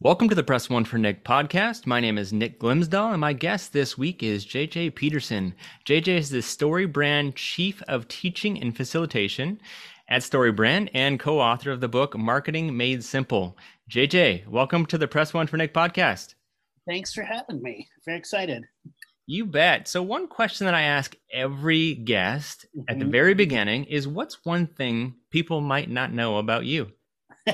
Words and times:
Welcome 0.00 0.28
to 0.28 0.36
the 0.36 0.44
Press 0.44 0.70
One 0.70 0.84
for 0.84 0.96
Nick 0.96 1.24
podcast. 1.24 1.84
My 1.84 1.98
name 1.98 2.18
is 2.18 2.32
Nick 2.32 2.60
Glimsdahl, 2.60 3.10
and 3.10 3.20
my 3.20 3.32
guest 3.32 3.72
this 3.72 3.98
week 3.98 4.22
is 4.22 4.46
JJ 4.46 4.94
Peterson. 4.94 5.52
JJ 5.86 6.18
is 6.18 6.30
the 6.30 6.38
StoryBrand 6.38 7.34
Chief 7.34 7.82
of 7.88 8.06
Teaching 8.06 8.62
and 8.62 8.76
Facilitation 8.76 9.60
at 10.08 10.22
StoryBrand 10.22 10.90
and 10.94 11.18
co 11.18 11.40
author 11.40 11.72
of 11.72 11.80
the 11.80 11.88
book 11.88 12.16
Marketing 12.16 12.76
Made 12.76 13.02
Simple. 13.02 13.58
JJ, 13.90 14.46
welcome 14.46 14.86
to 14.86 14.98
the 14.98 15.08
Press 15.08 15.34
One 15.34 15.48
for 15.48 15.56
Nick 15.56 15.74
podcast. 15.74 16.36
Thanks 16.86 17.12
for 17.12 17.24
having 17.24 17.60
me. 17.60 17.88
Very 18.04 18.18
excited. 18.18 18.62
You 19.26 19.46
bet. 19.46 19.88
So, 19.88 20.00
one 20.00 20.28
question 20.28 20.66
that 20.66 20.76
I 20.76 20.82
ask 20.82 21.16
every 21.32 21.96
guest 21.96 22.66
mm-hmm. 22.66 22.84
at 22.88 23.00
the 23.00 23.04
mm-hmm. 23.04 23.10
very 23.10 23.34
beginning 23.34 23.86
is 23.86 24.06
what's 24.06 24.44
one 24.44 24.68
thing 24.68 25.16
people 25.32 25.60
might 25.60 25.90
not 25.90 26.12
know 26.12 26.38
about 26.38 26.66
you? 26.66 26.92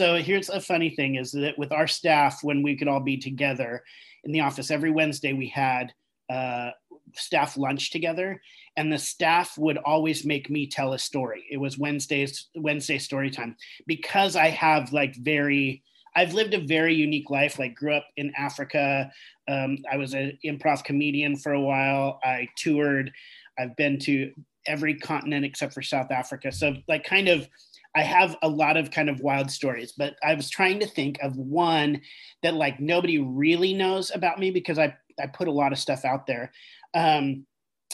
so 0.00 0.16
here's 0.16 0.48
a 0.48 0.60
funny 0.60 0.88
thing 0.88 1.16
is 1.16 1.30
that 1.32 1.58
with 1.58 1.72
our 1.72 1.86
staff 1.86 2.42
when 2.42 2.62
we 2.62 2.74
could 2.74 2.88
all 2.88 3.00
be 3.00 3.18
together 3.18 3.84
in 4.24 4.32
the 4.32 4.40
office 4.40 4.70
every 4.70 4.90
wednesday 4.90 5.34
we 5.34 5.46
had 5.46 5.92
uh, 6.30 6.70
staff 7.14 7.58
lunch 7.58 7.90
together 7.90 8.40
and 8.76 8.90
the 8.90 8.98
staff 8.98 9.58
would 9.58 9.76
always 9.78 10.24
make 10.24 10.48
me 10.48 10.66
tell 10.66 10.94
a 10.94 10.98
story. 10.98 11.44
It 11.50 11.58
was 11.58 11.76
wednesdays 11.76 12.48
wednesday 12.54 12.98
story 12.98 13.30
time. 13.30 13.56
Because 13.86 14.36
i 14.36 14.48
have 14.48 14.90
like 14.92 15.16
very 15.16 15.82
i've 16.16 16.32
lived 16.32 16.54
a 16.54 16.66
very 16.66 16.94
unique 16.94 17.28
life. 17.28 17.58
Like 17.58 17.74
grew 17.74 17.94
up 17.94 18.06
in 18.16 18.32
africa. 18.38 19.10
Um, 19.48 19.78
i 19.92 19.96
was 19.96 20.14
an 20.14 20.38
improv 20.46 20.82
comedian 20.82 21.36
for 21.36 21.52
a 21.52 21.60
while. 21.60 22.20
I 22.24 22.48
toured. 22.56 23.12
I've 23.58 23.76
been 23.76 23.98
to 24.00 24.32
every 24.66 24.94
continent 24.94 25.44
except 25.44 25.74
for 25.74 25.82
south 25.82 26.10
africa. 26.10 26.52
So 26.52 26.76
like 26.88 27.04
kind 27.04 27.28
of 27.28 27.48
I 27.94 28.02
have 28.02 28.36
a 28.42 28.48
lot 28.48 28.76
of 28.76 28.90
kind 28.90 29.08
of 29.08 29.20
wild 29.20 29.50
stories, 29.50 29.92
but 29.92 30.14
I 30.22 30.34
was 30.34 30.48
trying 30.48 30.78
to 30.80 30.86
think 30.86 31.18
of 31.22 31.36
one 31.36 32.00
that 32.42 32.54
like 32.54 32.78
nobody 32.78 33.18
really 33.18 33.74
knows 33.74 34.12
about 34.14 34.38
me 34.38 34.50
because 34.50 34.78
I, 34.78 34.96
I 35.20 35.26
put 35.26 35.48
a 35.48 35.52
lot 35.52 35.72
of 35.72 35.78
stuff 35.78 36.04
out 36.04 36.26
there. 36.26 36.52
Um, 36.94 37.46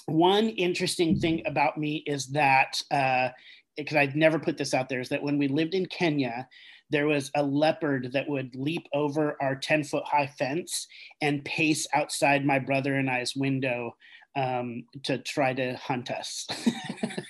one 0.06 0.50
interesting 0.50 1.18
thing 1.18 1.42
about 1.46 1.78
me 1.78 2.02
is 2.06 2.26
that, 2.28 2.80
uh, 2.90 3.30
because 3.76 3.96
I'd 3.96 4.16
never 4.16 4.38
put 4.38 4.56
this 4.56 4.74
out 4.74 4.88
there, 4.88 5.00
is 5.00 5.08
that 5.08 5.22
when 5.22 5.38
we 5.38 5.48
lived 5.48 5.74
in 5.74 5.86
Kenya, 5.86 6.46
there 6.90 7.06
was 7.06 7.30
a 7.34 7.42
leopard 7.42 8.10
that 8.12 8.28
would 8.28 8.54
leap 8.54 8.86
over 8.92 9.36
our 9.40 9.56
10 9.56 9.84
foot 9.84 10.04
high 10.04 10.26
fence 10.26 10.86
and 11.20 11.44
pace 11.44 11.86
outside 11.92 12.44
my 12.44 12.58
brother 12.58 12.94
and 12.94 13.10
I's 13.10 13.34
window 13.34 13.96
um, 14.36 14.84
to 15.04 15.18
try 15.18 15.52
to 15.54 15.74
hunt 15.76 16.10
us. 16.10 16.46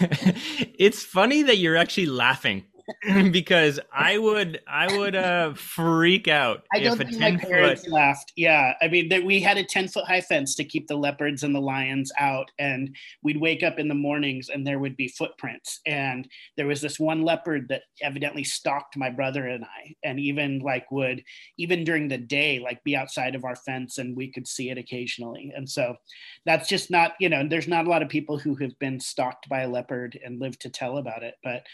it's 0.78 1.02
funny 1.02 1.42
that 1.42 1.58
you're 1.58 1.76
actually 1.76 2.06
laughing 2.06 2.64
because 3.32 3.80
I 3.92 4.18
would 4.18 4.60
I 4.68 4.96
would 4.96 5.16
uh 5.16 5.54
freak 5.54 6.28
out. 6.28 6.64
I 6.72 6.80
don't 6.80 6.96
think 6.96 7.18
my 7.18 7.36
parents 7.36 7.84
foot... 7.84 7.92
laughed. 7.92 8.32
Yeah, 8.36 8.74
I 8.80 8.88
mean 8.88 9.08
that 9.08 9.24
we 9.24 9.40
had 9.40 9.58
a 9.58 9.64
ten 9.64 9.88
foot 9.88 10.04
high 10.04 10.20
fence 10.20 10.54
to 10.56 10.64
keep 10.64 10.86
the 10.86 10.96
leopards 10.96 11.42
and 11.42 11.54
the 11.54 11.60
lions 11.60 12.12
out, 12.18 12.50
and 12.58 12.94
we'd 13.22 13.40
wake 13.40 13.62
up 13.62 13.78
in 13.78 13.88
the 13.88 13.94
mornings 13.94 14.48
and 14.48 14.66
there 14.66 14.78
would 14.78 14.96
be 14.96 15.08
footprints. 15.08 15.80
And 15.86 16.28
there 16.56 16.66
was 16.66 16.80
this 16.80 17.00
one 17.00 17.22
leopard 17.22 17.68
that 17.70 17.82
evidently 18.02 18.44
stalked 18.44 18.96
my 18.96 19.10
brother 19.10 19.46
and 19.46 19.64
I, 19.64 19.94
and 20.04 20.20
even 20.20 20.60
like 20.60 20.90
would 20.92 21.22
even 21.58 21.84
during 21.84 22.08
the 22.08 22.18
day 22.18 22.60
like 22.60 22.84
be 22.84 22.96
outside 22.96 23.34
of 23.34 23.44
our 23.44 23.56
fence 23.56 23.98
and 23.98 24.16
we 24.16 24.30
could 24.30 24.46
see 24.46 24.70
it 24.70 24.78
occasionally. 24.78 25.52
And 25.56 25.68
so 25.68 25.96
that's 26.44 26.68
just 26.68 26.90
not 26.90 27.14
you 27.18 27.28
know 27.28 27.46
there's 27.48 27.68
not 27.68 27.86
a 27.86 27.90
lot 27.90 28.02
of 28.02 28.08
people 28.08 28.38
who 28.38 28.54
have 28.56 28.78
been 28.78 29.00
stalked 29.00 29.48
by 29.48 29.62
a 29.62 29.68
leopard 29.68 30.18
and 30.24 30.40
live 30.40 30.56
to 30.60 30.70
tell 30.70 30.98
about 30.98 31.24
it, 31.24 31.34
but 31.42 31.64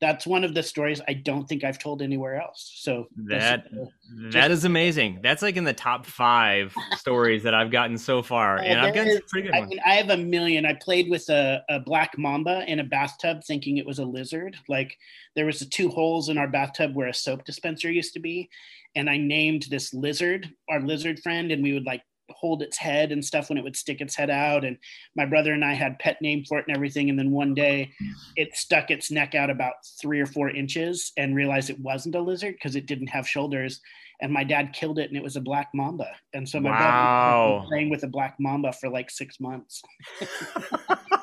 that's 0.00 0.26
one 0.26 0.44
of 0.44 0.54
the 0.54 0.59
stories 0.68 1.00
I 1.08 1.14
don't 1.14 1.48
think 1.48 1.64
I've 1.64 1.78
told 1.78 2.02
anywhere 2.02 2.40
else. 2.40 2.72
So 2.76 3.06
that 3.26 3.66
uh, 3.66 3.86
just, 4.22 4.32
that 4.32 4.50
is 4.50 4.64
amazing. 4.64 5.20
That's 5.22 5.42
like 5.42 5.56
in 5.56 5.64
the 5.64 5.72
top 5.72 6.06
five 6.06 6.74
stories 6.96 7.42
that 7.44 7.54
I've 7.54 7.70
gotten 7.70 7.96
so 7.98 8.22
far, 8.22 8.58
uh, 8.58 8.62
and 8.62 8.80
I've 8.80 8.94
gotten 8.94 9.12
is, 9.12 9.20
pretty 9.28 9.48
good 9.48 9.56
I 9.56 9.66
Mean, 9.66 9.80
I 9.84 9.94
have 9.94 10.10
a 10.10 10.16
million. 10.16 10.66
I 10.66 10.74
played 10.74 11.10
with 11.10 11.28
a, 11.28 11.62
a 11.68 11.80
black 11.80 12.16
mamba 12.18 12.64
in 12.66 12.80
a 12.80 12.84
bathtub, 12.84 13.42
thinking 13.44 13.78
it 13.78 13.86
was 13.86 13.98
a 13.98 14.04
lizard. 14.04 14.56
Like 14.68 14.96
there 15.36 15.46
was 15.46 15.66
two 15.68 15.88
holes 15.88 16.28
in 16.28 16.38
our 16.38 16.48
bathtub 16.48 16.94
where 16.94 17.08
a 17.08 17.14
soap 17.14 17.44
dispenser 17.44 17.90
used 17.90 18.14
to 18.14 18.20
be, 18.20 18.48
and 18.94 19.08
I 19.08 19.16
named 19.16 19.66
this 19.70 19.94
lizard 19.94 20.48
our 20.68 20.80
lizard 20.80 21.20
friend, 21.20 21.52
and 21.52 21.62
we 21.62 21.72
would 21.72 21.86
like 21.86 22.02
hold 22.32 22.62
its 22.62 22.78
head 22.78 23.12
and 23.12 23.24
stuff 23.24 23.48
when 23.48 23.58
it 23.58 23.64
would 23.64 23.76
stick 23.76 24.00
its 24.00 24.14
head 24.14 24.30
out. 24.30 24.64
And 24.64 24.76
my 25.16 25.26
brother 25.26 25.52
and 25.52 25.64
I 25.64 25.74
had 25.74 25.98
pet 25.98 26.20
name 26.20 26.44
for 26.44 26.58
it 26.58 26.66
and 26.66 26.76
everything. 26.76 27.10
And 27.10 27.18
then 27.18 27.30
one 27.30 27.54
day 27.54 27.90
it 28.36 28.56
stuck 28.56 28.90
its 28.90 29.10
neck 29.10 29.34
out 29.34 29.50
about 29.50 29.74
three 30.00 30.20
or 30.20 30.26
four 30.26 30.50
inches 30.50 31.12
and 31.16 31.36
realized 31.36 31.70
it 31.70 31.80
wasn't 31.80 32.14
a 32.14 32.20
lizard 32.20 32.54
because 32.54 32.76
it 32.76 32.86
didn't 32.86 33.08
have 33.08 33.28
shoulders. 33.28 33.80
And 34.22 34.32
my 34.32 34.44
dad 34.44 34.72
killed 34.72 34.98
it 34.98 35.08
and 35.08 35.16
it 35.16 35.22
was 35.22 35.36
a 35.36 35.40
black 35.40 35.68
mamba. 35.74 36.08
And 36.34 36.48
so 36.48 36.60
my 36.60 36.70
wow. 36.70 37.60
dad 37.60 37.68
playing 37.68 37.90
with 37.90 38.02
a 38.02 38.08
black 38.08 38.36
mamba 38.38 38.72
for 38.72 38.88
like 38.88 39.10
six 39.10 39.40
months. 39.40 39.82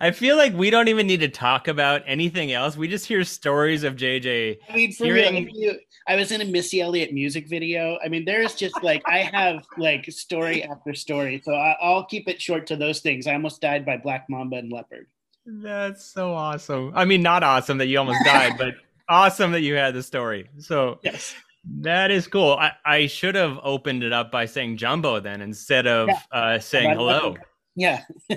I 0.00 0.10
feel 0.10 0.36
like 0.36 0.52
we 0.54 0.70
don't 0.70 0.88
even 0.88 1.06
need 1.06 1.20
to 1.20 1.28
talk 1.28 1.68
about 1.68 2.02
anything 2.06 2.52
else. 2.52 2.76
We 2.76 2.88
just 2.88 3.06
hear 3.06 3.24
stories 3.24 3.84
of 3.84 3.96
JJ. 3.96 4.58
I 4.68 4.74
mean, 4.74 4.92
for 4.92 5.04
hearing... 5.04 5.46
real, 5.46 5.74
I 6.08 6.16
was 6.16 6.32
in 6.32 6.40
a 6.40 6.44
Missy 6.44 6.80
Elliott 6.80 7.12
music 7.12 7.48
video. 7.48 7.98
I 8.04 8.08
mean, 8.08 8.24
there's 8.24 8.54
just 8.54 8.82
like 8.82 9.02
I 9.06 9.18
have 9.18 9.64
like 9.76 10.04
story 10.10 10.62
after 10.62 10.94
story. 10.94 11.42
So 11.44 11.54
I, 11.54 11.76
will 11.82 12.04
keep 12.04 12.28
it 12.28 12.40
short 12.40 12.66
to 12.68 12.76
those 12.76 13.00
things. 13.00 13.26
I 13.26 13.32
almost 13.32 13.60
died 13.60 13.84
by 13.84 13.96
black 13.96 14.26
mamba 14.28 14.56
and 14.56 14.72
leopard. 14.72 15.06
That's 15.44 16.04
so 16.04 16.32
awesome. 16.32 16.92
I 16.94 17.04
mean, 17.04 17.22
not 17.22 17.42
awesome 17.42 17.78
that 17.78 17.86
you 17.86 17.98
almost 17.98 18.24
died, 18.24 18.54
but 18.58 18.74
awesome 19.08 19.52
that 19.52 19.62
you 19.62 19.74
had 19.74 19.94
the 19.94 20.02
story. 20.02 20.48
So 20.58 21.00
yes. 21.02 21.34
That 21.80 22.10
is 22.10 22.28
cool. 22.28 22.52
I, 22.52 22.72
I 22.84 23.06
should 23.06 23.34
have 23.34 23.58
opened 23.62 24.04
it 24.04 24.12
up 24.12 24.30
by 24.30 24.46
saying 24.46 24.76
jambo 24.76 25.18
then 25.18 25.40
instead 25.40 25.86
of 25.86 26.08
yeah. 26.08 26.20
uh, 26.30 26.58
saying 26.58 26.90
hello. 26.90 27.36
Yeah. 27.76 28.02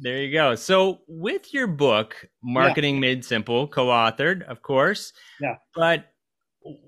there 0.00 0.22
you 0.22 0.32
go. 0.32 0.54
So, 0.54 1.00
with 1.06 1.52
your 1.52 1.66
book, 1.66 2.26
Marketing 2.42 2.94
yeah. 2.96 3.00
Made 3.00 3.24
Simple, 3.24 3.68
co-authored, 3.68 4.42
of 4.48 4.62
course. 4.62 5.12
Yeah. 5.40 5.56
But 5.74 6.06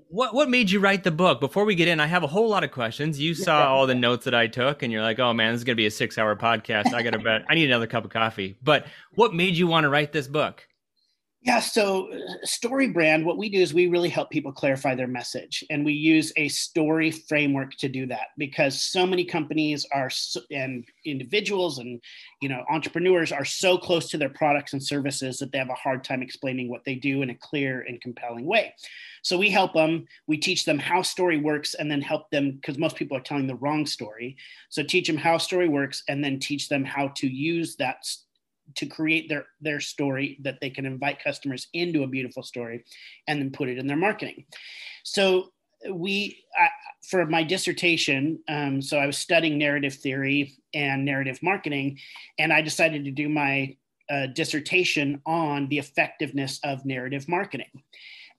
what 0.09 0.33
what 0.33 0.49
made 0.49 0.69
you 0.71 0.79
write 0.79 1.03
the 1.03 1.11
book? 1.11 1.39
Before 1.39 1.63
we 1.63 1.75
get 1.75 1.87
in, 1.87 1.99
I 1.99 2.07
have 2.07 2.23
a 2.23 2.27
whole 2.27 2.49
lot 2.49 2.63
of 2.63 2.71
questions. 2.71 3.19
You 3.19 3.33
saw 3.33 3.67
all 3.67 3.87
the 3.87 3.95
notes 3.95 4.25
that 4.25 4.35
I 4.35 4.47
took, 4.47 4.83
and 4.83 4.91
you're 4.91 5.01
like, 5.01 5.19
"Oh 5.19 5.33
man, 5.33 5.53
this 5.53 5.59
is 5.59 5.63
gonna 5.63 5.75
be 5.75 5.85
a 5.85 5.91
six 5.91 6.17
hour 6.17 6.35
podcast. 6.35 6.93
I 6.93 7.03
gotta 7.03 7.19
bet. 7.19 7.45
I 7.49 7.55
need 7.55 7.65
another 7.65 7.87
cup 7.87 8.03
of 8.03 8.11
coffee." 8.11 8.57
But 8.61 8.87
what 9.13 9.33
made 9.33 9.55
you 9.55 9.67
want 9.67 9.85
to 9.85 9.89
write 9.89 10.11
this 10.11 10.27
book? 10.27 10.67
Yeah, 11.41 11.61
so 11.61 12.11
uh, 12.11 12.17
StoryBrand, 12.45 13.23
what 13.23 13.37
we 13.37 13.47
do 13.47 13.59
is 13.61 13.73
we 13.73 13.87
really 13.87 14.09
help 14.09 14.29
people 14.29 14.51
clarify 14.51 14.93
their 14.93 15.07
message, 15.07 15.63
and 15.69 15.85
we 15.85 15.93
use 15.93 16.33
a 16.35 16.49
story 16.49 17.11
framework 17.11 17.75
to 17.75 17.87
do 17.87 18.05
that 18.07 18.27
because 18.37 18.81
so 18.81 19.05
many 19.05 19.23
companies 19.23 19.85
are 19.93 20.09
and 20.51 20.83
individuals 21.05 21.77
and 21.79 22.01
you 22.41 22.49
know 22.49 22.65
entrepreneurs 22.69 23.31
are 23.31 23.45
so 23.45 23.77
close 23.77 24.09
to 24.09 24.17
their 24.17 24.29
products 24.29 24.73
and 24.73 24.83
services 24.83 25.37
that 25.37 25.53
they 25.53 25.57
have 25.57 25.69
a 25.69 25.75
hard 25.75 26.03
time 26.03 26.21
explaining 26.21 26.69
what 26.69 26.83
they 26.83 26.95
do 26.95 27.21
in 27.21 27.29
a 27.29 27.35
clear 27.35 27.85
and 27.87 28.01
compelling 28.01 28.45
way. 28.45 28.75
So 29.21 29.37
we 29.37 29.49
help 29.49 29.73
them. 29.73 30.07
We 30.27 30.37
teach 30.37 30.65
them 30.65 30.77
how 30.77 31.03
story 31.03 31.37
works, 31.37 31.73
and 31.73 31.89
then 31.89 32.01
help 32.01 32.29
them 32.31 32.51
because 32.51 32.77
most 32.77 32.97
people 32.97 33.15
are 33.15 33.21
telling 33.21 33.47
the 33.47 33.55
wrong 33.55 33.85
story. 33.85 34.35
So 34.67 34.83
teach 34.83 35.07
them 35.07 35.17
how 35.17 35.37
story 35.37 35.69
works, 35.69 36.03
and 36.09 36.21
then 36.21 36.37
teach 36.37 36.67
them 36.67 36.83
how 36.83 37.07
to 37.15 37.27
use 37.27 37.77
that 37.77 38.05
to 38.75 38.85
create 38.85 39.29
their 39.29 39.45
their 39.61 39.79
story 39.79 40.37
that 40.41 40.59
they 40.61 40.69
can 40.69 40.85
invite 40.85 41.23
customers 41.23 41.67
into 41.73 42.03
a 42.03 42.07
beautiful 42.07 42.43
story 42.43 42.83
and 43.27 43.41
then 43.41 43.51
put 43.51 43.69
it 43.69 43.77
in 43.77 43.87
their 43.87 43.97
marketing 43.97 44.45
so 45.03 45.51
we 45.91 46.43
I, 46.57 46.69
for 47.09 47.25
my 47.25 47.43
dissertation 47.43 48.39
um, 48.47 48.81
so 48.81 48.97
i 48.97 49.05
was 49.05 49.17
studying 49.17 49.57
narrative 49.57 49.95
theory 49.95 50.53
and 50.73 51.05
narrative 51.05 51.39
marketing 51.41 51.99
and 52.37 52.51
i 52.51 52.61
decided 52.61 53.05
to 53.05 53.11
do 53.11 53.29
my 53.29 53.75
uh, 54.09 54.25
dissertation 54.27 55.21
on 55.25 55.67
the 55.69 55.77
effectiveness 55.77 56.59
of 56.63 56.85
narrative 56.85 57.27
marketing 57.29 57.69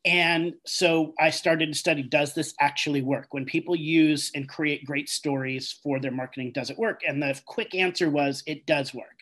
and 0.05 0.55
so 0.65 1.13
I 1.21 1.31
started 1.31 1.67
to 1.73 1.79
study 1.79 2.03
does 2.03 2.33
this 2.33 2.55
actually 2.61 3.03
work? 3.03 3.29
When 3.33 3.45
people 3.45 3.77
use 3.77 4.31
and 4.35 4.49
create 4.49 4.87
great 4.87 5.09
stories 5.11 5.79
for 5.83 6.01
their 6.01 6.11
marketing, 6.11 6.53
does 6.53 6.71
it 6.71 6.79
work? 6.79 7.03
And 7.07 7.23
the 7.23 7.39
quick 7.45 7.75
answer 7.75 8.09
was 8.09 8.43
it 8.47 8.65
does 8.65 8.95
work. 8.95 9.21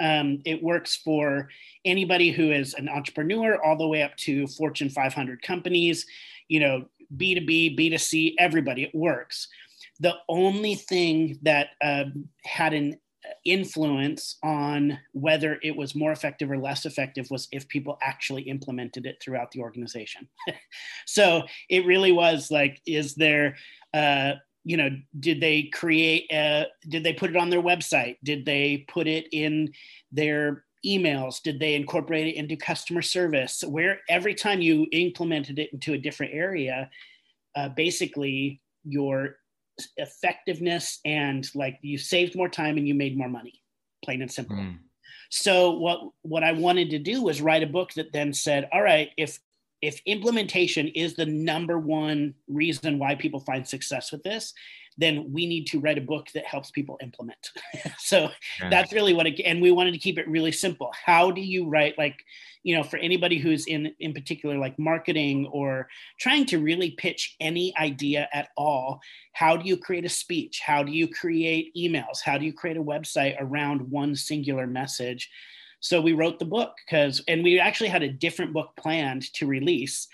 Um, 0.00 0.40
it 0.44 0.62
works 0.62 0.96
for 0.96 1.48
anybody 1.84 2.30
who 2.30 2.52
is 2.52 2.74
an 2.74 2.88
entrepreneur, 2.88 3.62
all 3.62 3.76
the 3.76 3.86
way 3.86 4.02
up 4.02 4.16
to 4.18 4.46
Fortune 4.46 4.90
500 4.90 5.42
companies. 5.42 6.06
You 6.48 6.60
know, 6.60 6.84
B2B, 7.16 7.78
B2C, 7.78 8.34
everybody. 8.38 8.84
It 8.84 8.94
works. 8.94 9.48
The 10.00 10.14
only 10.28 10.76
thing 10.76 11.38
that 11.42 11.68
uh, 11.82 12.04
had 12.44 12.72
an 12.72 12.98
influence 13.44 14.38
on 14.42 14.98
whether 15.12 15.58
it 15.62 15.76
was 15.76 15.94
more 15.94 16.12
effective 16.12 16.50
or 16.50 16.58
less 16.58 16.86
effective 16.86 17.30
was 17.30 17.48
if 17.52 17.68
people 17.68 17.98
actually 18.02 18.42
implemented 18.42 19.06
it 19.06 19.18
throughout 19.22 19.50
the 19.50 19.60
organization. 19.60 20.28
so 21.06 21.42
it 21.68 21.84
really 21.86 22.12
was 22.12 22.50
like, 22.50 22.80
is 22.86 23.14
there, 23.14 23.56
uh, 23.94 24.32
you 24.68 24.76
know, 24.76 24.90
did 25.18 25.40
they 25.40 25.62
create, 25.62 26.26
a, 26.30 26.66
did 26.86 27.02
they 27.02 27.14
put 27.14 27.30
it 27.30 27.38
on 27.38 27.48
their 27.48 27.62
website? 27.62 28.18
Did 28.22 28.44
they 28.44 28.84
put 28.86 29.06
it 29.06 29.26
in 29.32 29.72
their 30.12 30.64
emails? 30.84 31.40
Did 31.40 31.58
they 31.58 31.74
incorporate 31.74 32.26
it 32.26 32.34
into 32.36 32.54
customer 32.54 33.00
service? 33.00 33.64
Where 33.66 34.00
every 34.10 34.34
time 34.34 34.60
you 34.60 34.86
implemented 34.92 35.58
it 35.58 35.72
into 35.72 35.94
a 35.94 35.98
different 35.98 36.34
area, 36.34 36.90
uh, 37.56 37.70
basically 37.70 38.60
your 38.84 39.36
effectiveness 39.96 41.00
and 41.06 41.48
like 41.54 41.78
you 41.80 41.96
saved 41.96 42.36
more 42.36 42.50
time 42.50 42.76
and 42.76 42.86
you 42.86 42.94
made 42.94 43.16
more 43.16 43.28
money 43.28 43.62
plain 44.04 44.20
and 44.22 44.30
simple 44.30 44.56
mm. 44.56 44.76
so 45.30 45.70
what 45.70 46.00
what 46.22 46.42
i 46.42 46.50
wanted 46.50 46.90
to 46.90 46.98
do 46.98 47.22
was 47.22 47.40
write 47.40 47.62
a 47.62 47.66
book 47.66 47.92
that 47.94 48.12
then 48.12 48.32
said 48.32 48.68
all 48.72 48.82
right 48.82 49.10
if 49.16 49.38
if 49.80 50.00
implementation 50.06 50.88
is 50.88 51.14
the 51.14 51.26
number 51.26 51.78
one 51.78 52.34
reason 52.48 52.98
why 52.98 53.14
people 53.14 53.40
find 53.40 53.66
success 53.66 54.12
with 54.12 54.22
this 54.22 54.54
then 54.98 55.32
we 55.32 55.46
need 55.46 55.64
to 55.64 55.78
write 55.78 55.96
a 55.96 56.02
book 56.02 56.26
that 56.34 56.44
helps 56.44 56.70
people 56.72 56.98
implement. 57.00 57.52
so 57.98 58.28
yeah. 58.60 58.68
that's 58.68 58.92
really 58.92 59.14
what 59.14 59.26
it, 59.26 59.40
and 59.42 59.62
we 59.62 59.70
wanted 59.70 59.92
to 59.92 59.98
keep 59.98 60.18
it 60.18 60.28
really 60.28 60.52
simple. 60.52 60.92
How 60.92 61.30
do 61.30 61.40
you 61.40 61.68
write 61.68 61.96
like, 61.96 62.24
you 62.64 62.76
know, 62.76 62.82
for 62.82 62.98
anybody 62.98 63.38
who's 63.38 63.66
in 63.66 63.94
in 64.00 64.12
particular 64.12 64.58
like 64.58 64.76
marketing 64.78 65.46
or 65.46 65.88
trying 66.18 66.44
to 66.46 66.58
really 66.58 66.90
pitch 66.90 67.36
any 67.40 67.72
idea 67.78 68.28
at 68.32 68.48
all, 68.56 69.00
how 69.32 69.56
do 69.56 69.66
you 69.66 69.76
create 69.76 70.04
a 70.04 70.08
speech? 70.08 70.60
How 70.60 70.82
do 70.82 70.90
you 70.90 71.06
create 71.06 71.72
emails? 71.76 72.20
How 72.22 72.36
do 72.36 72.44
you 72.44 72.52
create 72.52 72.76
a 72.76 72.82
website 72.82 73.36
around 73.38 73.80
one 73.88 74.16
singular 74.16 74.66
message? 74.66 75.30
So 75.80 76.00
we 76.00 76.12
wrote 76.12 76.38
the 76.38 76.44
book 76.44 76.72
because, 76.84 77.22
and 77.28 77.42
we 77.44 77.60
actually 77.60 77.88
had 77.88 78.02
a 78.02 78.08
different 78.08 78.52
book 78.52 78.70
planned 78.76 79.32
to 79.34 79.46
release 79.46 80.08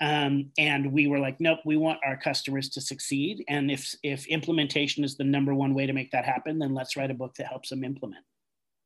um, 0.00 0.50
and 0.58 0.92
we 0.92 1.08
were 1.08 1.18
like 1.18 1.40
nope 1.40 1.58
we 1.64 1.76
want 1.76 1.98
our 2.04 2.16
customers 2.16 2.68
to 2.70 2.80
succeed 2.80 3.44
and 3.48 3.70
if 3.70 3.94
if 4.02 4.26
implementation 4.28 5.02
is 5.02 5.16
the 5.16 5.24
number 5.24 5.54
one 5.54 5.74
way 5.74 5.86
to 5.86 5.92
make 5.92 6.10
that 6.12 6.24
happen 6.24 6.58
then 6.58 6.74
let's 6.74 6.96
write 6.96 7.10
a 7.10 7.14
book 7.14 7.34
that 7.36 7.48
helps 7.48 7.70
them 7.70 7.84
implement. 7.84 8.24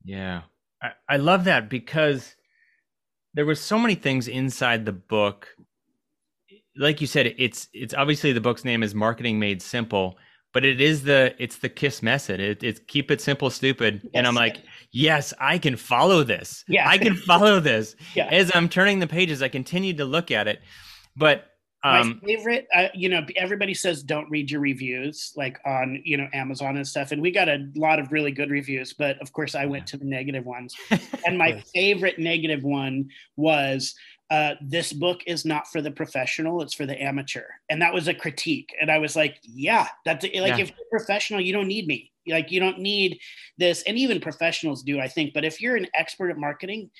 Yeah. 0.04 0.42
I, 0.82 0.90
I 1.08 1.16
love 1.18 1.44
that 1.44 1.68
because 1.68 2.34
there 3.34 3.46
was 3.46 3.60
so 3.60 3.78
many 3.78 3.94
things 3.94 4.26
inside 4.26 4.84
the 4.84 4.92
book. 4.92 5.48
Like 6.76 7.00
you 7.00 7.06
said 7.06 7.34
it's 7.36 7.68
it's 7.74 7.94
obviously 7.94 8.32
the 8.32 8.40
book's 8.40 8.64
name 8.64 8.82
is 8.82 8.94
marketing 8.94 9.38
made 9.38 9.60
simple 9.60 10.16
but 10.52 10.64
it 10.64 10.80
is 10.80 11.02
the 11.02 11.34
it's 11.38 11.56
the 11.58 11.68
kiss 11.68 12.02
method 12.02 12.40
it, 12.40 12.62
it's 12.62 12.80
keep 12.86 13.10
it 13.10 13.20
simple 13.20 13.50
stupid 13.50 14.00
yes. 14.02 14.10
and 14.14 14.26
i'm 14.26 14.34
like 14.34 14.58
yes 14.90 15.32
i 15.40 15.58
can 15.58 15.76
follow 15.76 16.22
this 16.22 16.64
yeah 16.68 16.88
i 16.88 16.98
can 16.98 17.16
follow 17.16 17.60
this 17.60 17.96
yeah. 18.14 18.26
as 18.26 18.50
i'm 18.54 18.68
turning 18.68 18.98
the 18.98 19.06
pages 19.06 19.42
i 19.42 19.48
continue 19.48 19.92
to 19.92 20.04
look 20.04 20.30
at 20.30 20.48
it 20.48 20.60
but 21.16 21.48
um, 21.84 22.20
my 22.22 22.28
favorite, 22.28 22.68
uh, 22.72 22.88
you 22.94 23.08
know, 23.08 23.26
everybody 23.34 23.74
says 23.74 24.04
don't 24.04 24.30
read 24.30 24.50
your 24.50 24.60
reviews 24.60 25.32
like 25.36 25.58
on, 25.66 26.00
you 26.04 26.16
know, 26.16 26.28
Amazon 26.32 26.76
and 26.76 26.86
stuff. 26.86 27.10
And 27.10 27.20
we 27.20 27.32
got 27.32 27.48
a 27.48 27.66
lot 27.74 27.98
of 27.98 28.12
really 28.12 28.30
good 28.30 28.50
reviews, 28.50 28.92
but 28.92 29.20
of 29.20 29.32
course 29.32 29.56
I 29.56 29.66
went 29.66 29.88
to 29.88 29.96
the 29.96 30.04
negative 30.04 30.44
ones. 30.44 30.76
and 31.26 31.36
my 31.36 31.60
favorite 31.74 32.20
negative 32.20 32.62
one 32.62 33.08
was 33.36 33.96
uh, 34.32 34.54
this 34.62 34.94
book 34.94 35.22
is 35.26 35.44
not 35.44 35.70
for 35.70 35.82
the 35.82 35.90
professional, 35.90 36.62
it's 36.62 36.72
for 36.72 36.86
the 36.86 37.00
amateur. 37.00 37.44
And 37.68 37.82
that 37.82 37.92
was 37.92 38.08
a 38.08 38.14
critique. 38.14 38.74
And 38.80 38.90
I 38.90 38.96
was 38.96 39.14
like, 39.14 39.36
yeah, 39.42 39.88
that's 40.06 40.24
like 40.24 40.32
yeah. 40.32 40.56
if 40.56 40.70
you're 40.70 40.98
professional, 40.98 41.38
you 41.38 41.52
don't 41.52 41.68
need 41.68 41.86
me. 41.86 42.10
Like 42.26 42.50
you 42.50 42.58
don't 42.58 42.78
need 42.78 43.20
this. 43.58 43.82
And 43.82 43.98
even 43.98 44.22
professionals 44.22 44.82
do, 44.82 44.98
I 44.98 45.06
think. 45.06 45.34
But 45.34 45.44
if 45.44 45.60
you're 45.60 45.76
an 45.76 45.86
expert 45.94 46.30
at 46.30 46.38
marketing, 46.38 46.90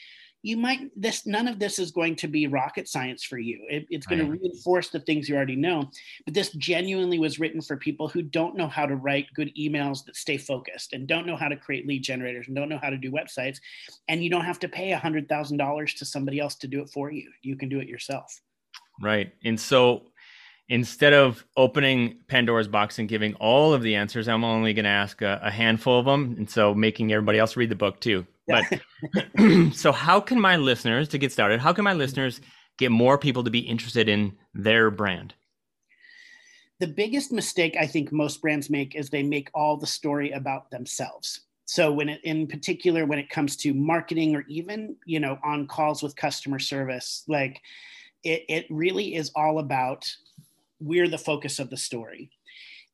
you 0.42 0.56
might 0.56 0.90
this 0.96 1.24
none 1.24 1.46
of 1.46 1.58
this 1.58 1.78
is 1.78 1.90
going 1.90 2.16
to 2.16 2.26
be 2.26 2.46
rocket 2.46 2.88
science 2.88 3.22
for 3.24 3.38
you 3.38 3.64
it, 3.68 3.86
it's 3.90 4.06
going 4.06 4.20
right. 4.20 4.26
to 4.26 4.40
reinforce 4.42 4.88
the 4.88 5.00
things 5.00 5.28
you 5.28 5.36
already 5.36 5.56
know 5.56 5.88
but 6.24 6.34
this 6.34 6.50
genuinely 6.52 7.18
was 7.18 7.38
written 7.38 7.60
for 7.60 7.76
people 7.76 8.08
who 8.08 8.22
don't 8.22 8.56
know 8.56 8.66
how 8.66 8.84
to 8.84 8.96
write 8.96 9.26
good 9.34 9.50
emails 9.58 10.04
that 10.04 10.16
stay 10.16 10.36
focused 10.36 10.92
and 10.92 11.06
don't 11.06 11.26
know 11.26 11.36
how 11.36 11.48
to 11.48 11.56
create 11.56 11.86
lead 11.86 12.02
generators 12.02 12.46
and 12.48 12.56
don't 12.56 12.68
know 12.68 12.80
how 12.82 12.90
to 12.90 12.96
do 12.96 13.10
websites 13.10 13.58
and 14.08 14.22
you 14.22 14.30
don't 14.30 14.44
have 14.44 14.58
to 14.58 14.68
pay 14.68 14.92
a 14.92 14.98
hundred 14.98 15.28
thousand 15.28 15.56
dollars 15.56 15.94
to 15.94 16.04
somebody 16.04 16.40
else 16.40 16.56
to 16.56 16.66
do 16.66 16.80
it 16.80 16.90
for 16.90 17.10
you 17.10 17.30
you 17.42 17.56
can 17.56 17.68
do 17.68 17.80
it 17.80 17.88
yourself 17.88 18.40
right 19.00 19.32
and 19.44 19.58
so 19.58 20.02
instead 20.68 21.12
of 21.12 21.44
opening 21.56 22.16
Pandora's 22.28 22.68
box 22.68 22.98
and 22.98 23.06
giving 23.06 23.34
all 23.34 23.74
of 23.74 23.82
the 23.82 23.94
answers, 23.94 24.26
I'm 24.26 24.42
only 24.42 24.72
going 24.72 24.84
to 24.84 24.90
ask 24.90 25.20
a, 25.20 25.38
a, 25.42 25.50
handful 25.50 25.98
of 25.98 26.06
them. 26.06 26.34
And 26.38 26.48
so 26.48 26.72
making 26.72 27.12
everybody 27.12 27.38
else 27.38 27.56
read 27.56 27.68
the 27.68 27.74
book 27.74 28.00
too. 28.00 28.26
But 28.52 29.74
so, 29.74 29.92
how 29.92 30.20
can 30.20 30.40
my 30.40 30.56
listeners, 30.56 31.08
to 31.08 31.18
get 31.18 31.32
started, 31.32 31.60
how 31.60 31.72
can 31.72 31.84
my 31.84 31.94
listeners 31.94 32.40
get 32.78 32.90
more 32.90 33.18
people 33.18 33.44
to 33.44 33.50
be 33.50 33.60
interested 33.60 34.08
in 34.08 34.36
their 34.54 34.90
brand? 34.90 35.34
The 36.80 36.86
biggest 36.86 37.32
mistake 37.32 37.76
I 37.78 37.86
think 37.86 38.12
most 38.12 38.40
brands 38.42 38.68
make 38.68 38.94
is 38.94 39.08
they 39.08 39.22
make 39.22 39.50
all 39.54 39.76
the 39.76 39.86
story 39.86 40.32
about 40.32 40.70
themselves. 40.70 41.42
So 41.64 41.92
when 41.92 42.08
it, 42.08 42.20
in 42.24 42.46
particular, 42.46 43.06
when 43.06 43.18
it 43.18 43.30
comes 43.30 43.56
to 43.58 43.72
marketing 43.72 44.34
or 44.34 44.44
even, 44.48 44.96
you 45.06 45.20
know, 45.20 45.38
on 45.44 45.68
calls 45.68 46.02
with 46.02 46.16
customer 46.16 46.58
service, 46.58 47.22
like 47.28 47.60
it, 48.24 48.44
it 48.48 48.66
really 48.68 49.14
is 49.14 49.30
all 49.34 49.58
about 49.58 50.04
we're 50.80 51.08
the 51.08 51.18
focus 51.18 51.58
of 51.58 51.70
the 51.70 51.76
story. 51.76 52.30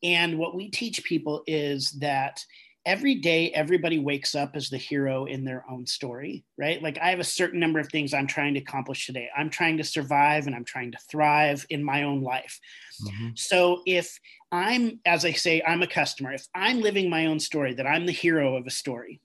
And 0.02 0.38
what 0.38 0.54
we 0.54 0.70
teach 0.70 1.02
people 1.04 1.42
is 1.46 1.92
that 1.92 2.44
every 2.86 3.16
day 3.16 3.50
everybody 3.50 3.98
wakes 3.98 4.34
up 4.34 4.52
as 4.54 4.70
the 4.70 4.76
hero 4.76 5.24
in 5.26 5.44
their 5.44 5.64
own 5.70 5.86
story 5.86 6.44
right? 6.58 6.82
Like 6.82 6.98
i 6.98 7.10
have 7.10 7.20
a 7.20 7.24
certain 7.24 7.60
number 7.60 7.78
of 7.78 7.88
things 7.88 8.14
i'm 8.14 8.26
trying 8.26 8.54
to 8.54 8.60
accomplish 8.60 9.06
today. 9.06 9.28
I'm 9.36 9.50
trying 9.50 9.76
to 9.78 9.84
survive 9.84 10.46
and 10.46 10.54
i'm 10.54 10.64
trying 10.64 10.92
to 10.92 10.98
thrive 11.10 11.66
in 11.70 11.82
my 11.82 12.02
own 12.04 12.22
life. 12.22 12.58
Mm-hmm. 13.04 13.28
so 13.34 13.82
if 13.86 14.18
i'm 14.50 14.98
as 15.04 15.24
i 15.24 15.32
say 15.32 15.62
i'm 15.66 15.82
a 15.82 15.86
customer 15.86 16.32
if 16.32 16.46
i'm 16.54 16.80
living 16.80 17.08
my 17.08 17.26
own 17.26 17.38
story 17.38 17.74
that 17.74 17.86
i'm 17.86 18.06
the 18.06 18.12
hero 18.12 18.56
of 18.56 18.66
a 18.66 18.70
story 18.70 19.20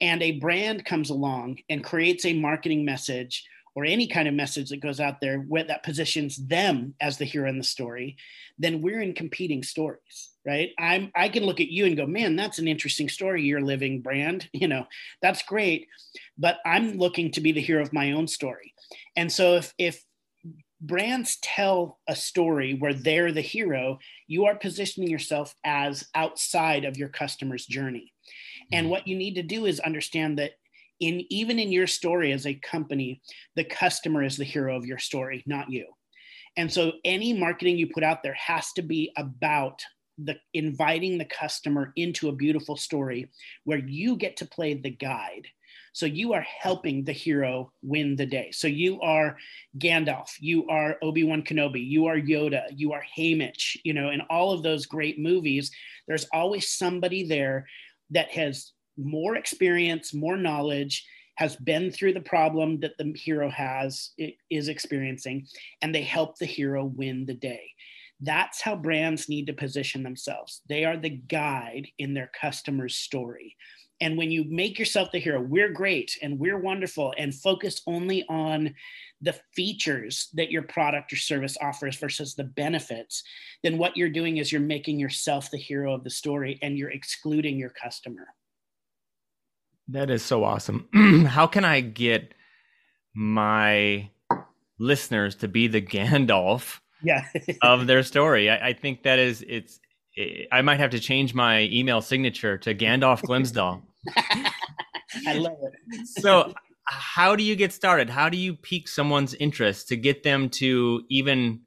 and 0.00 0.22
a 0.22 0.38
brand 0.38 0.84
comes 0.84 1.10
along 1.10 1.58
and 1.68 1.84
creates 1.84 2.24
a 2.24 2.32
marketing 2.32 2.84
message 2.84 3.44
or 3.74 3.84
any 3.84 4.06
kind 4.06 4.26
of 4.26 4.34
message 4.34 4.70
that 4.70 4.80
goes 4.80 5.00
out 5.00 5.20
there 5.20 5.38
where 5.38 5.64
that 5.64 5.82
positions 5.82 6.36
them 6.36 6.94
as 7.00 7.18
the 7.18 7.24
hero 7.24 7.48
in 7.48 7.58
the 7.58 7.64
story, 7.64 8.16
then 8.58 8.82
we're 8.82 9.00
in 9.00 9.14
competing 9.14 9.62
stories, 9.62 10.29
right? 10.46 10.70
I'm 10.78 11.10
I 11.14 11.28
can 11.28 11.44
look 11.44 11.60
at 11.60 11.68
you 11.68 11.86
and 11.86 11.96
go, 11.96 12.06
man, 12.06 12.36
that's 12.36 12.58
an 12.58 12.68
interesting 12.68 13.08
story. 13.08 13.42
You're 13.42 13.60
living 13.60 14.00
brand, 14.00 14.48
you 14.52 14.68
know, 14.68 14.86
that's 15.22 15.42
great. 15.42 15.88
But 16.38 16.58
I'm 16.64 16.98
looking 16.98 17.30
to 17.32 17.40
be 17.40 17.52
the 17.52 17.60
hero 17.60 17.82
of 17.82 17.92
my 17.92 18.12
own 18.12 18.26
story. 18.26 18.74
And 19.16 19.30
so 19.30 19.56
if 19.56 19.74
if 19.78 20.04
brands 20.80 21.38
tell 21.42 21.98
a 22.08 22.16
story 22.16 22.74
where 22.74 22.94
they're 22.94 23.32
the 23.32 23.40
hero, 23.40 23.98
you 24.26 24.46
are 24.46 24.56
positioning 24.56 25.10
yourself 25.10 25.54
as 25.64 26.06
outside 26.14 26.84
of 26.84 26.96
your 26.96 27.10
customer's 27.10 27.66
journey. 27.66 28.12
And 28.72 28.84
mm-hmm. 28.84 28.90
what 28.90 29.06
you 29.06 29.16
need 29.16 29.34
to 29.34 29.42
do 29.42 29.66
is 29.66 29.80
understand 29.80 30.38
that 30.38 30.52
in 31.00 31.24
even 31.30 31.58
in 31.58 31.72
your 31.72 31.86
story 31.86 32.32
as 32.32 32.46
a 32.46 32.54
company, 32.54 33.20
the 33.56 33.64
customer 33.64 34.22
is 34.22 34.36
the 34.36 34.44
hero 34.44 34.76
of 34.76 34.86
your 34.86 34.98
story, 34.98 35.42
not 35.46 35.70
you. 35.70 35.86
And 36.56 36.72
so 36.72 36.92
any 37.04 37.32
marketing 37.32 37.78
you 37.78 37.86
put 37.86 38.02
out 38.02 38.22
there 38.22 38.34
has 38.34 38.72
to 38.72 38.82
be 38.82 39.12
about 39.16 39.80
the 40.24 40.36
inviting 40.54 41.18
the 41.18 41.24
customer 41.24 41.92
into 41.96 42.28
a 42.28 42.34
beautiful 42.34 42.76
story 42.76 43.30
where 43.64 43.78
you 43.78 44.16
get 44.16 44.36
to 44.38 44.46
play 44.46 44.74
the 44.74 44.90
guide. 44.90 45.46
So 45.92 46.06
you 46.06 46.32
are 46.32 46.40
helping 46.42 47.04
the 47.04 47.12
hero 47.12 47.72
win 47.82 48.16
the 48.16 48.26
day. 48.26 48.50
So 48.52 48.68
you 48.68 49.00
are 49.00 49.36
Gandalf, 49.78 50.30
you 50.38 50.68
are 50.68 50.96
Obi-Wan 51.02 51.42
Kenobi, 51.42 51.84
you 51.84 52.06
are 52.06 52.16
Yoda, 52.16 52.64
you 52.74 52.92
are 52.92 53.04
Haymitch, 53.16 53.76
you 53.84 53.92
know, 53.92 54.10
in 54.10 54.20
all 54.30 54.52
of 54.52 54.62
those 54.62 54.86
great 54.86 55.18
movies, 55.18 55.70
there's 56.06 56.26
always 56.32 56.70
somebody 56.70 57.26
there 57.26 57.66
that 58.10 58.30
has 58.30 58.72
more 58.96 59.36
experience, 59.36 60.14
more 60.14 60.36
knowledge, 60.36 61.04
has 61.36 61.56
been 61.56 61.90
through 61.90 62.12
the 62.12 62.20
problem 62.20 62.80
that 62.80 62.96
the 62.98 63.14
hero 63.16 63.48
has 63.48 64.10
is 64.50 64.68
experiencing, 64.68 65.46
and 65.80 65.94
they 65.94 66.02
help 66.02 66.36
the 66.36 66.46
hero 66.46 66.84
win 66.84 67.24
the 67.24 67.34
day. 67.34 67.70
That's 68.20 68.60
how 68.60 68.76
brands 68.76 69.28
need 69.28 69.46
to 69.46 69.52
position 69.52 70.02
themselves. 70.02 70.60
They 70.68 70.84
are 70.84 70.96
the 70.96 71.10
guide 71.10 71.88
in 71.98 72.14
their 72.14 72.30
customer's 72.38 72.96
story. 72.96 73.56
And 74.02 74.16
when 74.16 74.30
you 74.30 74.44
make 74.44 74.78
yourself 74.78 75.12
the 75.12 75.18
hero, 75.18 75.40
we're 75.40 75.72
great 75.72 76.16
and 76.22 76.38
we're 76.38 76.58
wonderful, 76.58 77.12
and 77.18 77.34
focus 77.34 77.82
only 77.86 78.24
on 78.28 78.74
the 79.20 79.34
features 79.54 80.28
that 80.34 80.50
your 80.50 80.62
product 80.62 81.12
or 81.12 81.16
service 81.16 81.56
offers 81.60 81.96
versus 81.96 82.34
the 82.34 82.44
benefits, 82.44 83.22
then 83.62 83.76
what 83.76 83.96
you're 83.96 84.08
doing 84.08 84.38
is 84.38 84.50
you're 84.50 84.60
making 84.60 84.98
yourself 84.98 85.50
the 85.50 85.58
hero 85.58 85.94
of 85.94 86.04
the 86.04 86.10
story 86.10 86.58
and 86.62 86.78
you're 86.78 86.90
excluding 86.90 87.58
your 87.58 87.70
customer. 87.70 88.28
That 89.88 90.08
is 90.08 90.22
so 90.22 90.44
awesome. 90.44 90.88
How 91.26 91.46
can 91.46 91.64
I 91.66 91.80
get 91.80 92.32
my 93.14 94.08
listeners 94.78 95.34
to 95.36 95.48
be 95.48 95.66
the 95.66 95.82
Gandalf 95.82 96.80
yeah. 97.02 97.24
of 97.62 97.86
their 97.86 98.02
story? 98.02 98.50
I, 98.50 98.68
I, 98.68 98.72
think 98.72 99.02
that 99.04 99.18
is 99.18 99.44
it's. 99.46 99.80
I 100.52 100.62
might 100.62 100.80
have 100.80 100.90
to 100.90 101.00
change 101.00 101.34
my 101.34 101.62
email 101.72 102.00
signature 102.00 102.58
to 102.58 102.74
Gandalf 102.74 103.22
Glimsdahl. 103.22 103.82
I 105.26 105.34
love 105.34 105.56
it. 105.62 106.06
so, 106.06 106.52
how 106.84 107.36
do 107.36 107.42
you 107.42 107.56
get 107.56 107.72
started? 107.72 108.10
How 108.10 108.28
do 108.28 108.36
you 108.36 108.54
pique 108.54 108.88
someone's 108.88 109.34
interest 109.34 109.88
to 109.88 109.96
get 109.96 110.22
them 110.22 110.48
to 110.50 111.02
even 111.08 111.60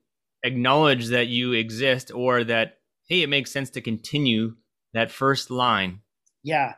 acknowledge 0.44 1.08
that 1.08 1.28
you 1.28 1.54
exist 1.54 2.12
or 2.14 2.44
that 2.44 2.80
hey, 3.08 3.22
it 3.22 3.30
makes 3.30 3.52
sense 3.52 3.70
to 3.72 3.82
continue 3.82 4.56
that 4.94 5.12
first 5.12 5.50
line? 5.50 6.02
Yeah. 6.44 6.74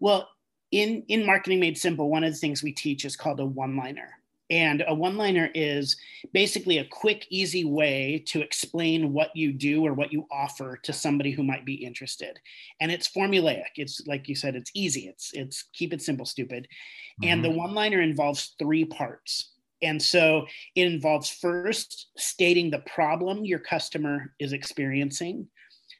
Well, 0.00 0.28
in 0.72 1.04
in 1.08 1.24
marketing 1.24 1.60
made 1.60 1.78
simple 1.78 2.10
one 2.10 2.24
of 2.24 2.32
the 2.32 2.38
things 2.38 2.62
we 2.62 2.72
teach 2.72 3.04
is 3.04 3.16
called 3.16 3.40
a 3.40 3.46
one 3.46 3.76
liner 3.76 4.18
and 4.50 4.84
a 4.86 4.94
one 4.94 5.16
liner 5.16 5.50
is 5.54 5.96
basically 6.32 6.78
a 6.78 6.84
quick 6.84 7.26
easy 7.30 7.64
way 7.64 8.22
to 8.26 8.42
explain 8.42 9.12
what 9.12 9.34
you 9.34 9.52
do 9.52 9.84
or 9.86 9.94
what 9.94 10.12
you 10.12 10.26
offer 10.30 10.78
to 10.82 10.92
somebody 10.92 11.30
who 11.30 11.42
might 11.42 11.64
be 11.64 11.74
interested 11.74 12.38
and 12.80 12.90
it's 12.92 13.08
formulaic 13.08 13.70
it's 13.76 14.06
like 14.06 14.28
you 14.28 14.34
said 14.34 14.54
it's 14.54 14.70
easy 14.74 15.08
it's 15.08 15.30
it's 15.32 15.64
keep 15.72 15.92
it 15.92 16.02
simple 16.02 16.26
stupid 16.26 16.68
mm-hmm. 17.22 17.30
and 17.30 17.44
the 17.44 17.48
mm-hmm. 17.48 17.58
one 17.58 17.74
liner 17.74 18.00
involves 18.00 18.54
three 18.58 18.84
parts 18.84 19.52
and 19.82 20.00
so 20.00 20.46
it 20.74 20.86
involves 20.86 21.30
first 21.30 22.08
stating 22.16 22.70
the 22.70 22.78
problem 22.80 23.44
your 23.44 23.58
customer 23.58 24.32
is 24.38 24.52
experiencing 24.52 25.46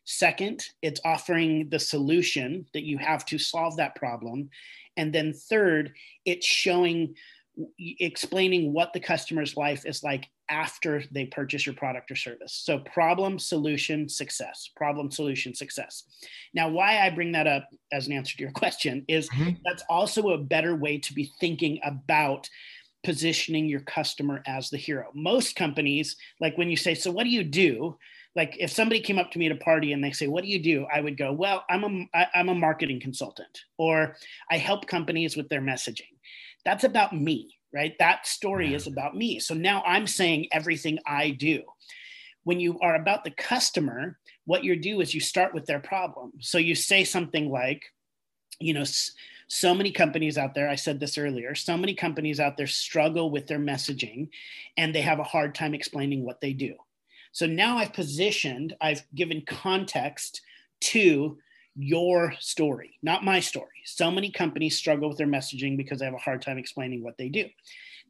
Second, 0.04 0.62
it's 0.82 1.00
offering 1.04 1.68
the 1.70 1.78
solution 1.78 2.66
that 2.74 2.84
you 2.84 2.98
have 2.98 3.24
to 3.26 3.38
solve 3.38 3.76
that 3.76 3.94
problem. 3.94 4.50
And 4.96 5.12
then 5.12 5.32
third, 5.32 5.92
it's 6.24 6.46
showing, 6.46 7.14
explaining 7.78 8.72
what 8.72 8.92
the 8.92 9.00
customer's 9.00 9.56
life 9.56 9.86
is 9.86 10.02
like 10.02 10.28
after 10.48 11.02
they 11.12 11.26
purchase 11.26 11.64
your 11.64 11.74
product 11.74 12.10
or 12.10 12.16
service. 12.16 12.52
So, 12.64 12.78
problem, 12.80 13.38
solution, 13.38 14.08
success. 14.08 14.70
Problem, 14.76 15.10
solution, 15.10 15.54
success. 15.54 16.04
Now, 16.52 16.68
why 16.68 16.98
I 16.98 17.10
bring 17.10 17.32
that 17.32 17.46
up 17.46 17.68
as 17.92 18.06
an 18.06 18.12
answer 18.12 18.36
to 18.36 18.42
your 18.42 18.52
question 18.54 19.04
is 19.08 19.28
mm-hmm. 19.30 19.50
that's 19.64 19.84
also 19.88 20.30
a 20.30 20.38
better 20.38 20.74
way 20.74 20.98
to 20.98 21.14
be 21.14 21.32
thinking 21.40 21.80
about 21.84 22.48
positioning 23.04 23.68
your 23.68 23.80
customer 23.80 24.42
as 24.46 24.70
the 24.70 24.78
hero. 24.78 25.10
Most 25.14 25.56
companies, 25.56 26.16
like 26.40 26.58
when 26.58 26.70
you 26.70 26.76
say, 26.76 26.94
So, 26.94 27.10
what 27.10 27.24
do 27.24 27.30
you 27.30 27.44
do? 27.44 27.96
like 28.36 28.56
if 28.58 28.72
somebody 28.72 29.00
came 29.00 29.18
up 29.18 29.30
to 29.30 29.38
me 29.38 29.46
at 29.46 29.52
a 29.52 29.56
party 29.56 29.92
and 29.92 30.02
they 30.02 30.10
say 30.10 30.26
what 30.26 30.42
do 30.42 30.50
you 30.50 30.60
do 30.60 30.86
i 30.92 31.00
would 31.00 31.16
go 31.16 31.32
well 31.32 31.64
i'm 31.70 31.84
a 31.84 32.06
I, 32.18 32.26
i'm 32.34 32.48
a 32.48 32.54
marketing 32.54 33.00
consultant 33.00 33.60
or 33.78 34.16
i 34.50 34.58
help 34.58 34.88
companies 34.88 35.36
with 35.36 35.48
their 35.48 35.60
messaging 35.60 36.13
that's 36.64 36.84
about 36.84 37.14
me 37.14 37.54
right? 37.74 37.98
That 37.98 38.24
story 38.24 38.70
yeah. 38.70 38.76
is 38.76 38.86
about 38.86 39.16
me. 39.16 39.40
So 39.40 39.52
now 39.52 39.82
i'm 39.84 40.06
saying 40.06 40.48
everything 40.52 40.98
i 41.06 41.30
do. 41.30 41.62
When 42.44 42.60
you 42.60 42.78
are 42.80 42.94
about 42.94 43.24
the 43.24 43.32
customer 43.32 44.18
what 44.46 44.64
you 44.64 44.76
do 44.76 45.00
is 45.00 45.14
you 45.14 45.20
start 45.20 45.54
with 45.54 45.66
their 45.66 45.80
problem. 45.80 46.32
So 46.40 46.58
you 46.58 46.74
say 46.74 47.04
something 47.04 47.50
like 47.50 47.82
you 48.60 48.72
know 48.72 48.84
so 49.48 49.74
many 49.74 49.90
companies 49.90 50.38
out 50.38 50.54
there 50.54 50.68
i 50.70 50.76
said 50.76 51.00
this 51.00 51.18
earlier 51.18 51.56
so 51.56 51.76
many 51.76 51.92
companies 51.92 52.38
out 52.38 52.56
there 52.56 52.68
struggle 52.68 53.30
with 53.30 53.48
their 53.48 53.58
messaging 53.58 54.28
and 54.76 54.94
they 54.94 55.00
have 55.02 55.18
a 55.18 55.24
hard 55.24 55.54
time 55.54 55.74
explaining 55.74 56.24
what 56.24 56.40
they 56.40 56.52
do. 56.52 56.74
So 57.32 57.46
now 57.46 57.78
I've 57.78 57.92
positioned, 57.92 58.76
I've 58.80 59.02
given 59.12 59.42
context 59.44 60.40
to 60.92 61.36
your 61.74 62.32
story, 62.38 62.96
not 63.02 63.24
my 63.24 63.40
story. 63.40 63.73
So 63.84 64.10
many 64.10 64.30
companies 64.30 64.76
struggle 64.76 65.08
with 65.08 65.18
their 65.18 65.26
messaging 65.26 65.76
because 65.76 65.98
they 65.98 66.04
have 66.04 66.14
a 66.14 66.18
hard 66.18 66.42
time 66.42 66.58
explaining 66.58 67.02
what 67.02 67.18
they 67.18 67.28
do. 67.28 67.46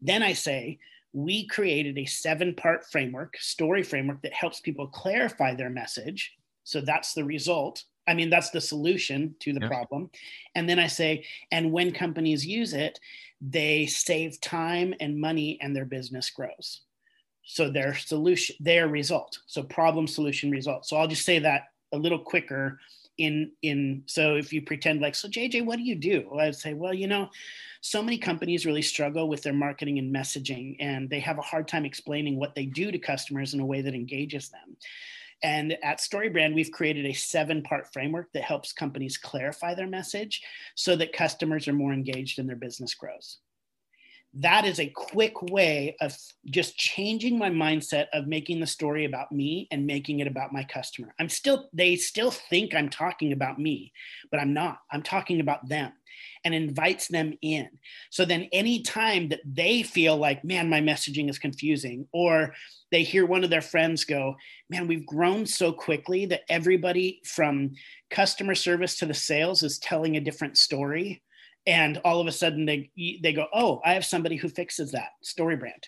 Then 0.00 0.22
I 0.22 0.32
say, 0.32 0.78
we 1.12 1.46
created 1.46 1.96
a 1.98 2.04
seven 2.04 2.54
part 2.54 2.84
framework, 2.90 3.36
story 3.38 3.82
framework 3.82 4.22
that 4.22 4.32
helps 4.32 4.60
people 4.60 4.88
clarify 4.88 5.54
their 5.54 5.70
message. 5.70 6.32
So 6.64 6.80
that's 6.80 7.14
the 7.14 7.24
result. 7.24 7.84
I 8.06 8.14
mean, 8.14 8.30
that's 8.30 8.50
the 8.50 8.60
solution 8.60 9.34
to 9.40 9.52
the 9.52 9.60
yeah. 9.60 9.68
problem. 9.68 10.10
And 10.54 10.68
then 10.68 10.78
I 10.78 10.88
say, 10.88 11.24
and 11.52 11.72
when 11.72 11.92
companies 11.92 12.44
use 12.44 12.74
it, 12.74 12.98
they 13.40 13.86
save 13.86 14.40
time 14.40 14.94
and 15.00 15.20
money 15.20 15.58
and 15.60 15.74
their 15.74 15.84
business 15.84 16.30
grows 16.30 16.80
so 17.44 17.70
their 17.70 17.94
solution 17.94 18.56
their 18.58 18.88
result 18.88 19.38
so 19.46 19.62
problem 19.62 20.06
solution 20.06 20.50
result 20.50 20.86
so 20.86 20.96
i'll 20.96 21.06
just 21.06 21.24
say 21.24 21.38
that 21.38 21.68
a 21.94 21.98
little 21.98 22.18
quicker 22.18 22.78
in 23.18 23.52
in 23.62 24.02
so 24.06 24.34
if 24.34 24.52
you 24.52 24.60
pretend 24.60 25.00
like 25.00 25.14
so 25.14 25.28
jj 25.28 25.64
what 25.64 25.76
do 25.76 25.84
you 25.84 25.94
do? 25.94 26.26
Well, 26.28 26.40
i'd 26.40 26.56
say 26.56 26.74
well 26.74 26.92
you 26.92 27.06
know 27.06 27.30
so 27.84 28.02
many 28.02 28.16
companies 28.16 28.64
really 28.64 28.80
struggle 28.80 29.28
with 29.28 29.42
their 29.42 29.52
marketing 29.52 29.98
and 29.98 30.14
messaging 30.14 30.74
and 30.80 31.10
they 31.10 31.20
have 31.20 31.36
a 31.36 31.42
hard 31.42 31.68
time 31.68 31.84
explaining 31.84 32.38
what 32.38 32.54
they 32.54 32.64
do 32.64 32.90
to 32.90 32.98
customers 32.98 33.52
in 33.52 33.60
a 33.60 33.66
way 33.66 33.82
that 33.82 33.94
engages 33.94 34.48
them. 34.48 34.74
And 35.42 35.76
at 35.82 35.98
StoryBrand, 35.98 36.54
we've 36.54 36.70
created 36.70 37.04
a 37.04 37.12
seven 37.12 37.62
part 37.62 37.92
framework 37.92 38.32
that 38.32 38.42
helps 38.42 38.72
companies 38.72 39.18
clarify 39.18 39.74
their 39.74 39.86
message 39.86 40.42
so 40.74 40.96
that 40.96 41.12
customers 41.12 41.68
are 41.68 41.74
more 41.74 41.92
engaged 41.92 42.38
and 42.38 42.48
their 42.48 42.56
business 42.56 42.94
grows 42.94 43.36
that 44.40 44.64
is 44.64 44.80
a 44.80 44.88
quick 44.90 45.40
way 45.42 45.96
of 46.00 46.16
just 46.46 46.76
changing 46.76 47.38
my 47.38 47.50
mindset 47.50 48.06
of 48.12 48.26
making 48.26 48.60
the 48.60 48.66
story 48.66 49.04
about 49.04 49.30
me 49.30 49.68
and 49.70 49.86
making 49.86 50.20
it 50.20 50.26
about 50.26 50.52
my 50.52 50.64
customer. 50.64 51.14
I'm 51.20 51.28
still, 51.28 51.68
they 51.72 51.94
still 51.96 52.32
think 52.32 52.74
I'm 52.74 52.88
talking 52.88 53.32
about 53.32 53.58
me, 53.58 53.92
but 54.30 54.40
I'm 54.40 54.52
not. 54.52 54.78
I'm 54.90 55.02
talking 55.02 55.40
about 55.40 55.68
them 55.68 55.92
and 56.44 56.54
invites 56.54 57.08
them 57.08 57.34
in. 57.42 57.68
So 58.10 58.24
then, 58.24 58.48
anytime 58.52 59.28
that 59.28 59.40
they 59.44 59.82
feel 59.82 60.16
like, 60.16 60.44
man, 60.44 60.68
my 60.68 60.80
messaging 60.80 61.30
is 61.30 61.38
confusing, 61.38 62.06
or 62.12 62.54
they 62.90 63.02
hear 63.02 63.26
one 63.26 63.44
of 63.44 63.50
their 63.50 63.62
friends 63.62 64.04
go, 64.04 64.34
man, 64.68 64.86
we've 64.86 65.06
grown 65.06 65.46
so 65.46 65.72
quickly 65.72 66.26
that 66.26 66.42
everybody 66.48 67.20
from 67.24 67.72
customer 68.10 68.54
service 68.54 68.98
to 68.98 69.06
the 69.06 69.14
sales 69.14 69.62
is 69.62 69.78
telling 69.78 70.16
a 70.16 70.20
different 70.20 70.58
story 70.58 71.22
and 71.66 72.00
all 72.04 72.20
of 72.20 72.26
a 72.26 72.32
sudden 72.32 72.64
they 72.64 72.90
they 73.22 73.32
go 73.32 73.46
oh 73.52 73.80
i 73.84 73.94
have 73.94 74.04
somebody 74.04 74.36
who 74.36 74.48
fixes 74.48 74.92
that 74.92 75.10
StoryBrand 75.24 75.84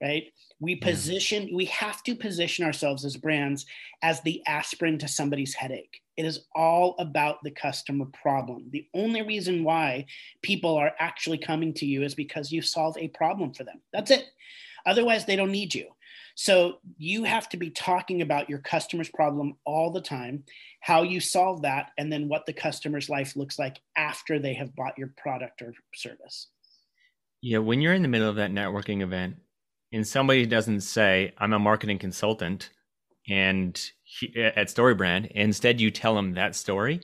right? 0.00 0.24
We 0.60 0.74
mm-hmm. 0.74 0.88
position 0.88 1.48
yeah. 1.48 1.56
we 1.56 1.64
have 1.66 2.02
to 2.04 2.14
position 2.14 2.64
ourselves 2.64 3.04
as 3.04 3.16
brands 3.16 3.66
as 4.02 4.20
the 4.22 4.42
aspirin 4.46 4.98
to 4.98 5.08
somebody's 5.08 5.54
headache. 5.54 6.00
It 6.16 6.24
is 6.24 6.46
all 6.54 6.94
about 6.98 7.42
the 7.42 7.50
customer 7.50 8.06
problem. 8.06 8.66
The 8.70 8.86
only 8.94 9.22
reason 9.22 9.64
why 9.64 10.06
people 10.42 10.76
are 10.76 10.92
actually 10.98 11.38
coming 11.38 11.74
to 11.74 11.86
you 11.86 12.02
is 12.02 12.14
because 12.14 12.50
you 12.50 12.62
solve 12.62 12.96
a 12.96 13.08
problem 13.08 13.52
for 13.52 13.64
them. 13.64 13.82
That's 13.92 14.10
it. 14.10 14.24
Otherwise 14.86 15.26
they 15.26 15.36
don't 15.36 15.52
need 15.52 15.74
you 15.74 15.88
so 16.36 16.80
you 16.98 17.24
have 17.24 17.48
to 17.48 17.56
be 17.56 17.70
talking 17.70 18.20
about 18.20 18.50
your 18.50 18.58
customer's 18.58 19.08
problem 19.08 19.56
all 19.64 19.90
the 19.90 20.02
time, 20.02 20.44
how 20.80 21.02
you 21.02 21.18
solve 21.18 21.62
that, 21.62 21.92
and 21.96 22.12
then 22.12 22.28
what 22.28 22.44
the 22.44 22.52
customer's 22.52 23.08
life 23.08 23.36
looks 23.36 23.58
like 23.58 23.80
after 23.96 24.38
they 24.38 24.52
have 24.52 24.76
bought 24.76 24.98
your 24.98 25.14
product 25.16 25.62
or 25.62 25.72
service. 25.94 26.48
Yeah, 27.40 27.58
when 27.58 27.80
you're 27.80 27.94
in 27.94 28.02
the 28.02 28.08
middle 28.08 28.28
of 28.28 28.36
that 28.36 28.50
networking 28.50 29.00
event 29.00 29.36
and 29.90 30.06
somebody 30.06 30.44
doesn't 30.44 30.82
say, 30.82 31.32
I'm 31.38 31.54
a 31.54 31.58
marketing 31.58 31.98
consultant 31.98 32.68
and 33.26 33.80
he, 34.02 34.30
at 34.36 34.68
StoryBrand, 34.68 35.30
instead 35.30 35.80
you 35.80 35.90
tell 35.90 36.14
them 36.14 36.34
that 36.34 36.54
story, 36.54 37.00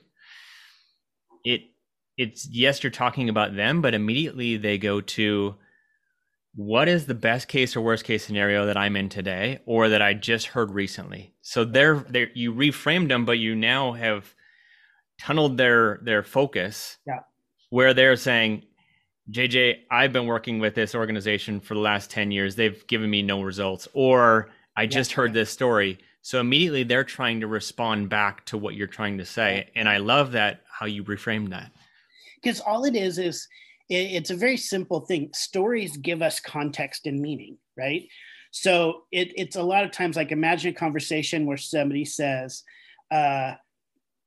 it 1.43 1.61
it's 2.17 2.47
yes, 2.47 2.83
you're 2.83 2.91
talking 2.91 3.29
about 3.29 3.55
them, 3.55 3.81
but 3.81 3.95
immediately 3.95 4.57
they 4.57 4.77
go 4.77 5.01
to 5.01 5.55
what 6.55 6.87
is 6.87 7.05
the 7.05 7.15
best 7.15 7.47
case 7.47 7.75
or 7.75 7.81
worst 7.81 8.03
case 8.03 8.23
scenario 8.23 8.65
that 8.67 8.77
I'm 8.77 8.95
in 8.95 9.09
today 9.09 9.59
or 9.65 9.89
that 9.89 10.01
I 10.01 10.13
just 10.13 10.47
heard 10.47 10.71
recently? 10.71 11.33
So 11.41 11.65
they're, 11.65 12.05
they're 12.09 12.29
you 12.33 12.53
reframed 12.53 13.09
them, 13.09 13.25
but 13.25 13.39
you 13.39 13.55
now 13.55 13.93
have 13.93 14.33
tunneled 15.19 15.57
their 15.57 15.99
their 16.03 16.23
focus 16.23 16.97
yeah. 17.07 17.19
where 17.69 17.93
they're 17.93 18.15
saying, 18.15 18.63
JJ, 19.31 19.81
I've 19.89 20.13
been 20.13 20.27
working 20.27 20.59
with 20.59 20.75
this 20.75 20.93
organization 20.93 21.59
for 21.59 21.73
the 21.73 21.79
last 21.79 22.11
10 22.11 22.31
years. 22.31 22.55
They've 22.55 22.85
given 22.87 23.09
me 23.09 23.21
no 23.21 23.41
results. 23.41 23.87
Or 23.93 24.49
I 24.75 24.85
just 24.85 25.11
yeah. 25.11 25.17
heard 25.17 25.33
this 25.33 25.49
story. 25.49 25.99
So 26.21 26.39
immediately 26.39 26.83
they're 26.83 27.03
trying 27.03 27.39
to 27.41 27.47
respond 27.47 28.09
back 28.09 28.45
to 28.45 28.57
what 28.57 28.75
you're 28.75 28.87
trying 28.87 29.17
to 29.17 29.25
say. 29.25 29.69
And 29.75 29.89
I 29.89 29.97
love 29.97 30.33
that 30.33 30.61
how 30.69 30.85
you 30.85 31.03
reframed 31.03 31.49
that. 31.49 31.71
Because 32.41 32.59
all 32.59 32.85
it 32.85 32.95
is 32.95 33.17
is 33.17 33.47
it's 33.89 34.29
a 34.29 34.35
very 34.35 34.57
simple 34.57 35.01
thing. 35.01 35.29
Stories 35.33 35.97
give 35.97 36.21
us 36.21 36.39
context 36.39 37.05
and 37.05 37.19
meaning, 37.19 37.57
right? 37.77 38.07
So 38.51 39.03
it, 39.11 39.33
it's 39.35 39.55
a 39.55 39.63
lot 39.63 39.83
of 39.83 39.91
times 39.91 40.15
like 40.15 40.31
imagine 40.31 40.71
a 40.71 40.77
conversation 40.77 41.45
where 41.45 41.57
somebody 41.57 42.05
says, 42.05 42.63
uh, 43.11 43.53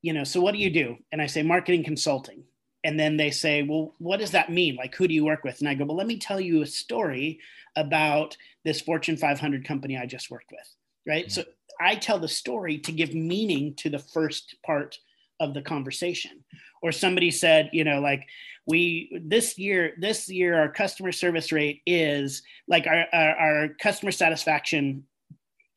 you 0.03 0.13
know, 0.13 0.25
so 0.25 0.41
what 0.41 0.53
do 0.53 0.59
you 0.59 0.71
do? 0.71 0.97
And 1.13 1.23
I 1.23 1.27
say 1.27 1.43
marketing 1.43 1.85
consulting. 1.85 2.45
And 2.85 3.01
then 3.01 3.17
they 3.17 3.31
say, 3.31 3.63
well, 3.63 3.95
what 3.99 4.21
does 4.21 4.31
that 4.33 4.53
mean? 4.53 4.77
Like, 4.77 4.95
who 4.95 5.09
do 5.09 5.15
you 5.15 5.25
work 5.25 5.43
with? 5.43 5.59
And 5.59 5.69
I 5.69 5.75
go, 5.75 5.85
well, 5.85 5.97
let 5.97 6.07
me 6.07 6.19
tell 6.19 6.41
you 6.41 6.63
a 6.63 6.67
story 6.67 7.41
about 7.75 8.37
this 8.65 8.81
Fortune 8.81 9.17
500 9.17 9.67
company 9.67 9.97
I 9.97 10.07
just 10.07 10.31
worked 10.31 10.53
with, 10.53 10.75
right? 11.07 11.27
Mm-hmm. 11.27 11.41
So 11.41 11.45
I 11.81 11.97
tell 11.97 12.19
the 12.19 12.29
story 12.29 12.79
to 12.79 12.93
give 12.93 13.15
meaning 13.15 13.75
to 13.77 13.91
the 13.91 13.99
first 13.99 14.57
part 14.65 14.99
of 15.41 15.55
the 15.55 15.63
conversation 15.63 16.45
or 16.83 16.93
somebody 16.93 17.31
said 17.31 17.71
you 17.73 17.85
know 17.85 18.01
like 18.01 18.27
we 18.67 19.21
this 19.25 19.59
year 19.59 19.93
this 19.99 20.29
year 20.29 20.59
our 20.59 20.69
customer 20.69 21.13
service 21.13 21.53
rate 21.53 21.83
is 21.87 22.43
like 22.69 22.87
our, 22.87 23.07
our, 23.13 23.37
our 23.37 23.69
customer 23.81 24.13
satisfaction 24.13 25.05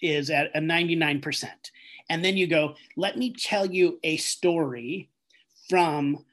is 0.01 0.29
at 0.29 0.49
a 0.55 0.59
99% 0.59 1.47
and 2.09 2.23
then 2.23 2.37
you 2.37 2.47
go 2.47 2.75
let 2.95 3.17
me 3.17 3.33
tell 3.33 3.65
you 3.65 3.99
a 4.03 4.17
story 4.17 5.09
from 5.69 6.25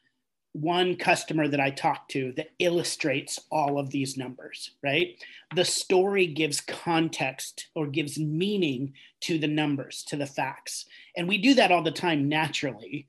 one 0.60 0.96
customer 0.96 1.48
that 1.48 1.60
I 1.60 1.70
talked 1.70 2.10
to 2.12 2.32
that 2.32 2.48
illustrates 2.58 3.38
all 3.50 3.78
of 3.78 3.90
these 3.90 4.16
numbers, 4.16 4.70
right? 4.82 5.22
The 5.54 5.66
story 5.66 6.26
gives 6.26 6.62
context 6.62 7.68
or 7.75 7.86
gives 7.86 8.18
meaning 8.18 8.94
to 9.20 9.38
the 9.38 9.48
numbers, 9.48 10.02
to 10.04 10.16
the 10.16 10.26
facts. 10.26 10.86
And 11.16 11.28
we 11.28 11.36
do 11.36 11.54
that 11.54 11.72
all 11.72 11.82
the 11.82 11.90
time 11.90 12.28
naturally. 12.28 13.06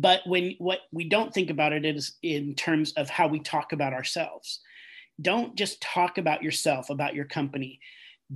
But 0.00 0.20
when 0.26 0.54
what 0.58 0.80
we 0.92 1.08
don't 1.08 1.32
think 1.32 1.50
about 1.50 1.72
it 1.72 1.84
is 1.84 2.16
in 2.22 2.54
terms 2.54 2.92
of 2.92 3.10
how 3.10 3.26
we 3.26 3.40
talk 3.40 3.72
about 3.72 3.92
ourselves. 3.92 4.60
Don't 5.20 5.56
just 5.56 5.80
talk 5.80 6.18
about 6.18 6.42
yourself, 6.42 6.90
about 6.90 7.14
your 7.14 7.24
company. 7.24 7.80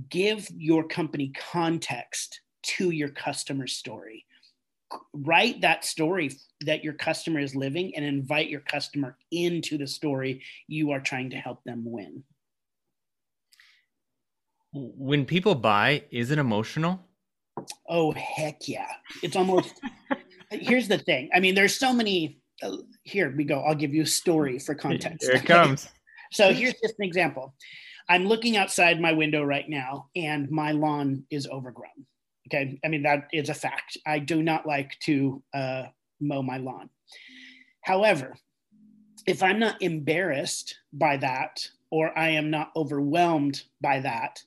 Give 0.09 0.45
your 0.57 0.85
company 0.85 1.31
context 1.51 2.41
to 2.63 2.89
your 2.89 3.09
customer 3.09 3.67
story 3.67 4.25
write 5.13 5.61
that 5.61 5.85
story 5.85 6.31
that 6.61 6.83
your 6.83 6.93
customer 6.93 7.39
is 7.39 7.55
living 7.55 7.95
and 7.95 8.05
invite 8.05 8.49
your 8.49 8.61
customer 8.61 9.17
into 9.31 9.77
the 9.77 9.87
story 9.87 10.41
you 10.67 10.91
are 10.91 10.99
trying 10.99 11.29
to 11.31 11.37
help 11.37 11.63
them 11.63 11.83
win. 11.85 12.23
When 14.73 15.25
people 15.25 15.55
buy, 15.55 16.03
is 16.11 16.31
it 16.31 16.39
emotional? 16.39 16.99
Oh, 17.87 18.11
heck 18.13 18.67
yeah. 18.67 18.87
It's 19.21 19.35
almost, 19.35 19.79
here's 20.53 20.87
the 20.87 20.97
thing. 20.97 21.29
I 21.33 21.39
mean, 21.39 21.55
there's 21.55 21.75
so 21.75 21.93
many. 21.93 22.39
Uh, 22.61 22.77
here 23.03 23.33
we 23.35 23.43
go. 23.43 23.61
I'll 23.61 23.75
give 23.75 23.93
you 23.93 24.03
a 24.03 24.07
story 24.07 24.59
for 24.59 24.75
context. 24.75 25.27
Here 25.27 25.35
it 25.35 25.45
comes. 25.45 25.89
so 26.31 26.53
here's 26.53 26.75
just 26.81 26.95
an 26.99 27.05
example. 27.05 27.53
I'm 28.09 28.25
looking 28.25 28.57
outside 28.57 28.99
my 28.99 29.13
window 29.13 29.43
right 29.43 29.67
now, 29.67 30.09
and 30.15 30.49
my 30.51 30.71
lawn 30.71 31.25
is 31.29 31.47
overgrown. 31.47 32.05
Okay. 32.47 32.79
I 32.83 32.87
mean, 32.89 33.03
that 33.03 33.27
is 33.31 33.49
a 33.49 33.53
fact. 33.53 33.97
I 34.05 34.19
do 34.19 34.43
not 34.43 34.65
like 34.65 34.91
to 35.03 35.41
uh, 35.53 35.83
mow 36.19 36.41
my 36.41 36.57
lawn. 36.57 36.89
However, 37.81 38.35
if 39.25 39.41
I'm 39.41 39.59
not 39.59 39.81
embarrassed 39.81 40.77
by 40.91 41.17
that 41.17 41.67
or 41.89 42.17
I 42.17 42.29
am 42.29 42.49
not 42.49 42.71
overwhelmed 42.75 43.63
by 43.81 43.99
that, 44.01 44.41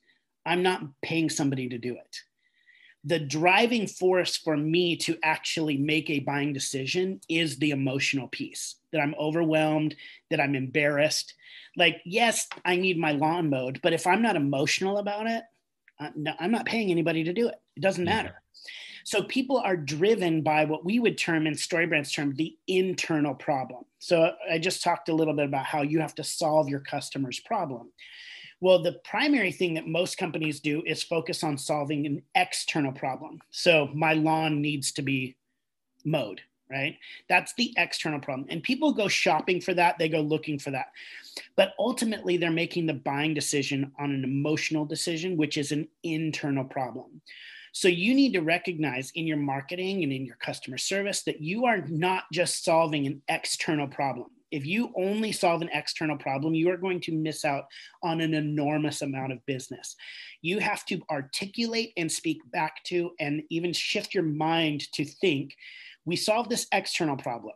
I'm 0.45 0.63
not 0.63 0.81
paying 1.01 1.29
somebody 1.29 1.67
to 1.69 1.77
do 1.77 1.93
it. 1.93 2.17
The 3.07 3.19
driving 3.19 3.87
force 3.87 4.35
for 4.35 4.57
me 4.57 4.97
to 4.97 5.17
actually 5.23 5.77
make 5.77 6.09
a 6.09 6.19
buying 6.19 6.51
decision 6.51 7.21
is 7.29 7.57
the 7.57 7.71
emotional 7.71 8.27
piece 8.27 8.75
that 8.91 8.99
I'm 8.99 9.15
overwhelmed, 9.17 9.95
that 10.29 10.41
I'm 10.41 10.55
embarrassed. 10.55 11.33
Like, 11.77 12.01
yes, 12.03 12.47
I 12.65 12.75
need 12.75 12.97
my 12.97 13.13
lawn 13.13 13.49
mowed, 13.49 13.79
but 13.81 13.93
if 13.93 14.05
I'm 14.05 14.21
not 14.21 14.35
emotional 14.35 14.97
about 14.97 15.27
it, 15.27 15.43
uh, 16.01 16.09
I'm 16.37 16.51
not 16.51 16.65
paying 16.65 16.91
anybody 16.91 17.23
to 17.23 17.33
do 17.33 17.47
it. 17.47 17.55
It 17.77 17.79
doesn't 17.79 18.03
matter. 18.03 18.41
So 19.05 19.23
people 19.23 19.57
are 19.57 19.77
driven 19.77 20.41
by 20.41 20.65
what 20.65 20.83
we 20.83 20.99
would 20.99 21.17
term 21.17 21.47
in 21.47 21.53
StoryBrand's 21.53 22.11
term 22.11 22.35
the 22.35 22.57
internal 22.67 23.33
problem. 23.33 23.85
So 23.99 24.33
I 24.51 24.57
just 24.57 24.83
talked 24.83 25.07
a 25.07 25.15
little 25.15 25.33
bit 25.33 25.45
about 25.45 25.65
how 25.65 25.81
you 25.81 26.01
have 26.01 26.15
to 26.15 26.25
solve 26.25 26.67
your 26.67 26.81
customer's 26.81 27.39
problem. 27.39 27.91
Well, 28.59 28.81
the 28.81 28.99
primary 29.03 29.51
thing 29.51 29.75
that 29.75 29.87
most 29.87 30.17
companies 30.17 30.59
do 30.59 30.81
is 30.85 31.03
focus 31.03 31.43
on 31.43 31.57
solving 31.57 32.05
an 32.05 32.23
external 32.33 32.91
problem. 32.91 33.39
So 33.51 33.89
my 33.93 34.13
lawn 34.13 34.61
needs 34.61 34.91
to 34.93 35.03
be 35.03 35.35
mowed, 36.03 36.41
right? 36.69 36.97
That's 37.29 37.53
the 37.53 37.71
external 37.77 38.19
problem. 38.19 38.47
And 38.49 38.63
people 38.63 38.93
go 38.93 39.07
shopping 39.07 39.61
for 39.61 39.75
that, 39.75 39.99
they 39.99 40.09
go 40.09 40.21
looking 40.21 40.57
for 40.57 40.71
that. 40.71 40.87
But 41.55 41.73
ultimately, 41.77 42.37
they're 42.37 42.49
making 42.49 42.87
the 42.87 42.95
buying 42.95 43.35
decision 43.35 43.91
on 43.99 44.11
an 44.11 44.23
emotional 44.23 44.85
decision, 44.85 45.37
which 45.37 45.57
is 45.57 45.71
an 45.71 45.87
internal 46.01 46.65
problem. 46.65 47.21
So 47.73 47.87
you 47.87 48.15
need 48.15 48.33
to 48.33 48.41
recognize 48.41 49.11
in 49.13 49.27
your 49.27 49.37
marketing 49.37 50.01
and 50.01 50.11
in 50.11 50.25
your 50.25 50.37
customer 50.37 50.79
service 50.79 51.21
that 51.23 51.41
you 51.41 51.65
are 51.65 51.85
not 51.87 52.23
just 52.33 52.63
solving 52.63 53.05
an 53.05 53.21
external 53.27 53.87
problem. 53.87 54.31
If 54.57 54.65
you 54.65 54.91
only 54.97 55.31
solve 55.31 55.61
an 55.61 55.69
external 55.71 56.17
problem, 56.17 56.55
you 56.55 56.71
are 56.71 56.77
going 56.77 56.99
to 57.01 57.11
miss 57.11 57.45
out 57.45 57.65
on 58.01 58.21
an 58.21 58.33
enormous 58.33 59.03
amount 59.03 59.31
of 59.31 59.45
business. 59.45 59.95
You 60.41 60.57
have 60.57 60.83
to 60.87 60.99
articulate 61.11 61.93
and 61.95 62.11
speak 62.11 62.39
back 62.51 62.83
to, 62.85 63.11
and 63.19 63.43
even 63.51 63.71
shift 63.71 64.15
your 64.15 64.23
mind 64.23 64.91
to 64.93 65.05
think 65.05 65.55
we 66.05 66.15
solve 66.15 66.49
this 66.49 66.65
external 66.71 67.17
problem, 67.17 67.55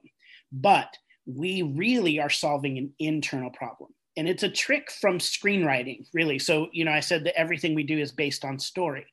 but 0.52 0.96
we 1.26 1.64
really 1.64 2.20
are 2.20 2.30
solving 2.30 2.78
an 2.78 2.94
internal 3.00 3.50
problem 3.50 3.90
and 4.18 4.28
it's 4.28 4.44
a 4.44 4.50
trick 4.50 4.92
from 4.92 5.20
screenwriting 5.20 6.06
really 6.14 6.40
so 6.40 6.68
you 6.74 6.84
know 6.84 6.92
i 6.92 7.00
said 7.00 7.24
that 7.24 7.40
everything 7.40 7.76
we 7.76 7.84
do 7.84 7.98
is 8.00 8.12
based 8.12 8.44
on 8.44 8.58
story 8.58 9.06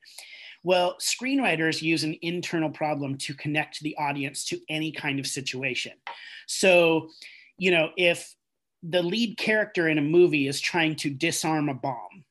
well, 0.64 0.96
screenwriters 1.00 1.82
use 1.82 2.04
an 2.04 2.16
internal 2.22 2.70
problem 2.70 3.16
to 3.18 3.34
connect 3.34 3.80
the 3.80 3.96
audience 3.96 4.44
to 4.46 4.60
any 4.68 4.90
kind 4.90 5.18
of 5.18 5.26
situation. 5.26 5.92
So, 6.46 7.10
you 7.58 7.70
know, 7.70 7.90
if 7.96 8.34
the 8.82 9.02
lead 9.02 9.36
character 9.36 9.88
in 9.88 9.98
a 9.98 10.02
movie 10.02 10.46
is 10.46 10.60
trying 10.60 10.96
to 10.96 11.10
disarm 11.10 11.68
a 11.68 11.74
bomb, 11.74 12.24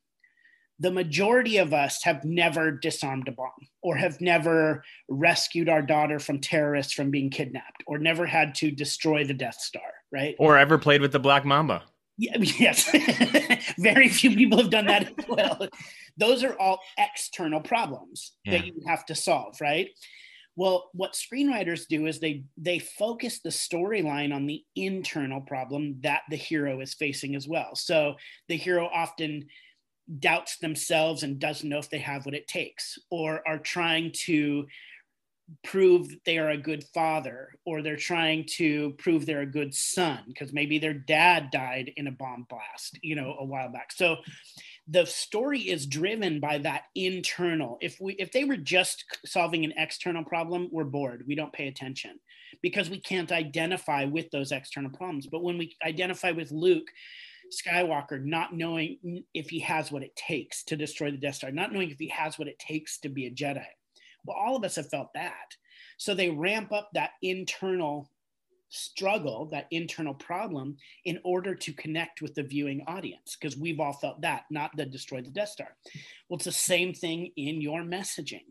the 0.79 0.91
majority 0.91 1.57
of 1.57 1.73
us 1.73 2.03
have 2.03 2.23
never 2.23 2.71
disarmed 2.71 3.27
a 3.27 3.31
bomb 3.31 3.67
or 3.81 3.95
have 3.95 4.21
never 4.21 4.83
rescued 5.09 5.69
our 5.69 5.81
daughter 5.81 6.19
from 6.19 6.39
terrorists 6.39 6.93
from 6.93 7.09
being 7.09 7.29
kidnapped 7.29 7.83
or 7.87 7.97
never 7.97 8.25
had 8.25 8.53
to 8.55 8.69
destroy 8.69 9.23
the 9.23 9.33
Death 9.33 9.59
Star, 9.59 9.81
right? 10.11 10.35
Or 10.37 10.57
ever 10.57 10.77
played 10.77 11.01
with 11.01 11.11
the 11.11 11.19
Black 11.19 11.45
Mamba. 11.45 11.83
Yeah, 12.17 12.37
yes. 12.39 12.95
Very 13.79 14.07
few 14.07 14.35
people 14.35 14.59
have 14.59 14.69
done 14.69 14.85
that 14.85 15.13
as 15.17 15.25
well 15.27 15.67
those 16.17 16.43
are 16.43 16.57
all 16.59 16.79
external 16.97 17.61
problems 17.61 18.33
yeah. 18.43 18.53
that 18.53 18.61
hmm. 18.61 18.67
you 18.67 18.73
have 18.87 19.05
to 19.05 19.15
solve 19.15 19.55
right 19.61 19.89
well 20.57 20.89
what 20.93 21.13
screenwriters 21.13 21.87
do 21.87 22.07
is 22.07 22.19
they 22.19 22.43
they 22.57 22.79
focus 22.79 23.39
the 23.39 23.49
storyline 23.49 24.35
on 24.35 24.45
the 24.45 24.63
internal 24.75 25.39
problem 25.39 25.95
that 26.01 26.23
the 26.29 26.35
hero 26.35 26.81
is 26.81 26.93
facing 26.93 27.35
as 27.35 27.47
well. 27.47 27.75
So 27.75 28.15
the 28.49 28.57
hero 28.57 28.89
often 28.91 29.45
doubts 30.19 30.57
themselves 30.57 31.23
and 31.23 31.39
doesn't 31.39 31.69
know 31.69 31.77
if 31.77 31.89
they 31.89 31.99
have 31.99 32.25
what 32.25 32.35
it 32.35 32.47
takes 32.47 32.97
or 33.11 33.47
are 33.47 33.59
trying 33.59 34.11
to 34.25 34.65
prove 35.63 36.09
that 36.09 36.23
they 36.25 36.37
are 36.37 36.49
a 36.49 36.57
good 36.57 36.83
father 36.93 37.53
or 37.65 37.81
they're 37.81 37.95
trying 37.95 38.45
to 38.45 38.91
prove 38.97 39.25
they're 39.25 39.41
a 39.41 39.45
good 39.45 39.73
son 39.73 40.19
because 40.27 40.51
maybe 40.51 40.77
their 40.77 40.93
dad 40.93 41.49
died 41.51 41.91
in 41.95 42.07
a 42.07 42.11
bomb 42.11 42.45
blast 42.49 42.97
you 43.01 43.15
know 43.15 43.35
a 43.39 43.45
while 43.45 43.69
back. 43.69 43.91
So 43.91 44.17
the 44.89 45.05
story 45.05 45.59
is 45.59 45.85
driven 45.85 46.39
by 46.39 46.57
that 46.57 46.83
internal 46.95 47.77
if 47.81 47.99
we 47.99 48.13
if 48.13 48.31
they 48.31 48.45
were 48.45 48.57
just 48.57 49.03
solving 49.25 49.65
an 49.65 49.73
external 49.77 50.23
problem 50.23 50.69
we're 50.71 50.83
bored 50.85 51.23
we 51.27 51.35
don't 51.35 51.51
pay 51.53 51.67
attention 51.67 52.17
because 52.61 52.89
we 52.89 52.99
can't 52.99 53.31
identify 53.31 54.05
with 54.05 54.31
those 54.31 54.51
external 54.51 54.89
problems. 54.89 55.27
But 55.27 55.43
when 55.43 55.57
we 55.57 55.75
identify 55.85 56.31
with 56.31 56.51
luke 56.51 56.87
skywalker 57.51 58.23
not 58.23 58.55
knowing 58.55 59.23
if 59.33 59.49
he 59.49 59.59
has 59.59 59.91
what 59.91 60.03
it 60.03 60.15
takes 60.15 60.63
to 60.65 60.75
destroy 60.75 61.11
the 61.11 61.17
death 61.17 61.35
star 61.35 61.51
not 61.51 61.71
knowing 61.71 61.89
if 61.89 61.97
he 61.97 62.09
has 62.09 62.37
what 62.37 62.47
it 62.47 62.59
takes 62.59 62.99
to 62.99 63.09
be 63.09 63.25
a 63.25 63.31
jedi 63.31 63.65
well 64.25 64.37
all 64.37 64.55
of 64.55 64.63
us 64.63 64.75
have 64.75 64.89
felt 64.89 65.13
that. 65.13 65.55
So 65.97 66.13
they 66.13 66.29
ramp 66.29 66.71
up 66.71 66.89
that 66.93 67.11
internal 67.21 68.09
struggle, 68.69 69.45
that 69.47 69.67
internal 69.71 70.13
problem, 70.13 70.77
in 71.05 71.19
order 71.23 71.55
to 71.55 71.73
connect 71.73 72.21
with 72.21 72.35
the 72.35 72.43
viewing 72.43 72.83
audience, 72.87 73.37
because 73.39 73.57
we've 73.57 73.79
all 73.79 73.93
felt 73.93 74.21
that, 74.21 74.43
not 74.49 74.71
the 74.75 74.85
destroy 74.85 75.21
the 75.21 75.29
Death 75.29 75.49
Star. 75.49 75.75
Well, 76.27 76.35
it's 76.35 76.45
the 76.45 76.51
same 76.51 76.93
thing 76.93 77.31
in 77.37 77.61
your 77.61 77.81
messaging 77.81 78.45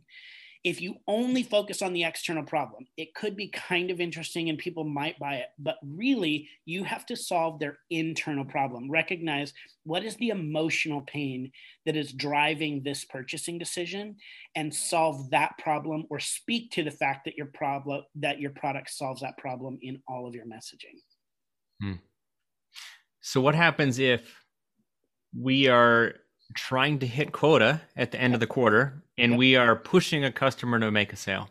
if 0.65 0.81
you 0.81 0.97
only 1.07 1.43
focus 1.43 1.83
on 1.83 1.93
the 1.93 2.05
external 2.05 2.43
problem, 2.43 2.87
it 2.97 3.15
could 3.15 3.37
be 3.37 3.49
kind 3.49 3.91
of 3.91 4.01
interesting 4.01 4.49
and 4.49 4.59
people 4.59 4.85
might 4.85 5.19
buy 5.19 5.35
it. 5.37 5.49
But 5.59 5.77
really, 5.83 6.49
you 6.65 6.85
have 6.85 7.07
to 7.07 7.17
solve 7.17 7.59
their 7.59 7.79
internal 7.91 8.45
problem. 8.45 8.91
Recognize 8.91 9.53
what 9.85 10.05
is 10.05 10.17
the 10.17 10.31
emotional 10.31 11.03
pain 11.03 11.53
that 11.85 11.97
is 11.97 12.13
driving 12.13 12.83
this 12.83 13.05
purchasing 13.05 13.59
decision 13.59 14.17
and 14.55 14.75
solve 14.75 15.31
that 15.31 15.57
problem 15.59 16.05
or 16.11 16.19
speak 16.19 16.71
to 16.73 16.83
the 16.83 16.91
fact 16.91 17.25
that 17.25 17.37
your 17.37 17.47
problem 17.47 18.03
that 18.17 18.41
your 18.41 18.51
product 18.51 18.91
solves 18.91 19.21
that 19.21 19.39
problem 19.39 19.79
in 19.83 20.03
all 20.09 20.27
of 20.27 20.35
your 20.35 20.47
messaging. 20.47 21.01
Hmm. 21.81 22.01
So 23.21 23.41
what 23.41 23.55
happens 23.55 23.99
if 23.99 24.35
we 25.39 25.69
are 25.69 26.15
trying 26.55 26.99
to 27.01 27.07
hit 27.07 27.33
quota 27.33 27.81
at 27.97 28.11
the 28.13 28.21
end 28.21 28.35
of 28.35 28.41
the 28.41 28.47
quarter 28.47 29.03
and 29.19 29.33
yep. 29.33 29.39
we 29.39 29.57
are 29.57 29.77
pushing 29.77 30.25
a 30.25 30.33
customer 30.33 30.79
to 30.79 30.91
make 30.91 31.13
a 31.13 31.17
sale. 31.17 31.49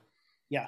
Yeah. 0.50 0.68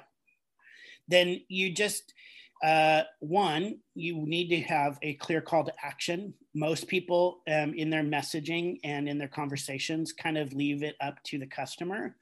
Then 1.08 1.40
you 1.48 1.72
just 1.72 2.14
uh, 2.62 3.02
one 3.20 3.78
you 3.94 4.16
need 4.26 4.48
to 4.48 4.60
have 4.60 4.98
a 5.02 5.14
clear 5.14 5.40
call 5.40 5.64
to 5.64 5.72
action. 5.82 6.34
Most 6.54 6.88
people 6.88 7.40
um, 7.46 7.72
in 7.74 7.88
their 7.90 8.02
messaging 8.02 8.78
and 8.82 9.08
in 9.08 9.18
their 9.18 9.28
conversations 9.28 10.12
kind 10.12 10.36
of 10.36 10.52
leave 10.52 10.82
it 10.82 10.96
up 11.00 11.22
to 11.24 11.38
the 11.38 11.46
customer. 11.46 12.16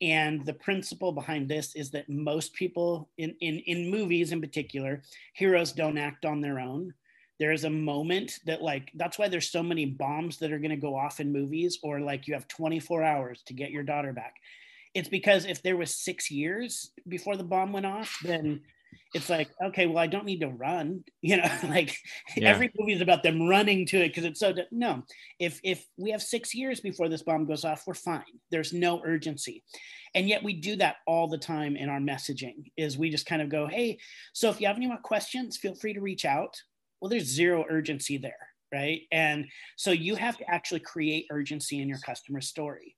And 0.00 0.46
the 0.46 0.54
principle 0.54 1.12
behind 1.12 1.48
this 1.48 1.74
is 1.74 1.90
that 1.90 2.08
most 2.08 2.54
people 2.54 3.10
in, 3.18 3.34
in, 3.40 3.58
in 3.58 3.90
movies 3.90 4.32
in 4.32 4.40
particular, 4.40 5.02
heroes 5.34 5.72
don't 5.72 5.98
act 5.98 6.24
on 6.24 6.40
their 6.40 6.60
own. 6.60 6.94
There 7.38 7.52
is 7.52 7.64
a 7.64 7.70
moment 7.70 8.38
that, 8.46 8.62
like, 8.62 8.90
that's 8.94 9.18
why 9.18 9.28
there's 9.28 9.50
so 9.50 9.62
many 9.62 9.86
bombs 9.86 10.38
that 10.38 10.52
are 10.52 10.58
going 10.58 10.70
to 10.70 10.76
go 10.76 10.96
off 10.96 11.20
in 11.20 11.32
movies, 11.32 11.78
or 11.82 12.00
like 12.00 12.26
you 12.26 12.34
have 12.34 12.48
24 12.48 13.02
hours 13.02 13.42
to 13.46 13.54
get 13.54 13.70
your 13.70 13.82
daughter 13.82 14.12
back. 14.12 14.36
It's 14.94 15.08
because 15.08 15.44
if 15.44 15.62
there 15.62 15.76
was 15.76 15.94
six 15.94 16.30
years 16.30 16.90
before 17.06 17.36
the 17.36 17.44
bomb 17.44 17.72
went 17.72 17.86
off, 17.86 18.18
then 18.24 18.62
it's 19.14 19.30
like 19.30 19.48
okay 19.62 19.86
well 19.86 19.98
i 19.98 20.06
don't 20.06 20.24
need 20.24 20.40
to 20.40 20.48
run 20.48 21.02
you 21.22 21.36
know 21.36 21.50
like 21.68 21.96
yeah. 22.36 22.48
every 22.48 22.70
movie 22.78 22.92
is 22.92 23.00
about 23.00 23.22
them 23.22 23.48
running 23.48 23.86
to 23.86 23.98
it 23.98 24.08
because 24.08 24.24
it's 24.24 24.40
so 24.40 24.54
no 24.70 25.02
if 25.38 25.60
if 25.62 25.86
we 25.96 26.10
have 26.10 26.22
six 26.22 26.54
years 26.54 26.80
before 26.80 27.08
this 27.08 27.22
bomb 27.22 27.46
goes 27.46 27.64
off 27.64 27.84
we're 27.86 27.94
fine 27.94 28.22
there's 28.50 28.72
no 28.72 29.02
urgency 29.04 29.62
and 30.14 30.28
yet 30.28 30.42
we 30.42 30.52
do 30.52 30.76
that 30.76 30.96
all 31.06 31.28
the 31.28 31.38
time 31.38 31.76
in 31.76 31.88
our 31.88 32.00
messaging 32.00 32.70
is 32.76 32.98
we 32.98 33.10
just 33.10 33.26
kind 33.26 33.42
of 33.42 33.48
go 33.48 33.66
hey 33.66 33.98
so 34.32 34.50
if 34.50 34.60
you 34.60 34.66
have 34.66 34.76
any 34.76 34.86
more 34.86 34.98
questions 34.98 35.56
feel 35.56 35.74
free 35.74 35.94
to 35.94 36.00
reach 36.00 36.24
out 36.24 36.60
well 37.00 37.08
there's 37.08 37.24
zero 37.24 37.64
urgency 37.68 38.16
there 38.16 38.48
right 38.72 39.02
and 39.12 39.46
so 39.76 39.90
you 39.90 40.14
have 40.14 40.36
to 40.36 40.48
actually 40.50 40.80
create 40.80 41.26
urgency 41.30 41.80
in 41.80 41.88
your 41.88 41.98
customer 41.98 42.40
story 42.40 42.94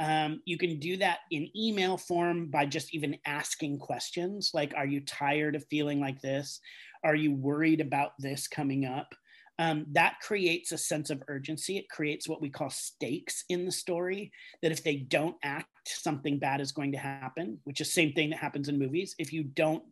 um, 0.00 0.42
you 0.44 0.56
can 0.56 0.78
do 0.78 0.96
that 0.98 1.20
in 1.30 1.50
email 1.56 1.96
form 1.96 2.46
by 2.46 2.66
just 2.66 2.94
even 2.94 3.18
asking 3.26 3.78
questions 3.78 4.52
like, 4.54 4.72
Are 4.76 4.86
you 4.86 5.00
tired 5.00 5.56
of 5.56 5.66
feeling 5.68 6.00
like 6.00 6.20
this? 6.20 6.60
Are 7.04 7.16
you 7.16 7.34
worried 7.34 7.80
about 7.80 8.12
this 8.18 8.46
coming 8.46 8.84
up? 8.84 9.12
Um, 9.60 9.86
that 9.92 10.20
creates 10.22 10.70
a 10.70 10.78
sense 10.78 11.10
of 11.10 11.22
urgency. 11.26 11.78
It 11.78 11.88
creates 11.88 12.28
what 12.28 12.40
we 12.40 12.48
call 12.48 12.70
stakes 12.70 13.44
in 13.48 13.64
the 13.64 13.72
story 13.72 14.30
that 14.62 14.70
if 14.70 14.84
they 14.84 14.96
don't 14.96 15.34
act, 15.42 15.66
something 15.84 16.38
bad 16.38 16.60
is 16.60 16.70
going 16.70 16.92
to 16.92 16.98
happen, 16.98 17.58
which 17.64 17.80
is 17.80 17.92
same 17.92 18.12
thing 18.12 18.30
that 18.30 18.38
happens 18.38 18.68
in 18.68 18.78
movies. 18.78 19.16
If 19.18 19.32
you 19.32 19.42
don't 19.42 19.82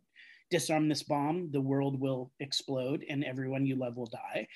disarm 0.49 0.87
this 0.87 1.03
bomb, 1.03 1.51
the 1.51 1.61
world 1.61 1.99
will 1.99 2.31
explode 2.39 3.03
and 3.09 3.23
everyone 3.23 3.65
you 3.65 3.75
love 3.75 3.97
will 3.97 4.07
die. 4.07 4.47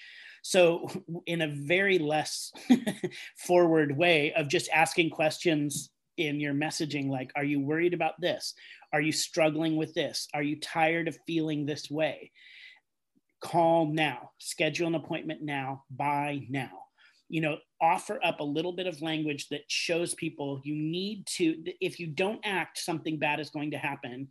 So, 0.41 0.89
in 1.25 1.41
a 1.41 1.53
very 1.53 1.99
less 1.99 2.51
forward 3.37 3.95
way 3.97 4.33
of 4.33 4.47
just 4.47 4.69
asking 4.71 5.09
questions 5.11 5.89
in 6.17 6.39
your 6.39 6.53
messaging, 6.53 7.09
like, 7.09 7.31
are 7.35 7.43
you 7.43 7.59
worried 7.59 7.93
about 7.93 8.19
this? 8.19 8.53
Are 8.93 9.01
you 9.01 9.11
struggling 9.11 9.75
with 9.75 9.93
this? 9.93 10.27
Are 10.33 10.43
you 10.43 10.59
tired 10.59 11.07
of 11.07 11.17
feeling 11.25 11.65
this 11.65 11.89
way? 11.89 12.31
Call 13.41 13.87
now, 13.87 14.31
schedule 14.37 14.87
an 14.87 14.95
appointment 14.95 15.41
now, 15.41 15.83
buy 15.89 16.45
now. 16.49 16.69
You 17.29 17.41
know, 17.41 17.57
offer 17.81 18.19
up 18.23 18.41
a 18.41 18.43
little 18.43 18.73
bit 18.73 18.87
of 18.87 19.01
language 19.01 19.47
that 19.49 19.61
shows 19.67 20.13
people 20.13 20.61
you 20.63 20.75
need 20.75 21.25
to, 21.37 21.63
if 21.79 21.97
you 21.99 22.07
don't 22.07 22.41
act, 22.43 22.77
something 22.77 23.17
bad 23.17 23.39
is 23.39 23.49
going 23.49 23.71
to 23.71 23.77
happen. 23.77 24.27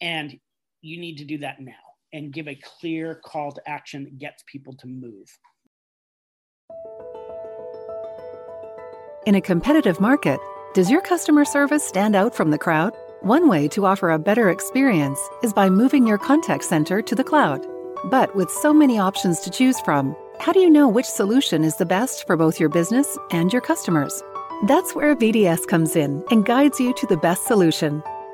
And 0.00 0.38
you 0.82 1.00
need 1.00 1.16
to 1.18 1.24
do 1.24 1.38
that 1.38 1.60
now 1.60 1.72
and 2.12 2.32
give 2.32 2.48
a 2.48 2.58
clear 2.80 3.20
call 3.24 3.52
to 3.52 3.62
action 3.68 4.04
that 4.04 4.18
gets 4.18 4.42
people 4.46 4.74
to 4.74 4.86
move. 4.86 5.38
In 9.26 9.34
a 9.34 9.40
competitive 9.40 10.00
market, 10.00 10.40
does 10.74 10.90
your 10.90 11.02
customer 11.02 11.44
service 11.44 11.84
stand 11.84 12.16
out 12.16 12.34
from 12.34 12.50
the 12.50 12.58
crowd? 12.58 12.94
One 13.20 13.48
way 13.48 13.68
to 13.68 13.84
offer 13.84 14.10
a 14.10 14.18
better 14.18 14.48
experience 14.48 15.18
is 15.42 15.52
by 15.52 15.68
moving 15.68 16.06
your 16.06 16.16
contact 16.16 16.64
center 16.64 17.02
to 17.02 17.14
the 17.14 17.24
cloud. 17.24 17.66
But 18.04 18.34
with 18.34 18.50
so 18.50 18.72
many 18.72 18.98
options 18.98 19.40
to 19.40 19.50
choose 19.50 19.78
from, 19.80 20.16
how 20.38 20.52
do 20.52 20.60
you 20.60 20.70
know 20.70 20.88
which 20.88 21.04
solution 21.04 21.64
is 21.64 21.76
the 21.76 21.84
best 21.84 22.26
for 22.26 22.36
both 22.36 22.58
your 22.58 22.70
business 22.70 23.18
and 23.30 23.52
your 23.52 23.60
customers? 23.60 24.22
That's 24.66 24.94
where 24.94 25.14
VDS 25.14 25.66
comes 25.66 25.96
in 25.96 26.24
and 26.30 26.46
guides 26.46 26.80
you 26.80 26.94
to 26.94 27.06
the 27.06 27.18
best 27.18 27.44
solution. 27.44 28.02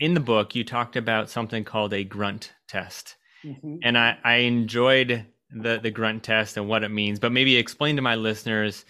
in 0.00 0.14
the 0.14 0.20
book, 0.20 0.54
you 0.54 0.64
talked 0.64 0.96
about 0.96 1.30
something 1.30 1.64
called 1.64 1.92
a 1.92 2.04
grunt 2.04 2.52
test. 2.68 3.16
Mm-hmm. 3.44 3.76
And 3.82 3.98
I, 3.98 4.18
I 4.24 4.34
enjoyed 4.36 5.26
the, 5.50 5.78
the 5.82 5.90
grunt 5.90 6.22
test 6.22 6.56
and 6.56 6.68
what 6.68 6.84
it 6.84 6.90
means, 6.90 7.18
but 7.18 7.32
maybe 7.32 7.56
explain 7.56 7.96
to 7.96 8.02
my 8.02 8.14
listeners 8.14 8.84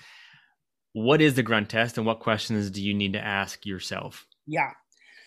what 0.92 1.20
is 1.20 1.34
the 1.34 1.42
grunt 1.42 1.68
test 1.68 1.98
and 1.98 2.06
what 2.06 2.20
questions 2.20 2.70
do 2.70 2.82
you 2.82 2.94
need 2.94 3.12
to 3.12 3.24
ask 3.24 3.64
yourself? 3.64 4.26
Yeah. 4.46 4.70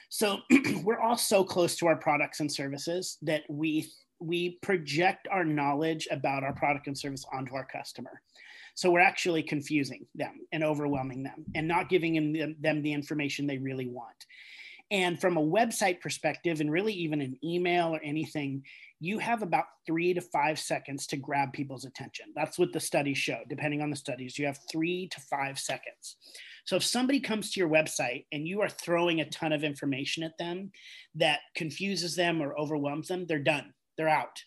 So 0.10 0.40
we're 0.84 1.00
all 1.00 1.18
so 1.18 1.44
close 1.44 1.76
to 1.78 1.88
our 1.88 1.96
products 1.96 2.40
and 2.40 2.52
services 2.52 3.18
that 3.22 3.44
we 3.50 3.88
we 4.20 4.60
project 4.62 5.28
our 5.32 5.44
knowledge 5.44 6.08
about 6.12 6.44
our 6.44 6.54
product 6.54 6.86
and 6.86 6.96
service 6.96 7.26
onto 7.34 7.56
our 7.56 7.66
customer. 7.66 8.22
So 8.76 8.92
we're 8.92 9.00
actually 9.00 9.42
confusing 9.42 10.06
them 10.14 10.42
and 10.52 10.64
overwhelming 10.64 11.24
them 11.24 11.46
and 11.56 11.68
not 11.68 11.90
giving 11.90 12.14
them, 12.34 12.56
them 12.60 12.82
the 12.84 12.94
information 12.94 13.48
they 13.48 13.58
really 13.58 13.88
want. 13.88 14.26
And 14.92 15.20
from 15.20 15.38
a 15.38 15.42
website 15.42 16.02
perspective, 16.02 16.60
and 16.60 16.70
really 16.70 16.94
even 16.94 17.22
an 17.22 17.38
email 17.44 17.96
or 17.96 18.02
anything, 18.04 18.64
you 19.00 19.18
have 19.20 19.42
about 19.42 19.66
three 19.88 20.14
to 20.14 20.22
five 20.22 20.60
seconds 20.60 21.08
to 21.08 21.18
grab 21.18 21.54
people's 21.54 21.86
attention. 21.86 22.28
That's 22.36 22.60
what 22.60 22.74
the 22.74 22.80
studies 22.80 23.18
show. 23.18 23.40
Depending 23.50 23.82
on 23.82 23.90
the 23.90 23.96
studies, 23.96 24.38
you 24.38 24.46
have 24.46 24.60
three 24.72 25.08
to 25.08 25.22
five 25.22 25.58
seconds. 25.58 26.18
So 26.66 26.76
if 26.76 26.84
somebody 26.84 27.20
comes 27.20 27.52
to 27.52 27.60
your 27.60 27.70
website 27.70 28.26
and 28.32 28.48
you 28.48 28.62
are 28.62 28.70
throwing 28.70 29.22
a 29.22 29.30
ton 29.30 29.54
of 29.54 29.64
information 29.64 30.24
at 30.24 30.38
them 30.38 30.72
that 31.16 31.40
confuses 31.56 32.16
them 32.16 32.42
or 32.42 32.58
overwhelms 32.60 33.08
them, 33.08 33.26
they're 33.26 33.40
done, 33.40 33.74
they're 33.98 34.10
out. 34.10 34.44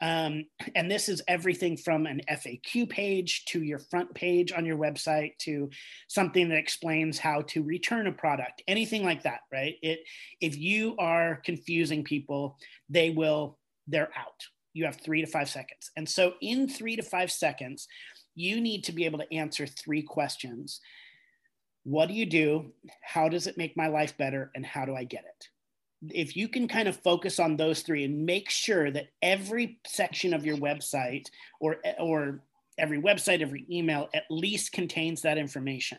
Um, 0.00 0.44
and 0.74 0.90
this 0.90 1.08
is 1.08 1.22
everything 1.26 1.76
from 1.76 2.06
an 2.06 2.20
FAQ 2.28 2.88
page 2.90 3.44
to 3.46 3.62
your 3.62 3.78
front 3.78 4.14
page 4.14 4.52
on 4.52 4.66
your 4.66 4.76
website 4.76 5.38
to 5.40 5.70
something 6.08 6.48
that 6.50 6.58
explains 6.58 7.18
how 7.18 7.42
to 7.48 7.62
return 7.62 8.06
a 8.06 8.12
product, 8.12 8.62
anything 8.68 9.04
like 9.04 9.22
that, 9.22 9.40
right? 9.50 9.74
It 9.82 10.00
if 10.40 10.56
you 10.58 10.96
are 10.98 11.40
confusing 11.44 12.04
people, 12.04 12.58
they 12.90 13.10
will, 13.10 13.58
they're 13.86 14.10
out. 14.16 14.44
You 14.74 14.84
have 14.84 14.96
three 14.96 15.22
to 15.22 15.26
five 15.26 15.48
seconds. 15.48 15.90
And 15.96 16.06
so 16.06 16.34
in 16.42 16.68
three 16.68 16.96
to 16.96 17.02
five 17.02 17.32
seconds, 17.32 17.88
you 18.34 18.60
need 18.60 18.84
to 18.84 18.92
be 18.92 19.06
able 19.06 19.18
to 19.20 19.34
answer 19.34 19.66
three 19.66 20.02
questions. 20.02 20.80
What 21.84 22.08
do 22.08 22.14
you 22.14 22.26
do? 22.26 22.72
How 23.02 23.30
does 23.30 23.46
it 23.46 23.56
make 23.56 23.76
my 23.76 23.86
life 23.86 24.18
better? 24.18 24.50
And 24.54 24.66
how 24.66 24.84
do 24.84 24.94
I 24.94 25.04
get 25.04 25.24
it? 25.24 25.48
If 26.10 26.36
you 26.36 26.48
can 26.48 26.68
kind 26.68 26.88
of 26.88 26.96
focus 26.96 27.40
on 27.40 27.56
those 27.56 27.80
three 27.80 28.04
and 28.04 28.26
make 28.26 28.50
sure 28.50 28.90
that 28.90 29.08
every 29.22 29.78
section 29.86 30.34
of 30.34 30.44
your 30.44 30.56
website 30.56 31.26
or 31.60 31.76
or 31.98 32.42
every 32.78 33.00
website 33.00 33.40
every 33.40 33.66
email 33.70 34.08
at 34.14 34.24
least 34.30 34.72
contains 34.72 35.22
that 35.22 35.38
information. 35.38 35.98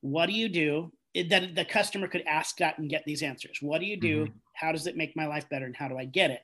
What 0.00 0.26
do 0.26 0.32
you 0.32 0.48
do? 0.48 0.92
That 1.28 1.54
the 1.54 1.64
customer 1.64 2.08
could 2.08 2.24
ask 2.26 2.56
that 2.58 2.78
and 2.78 2.90
get 2.90 3.04
these 3.04 3.22
answers. 3.22 3.58
What 3.60 3.80
do 3.80 3.86
you 3.86 3.98
do? 3.98 4.24
Mm-hmm. 4.24 4.32
how 4.54 4.72
does 4.72 4.86
it 4.86 4.96
make 4.96 5.16
my 5.16 5.26
life 5.26 5.48
better 5.48 5.66
and 5.66 5.76
how 5.76 5.88
do 5.88 5.98
i 5.98 6.04
get 6.04 6.30
it? 6.30 6.42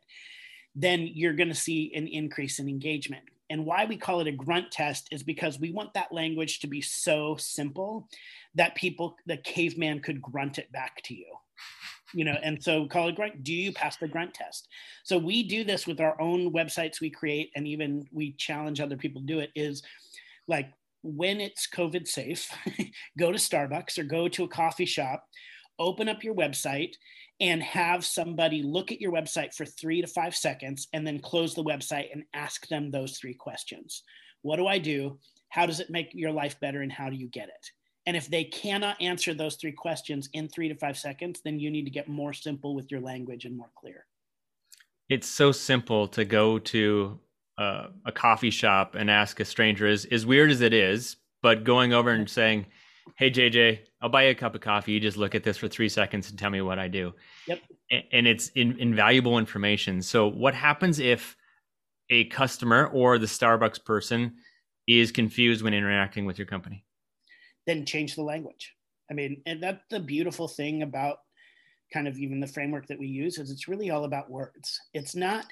Then 0.74 1.08
you're 1.12 1.34
going 1.34 1.48
to 1.48 1.54
see 1.54 1.92
an 1.94 2.06
increase 2.06 2.58
in 2.58 2.68
engagement. 2.68 3.24
And 3.50 3.66
why 3.66 3.84
we 3.84 3.98
call 3.98 4.20
it 4.20 4.26
a 4.26 4.32
grunt 4.32 4.70
test 4.70 5.08
is 5.12 5.22
because 5.22 5.60
we 5.60 5.72
want 5.72 5.92
that 5.92 6.12
language 6.12 6.60
to 6.60 6.66
be 6.66 6.80
so 6.80 7.36
simple 7.38 8.08
that 8.54 8.74
people 8.74 9.16
the 9.26 9.36
caveman 9.36 10.00
could 10.00 10.22
grunt 10.22 10.58
it 10.58 10.72
back 10.72 11.02
to 11.04 11.14
you 11.14 11.26
you 12.14 12.24
know 12.24 12.36
and 12.42 12.62
so 12.62 12.86
call 12.86 13.08
it 13.08 13.16
grunt 13.16 13.42
do 13.42 13.52
you 13.52 13.72
pass 13.72 13.96
the 13.96 14.08
grunt 14.08 14.34
test? 14.34 14.68
So 15.04 15.18
we 15.18 15.42
do 15.42 15.64
this 15.64 15.86
with 15.86 16.00
our 16.00 16.20
own 16.20 16.52
websites 16.52 17.00
we 17.00 17.10
create 17.10 17.50
and 17.54 17.66
even 17.66 18.06
we 18.12 18.32
challenge 18.32 18.80
other 18.80 18.96
people 18.96 19.20
to 19.20 19.26
do 19.26 19.40
it 19.40 19.50
is 19.54 19.82
like 20.48 20.72
when 21.02 21.40
it's 21.40 21.68
covid 21.68 22.06
safe 22.06 22.50
go 23.18 23.32
to 23.32 23.38
starbucks 23.38 23.98
or 23.98 24.04
go 24.04 24.28
to 24.28 24.44
a 24.44 24.48
coffee 24.48 24.86
shop 24.86 25.24
open 25.78 26.08
up 26.08 26.22
your 26.22 26.34
website 26.34 26.94
and 27.40 27.62
have 27.62 28.04
somebody 28.04 28.62
look 28.62 28.92
at 28.92 29.00
your 29.00 29.12
website 29.12 29.52
for 29.52 29.66
three 29.66 30.00
to 30.00 30.06
five 30.06 30.34
seconds 30.34 30.86
and 30.92 31.06
then 31.06 31.18
close 31.18 31.54
the 31.54 31.64
website 31.64 32.12
and 32.12 32.22
ask 32.34 32.68
them 32.68 32.90
those 32.90 33.18
three 33.18 33.34
questions. 33.34 34.04
What 34.42 34.56
do 34.56 34.66
i 34.66 34.78
do? 34.78 35.18
How 35.48 35.66
does 35.66 35.80
it 35.80 35.90
make 35.90 36.10
your 36.12 36.30
life 36.30 36.58
better 36.60 36.82
and 36.82 36.92
how 36.92 37.10
do 37.10 37.16
you 37.16 37.28
get 37.28 37.48
it 37.48 37.70
and 38.06 38.16
if 38.16 38.28
they 38.28 38.44
cannot 38.44 39.00
answer 39.00 39.32
those 39.32 39.56
three 39.56 39.72
questions 39.72 40.28
in 40.32 40.48
three 40.48 40.68
to 40.68 40.74
five 40.74 40.98
seconds, 40.98 41.40
then 41.44 41.60
you 41.60 41.70
need 41.70 41.84
to 41.84 41.90
get 41.90 42.08
more 42.08 42.32
simple 42.32 42.74
with 42.74 42.90
your 42.90 43.00
language 43.00 43.44
and 43.44 43.56
more 43.56 43.70
clear. 43.76 44.06
It's 45.08 45.28
so 45.28 45.52
simple 45.52 46.08
to 46.08 46.24
go 46.24 46.58
to 46.58 47.18
uh, 47.58 47.88
a 48.04 48.12
coffee 48.12 48.50
shop 48.50 48.94
and 48.94 49.10
ask 49.10 49.38
a 49.40 49.44
stranger, 49.44 49.86
as, 49.86 50.04
as 50.06 50.26
weird 50.26 50.50
as 50.50 50.62
it 50.62 50.72
is, 50.72 51.16
but 51.42 51.64
going 51.64 51.92
over 51.92 52.10
and 52.10 52.28
saying, 52.28 52.66
hey 53.16 53.30
JJ, 53.30 53.80
I'll 54.00 54.08
buy 54.08 54.24
you 54.24 54.30
a 54.30 54.34
cup 54.34 54.54
of 54.54 54.60
coffee. 54.60 54.92
You 54.92 55.00
just 55.00 55.16
look 55.16 55.34
at 55.34 55.44
this 55.44 55.56
for 55.56 55.68
three 55.68 55.88
seconds 55.88 56.30
and 56.30 56.38
tell 56.38 56.50
me 56.50 56.60
what 56.60 56.78
I 56.78 56.88
do. 56.88 57.14
Yep. 57.46 57.60
And 58.12 58.26
it's 58.26 58.48
in, 58.50 58.78
invaluable 58.80 59.38
information. 59.38 60.02
So 60.02 60.28
what 60.28 60.54
happens 60.54 60.98
if 60.98 61.36
a 62.10 62.24
customer 62.26 62.86
or 62.86 63.18
the 63.18 63.26
Starbucks 63.26 63.84
person 63.84 64.36
is 64.88 65.12
confused 65.12 65.62
when 65.62 65.74
interacting 65.74 66.24
with 66.24 66.38
your 66.38 66.46
company? 66.46 66.84
Then 67.66 67.86
change 67.86 68.16
the 68.16 68.22
language. 68.22 68.74
I 69.10 69.14
mean, 69.14 69.42
and 69.46 69.62
that's 69.62 69.82
the 69.90 70.00
beautiful 70.00 70.48
thing 70.48 70.82
about 70.82 71.18
kind 71.92 72.08
of 72.08 72.18
even 72.18 72.40
the 72.40 72.46
framework 72.46 72.86
that 72.86 72.98
we 72.98 73.06
use 73.06 73.38
is 73.38 73.50
it's 73.50 73.68
really 73.68 73.90
all 73.90 74.04
about 74.04 74.30
words. 74.30 74.80
It's 74.94 75.14
not, 75.14 75.44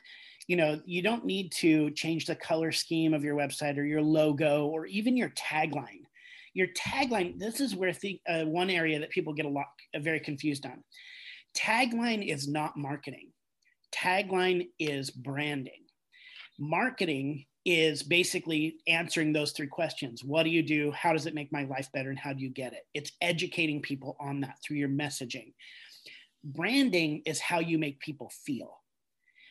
you 0.46 0.56
know, 0.56 0.80
you 0.86 1.02
don't 1.02 1.24
need 1.24 1.52
to 1.58 1.90
change 1.90 2.26
the 2.26 2.34
color 2.34 2.72
scheme 2.72 3.12
of 3.12 3.22
your 3.22 3.36
website 3.36 3.76
or 3.76 3.84
your 3.84 4.02
logo 4.02 4.66
or 4.66 4.86
even 4.86 5.16
your 5.16 5.30
tagline. 5.30 6.04
Your 6.54 6.68
tagline, 6.68 7.38
this 7.38 7.60
is 7.60 7.76
where 7.76 7.92
the 7.92 8.20
uh, 8.28 8.44
one 8.44 8.70
area 8.70 8.98
that 8.98 9.10
people 9.10 9.34
get 9.34 9.46
a 9.46 9.50
lot 9.50 9.66
uh, 9.94 10.00
very 10.00 10.20
confused 10.20 10.66
on. 10.66 10.82
Tagline 11.56 12.26
is 12.26 12.48
not 12.48 12.76
marketing. 12.76 13.28
Tagline 13.94 14.68
is 14.78 15.10
branding. 15.10 15.84
Marketing 16.58 17.44
is 17.70 18.02
basically 18.02 18.76
answering 18.88 19.32
those 19.32 19.52
three 19.52 19.68
questions. 19.68 20.24
What 20.24 20.42
do 20.42 20.50
you 20.50 20.62
do? 20.62 20.90
How 20.90 21.12
does 21.12 21.26
it 21.26 21.34
make 21.34 21.52
my 21.52 21.64
life 21.64 21.88
better? 21.92 22.10
And 22.10 22.18
how 22.18 22.32
do 22.32 22.42
you 22.42 22.50
get 22.50 22.72
it? 22.72 22.86
It's 22.94 23.12
educating 23.20 23.80
people 23.80 24.16
on 24.18 24.40
that 24.40 24.58
through 24.62 24.78
your 24.78 24.88
messaging. 24.88 25.52
Branding 26.42 27.22
is 27.26 27.38
how 27.38 27.60
you 27.60 27.78
make 27.78 28.00
people 28.00 28.32
feel. 28.44 28.80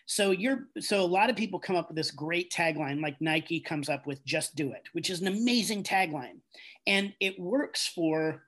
So 0.05 0.31
you're 0.31 0.67
so 0.79 1.01
a 1.01 1.05
lot 1.05 1.29
of 1.29 1.35
people 1.35 1.59
come 1.59 1.75
up 1.75 1.87
with 1.87 1.95
this 1.95 2.11
great 2.11 2.51
tagline 2.51 2.99
like 2.99 3.21
Nike 3.21 3.59
comes 3.59 3.89
up 3.89 4.07
with 4.07 4.25
just 4.25 4.55
do 4.55 4.71
it, 4.73 4.83
which 4.93 5.09
is 5.09 5.21
an 5.21 5.27
amazing 5.27 5.83
tagline. 5.83 6.39
And 6.87 7.13
it 7.19 7.39
works 7.39 7.87
for 7.87 8.43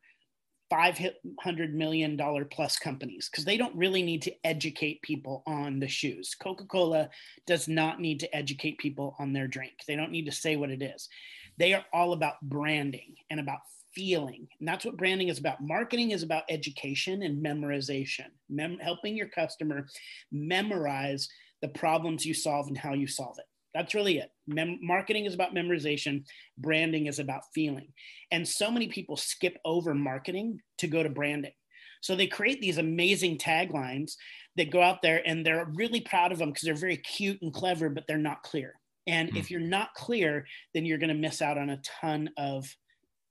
500 0.71 1.75
million 1.75 2.15
dollar 2.15 2.45
plus 2.45 2.77
companies 2.77 3.27
because 3.29 3.43
they 3.43 3.57
don't 3.57 3.75
really 3.75 4.01
need 4.01 4.21
to 4.21 4.33
educate 4.45 5.01
people 5.01 5.43
on 5.45 5.81
the 5.81 5.87
shoes. 5.87 6.33
Coca-Cola 6.41 7.09
does 7.45 7.67
not 7.67 7.99
need 7.99 8.21
to 8.21 8.33
educate 8.35 8.77
people 8.77 9.13
on 9.19 9.33
their 9.33 9.47
drink. 9.47 9.73
They 9.85 9.97
don't 9.97 10.11
need 10.11 10.27
to 10.27 10.31
say 10.31 10.55
what 10.55 10.71
it 10.71 10.81
is. 10.81 11.09
They 11.57 11.73
are 11.73 11.83
all 11.91 12.13
about 12.13 12.41
branding 12.41 13.15
and 13.29 13.41
about 13.41 13.59
feeling. 13.93 14.47
And 14.59 14.67
that's 14.67 14.85
what 14.85 14.95
branding 14.95 15.27
is 15.27 15.39
about. 15.39 15.61
Marketing 15.61 16.11
is 16.11 16.23
about 16.23 16.43
education 16.49 17.21
and 17.23 17.43
memorization, 17.43 18.27
Mem- 18.49 18.79
helping 18.79 19.17
your 19.17 19.27
customer 19.27 19.87
memorize 20.31 21.27
the 21.61 21.67
problems 21.67 22.25
you 22.25 22.33
solve 22.33 22.69
and 22.69 22.77
how 22.77 22.93
you 22.93 23.07
solve 23.07 23.37
it. 23.39 23.45
That's 23.73 23.93
really 23.93 24.17
it. 24.17 24.31
Mem- 24.47 24.79
marketing 24.81 25.25
is 25.25 25.33
about 25.33 25.55
memorization, 25.55 26.25
branding 26.57 27.07
is 27.07 27.19
about 27.19 27.43
feeling. 27.53 27.87
And 28.31 28.47
so 28.47 28.69
many 28.69 28.87
people 28.87 29.15
skip 29.15 29.57
over 29.63 29.93
marketing 29.93 30.59
to 30.79 30.87
go 30.87 31.03
to 31.03 31.09
branding. 31.09 31.53
So 32.01 32.15
they 32.15 32.27
create 32.27 32.61
these 32.61 32.79
amazing 32.79 33.37
taglines 33.37 34.13
that 34.57 34.71
go 34.71 34.81
out 34.81 35.01
there 35.01 35.21
and 35.25 35.45
they're 35.45 35.71
really 35.75 36.01
proud 36.01 36.31
of 36.31 36.39
them 36.39 36.49
because 36.49 36.63
they're 36.63 36.75
very 36.75 36.97
cute 36.97 37.41
and 37.41 37.53
clever, 37.53 37.89
but 37.89 38.05
they're 38.07 38.17
not 38.17 38.43
clear. 38.43 38.73
And 39.07 39.31
mm. 39.31 39.37
if 39.37 39.49
you're 39.49 39.59
not 39.59 39.93
clear, 39.93 40.45
then 40.73 40.85
you're 40.85 40.97
going 40.97 41.09
to 41.09 41.15
miss 41.15 41.41
out 41.41 41.57
on 41.57 41.69
a 41.69 41.81
ton 42.01 42.29
of 42.37 42.75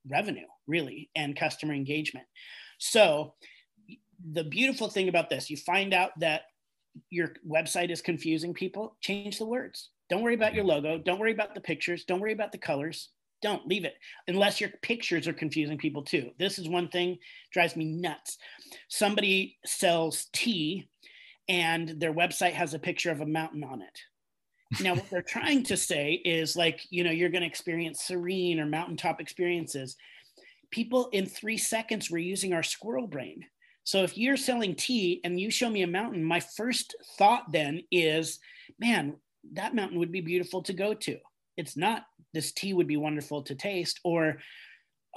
revenue, 0.09 0.46
really, 0.66 1.11
and 1.14 1.37
customer 1.37 1.74
engagement. 1.74 2.26
So 2.79 3.35
the 4.33 4.44
beautiful 4.44 4.88
thing 4.88 5.09
about 5.09 5.31
this, 5.31 5.50
you 5.50 5.57
find 5.57 5.92
out 5.92 6.12
that 6.20 6.42
your 7.11 7.35
website 7.48 7.90
is 7.90 8.00
confusing 8.00 8.55
people, 8.55 8.96
change 9.00 9.38
the 9.38 9.46
words. 9.46 9.90
Don't 10.11 10.23
worry 10.23 10.35
about 10.35 10.55
your 10.55 10.64
logo. 10.64 10.99
Don't 10.99 11.20
worry 11.20 11.33
about 11.33 11.55
the 11.55 11.61
pictures. 11.61 12.05
Don't 12.05 12.20
worry 12.20 12.33
about 12.33 12.53
the 12.53 12.59
colors. 12.59 13.11
Don't 13.42 13.66
leave 13.66 13.85
it 13.85 13.94
unless 14.29 14.61
your 14.61 14.70
pictures 14.83 15.27
are 15.27 15.33
confusing 15.33 15.79
people 15.79 16.03
too. 16.03 16.31
This 16.38 16.59
is 16.59 16.68
one 16.68 16.88
thing 16.88 17.18
drives 17.53 17.77
me 17.77 17.87
nuts. 17.87 18.37
Somebody 18.88 19.57
sells 19.64 20.27
tea 20.33 20.88
and 21.49 22.01
their 22.01 22.12
website 22.12 22.53
has 22.53 22.75
a 22.75 22.79
picture 22.79 23.11
of 23.11 23.20
a 23.20 23.27
mountain 23.27 23.64
on 23.64 23.83
it. 23.83 24.83
Now, 24.83 24.94
what 24.94 25.09
they're 25.11 25.23
trying 25.23 25.64
to 25.64 25.77
say 25.77 26.20
is 26.25 26.55
like, 26.55 26.81
you 26.90 27.03
know, 27.03 27.11
you're 27.11 27.31
going 27.31 27.42
to 27.42 27.49
experience 27.49 28.03
serene 28.03 28.61
or 28.61 28.66
mountaintop 28.66 29.20
experiences. 29.20 29.96
People 30.70 31.09
in 31.12 31.27
three 31.27 31.59
seconds 31.59 32.11
were 32.11 32.18
using 32.18 32.53
our 32.53 32.62
squirrel 32.62 33.09
brain. 33.09 33.44
So 33.83 34.05
if 34.05 34.16
you're 34.16 34.37
selling 34.37 34.77
tea 34.77 35.20
and 35.25 35.40
you 35.40 35.51
show 35.51 35.68
me 35.68 35.83
a 35.83 35.88
mountain, 35.88 36.23
my 36.23 36.38
first 36.38 36.94
thought 37.18 37.51
then 37.51 37.83
is, 37.90 38.38
man, 38.79 39.16
that 39.53 39.74
mountain 39.74 39.98
would 39.98 40.12
be 40.12 40.20
beautiful 40.20 40.62
to 40.62 40.72
go 40.72 40.94
to. 40.94 41.18
It's 41.57 41.76
not 41.76 42.05
this 42.33 42.53
tea 42.53 42.72
would 42.72 42.87
be 42.87 42.96
wonderful 42.96 43.42
to 43.42 43.55
taste 43.55 44.00
or 44.05 44.38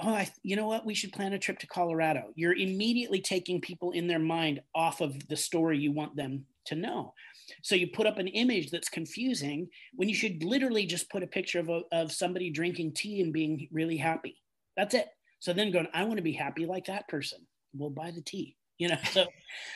oh 0.00 0.14
I, 0.14 0.30
you 0.42 0.56
know 0.56 0.66
what? 0.66 0.84
We 0.84 0.94
should 0.94 1.12
plan 1.12 1.32
a 1.32 1.38
trip 1.38 1.58
to 1.60 1.66
colorado. 1.66 2.32
You're 2.34 2.56
immediately 2.56 3.20
taking 3.20 3.60
people 3.60 3.92
in 3.92 4.06
their 4.06 4.18
mind 4.18 4.60
off 4.74 5.00
of 5.00 5.28
the 5.28 5.36
story 5.36 5.78
you 5.78 5.92
want 5.92 6.16
them 6.16 6.46
to 6.66 6.74
know. 6.74 7.14
So 7.62 7.74
you 7.74 7.88
put 7.88 8.06
up 8.06 8.18
an 8.18 8.28
image 8.28 8.70
that's 8.70 8.88
confusing 8.88 9.68
when 9.94 10.08
you 10.08 10.14
should 10.14 10.42
literally 10.42 10.86
just 10.86 11.10
put 11.10 11.22
a 11.22 11.26
picture 11.26 11.60
of, 11.60 11.68
a, 11.68 11.82
of 11.92 12.10
somebody 12.10 12.50
drinking 12.50 12.94
tea 12.94 13.20
and 13.20 13.32
being 13.32 13.68
really 13.70 13.98
happy. 13.98 14.42
That's 14.76 14.94
it. 14.94 15.08
So 15.40 15.52
then 15.52 15.70
going 15.70 15.86
i 15.92 16.04
want 16.04 16.16
to 16.16 16.22
be 16.22 16.32
happy 16.32 16.64
like 16.64 16.86
that 16.86 17.06
person. 17.08 17.46
We'll 17.74 17.90
buy 17.90 18.10
the 18.10 18.22
tea 18.22 18.56
you 18.78 18.88
know 18.88 18.98
so 19.12 19.26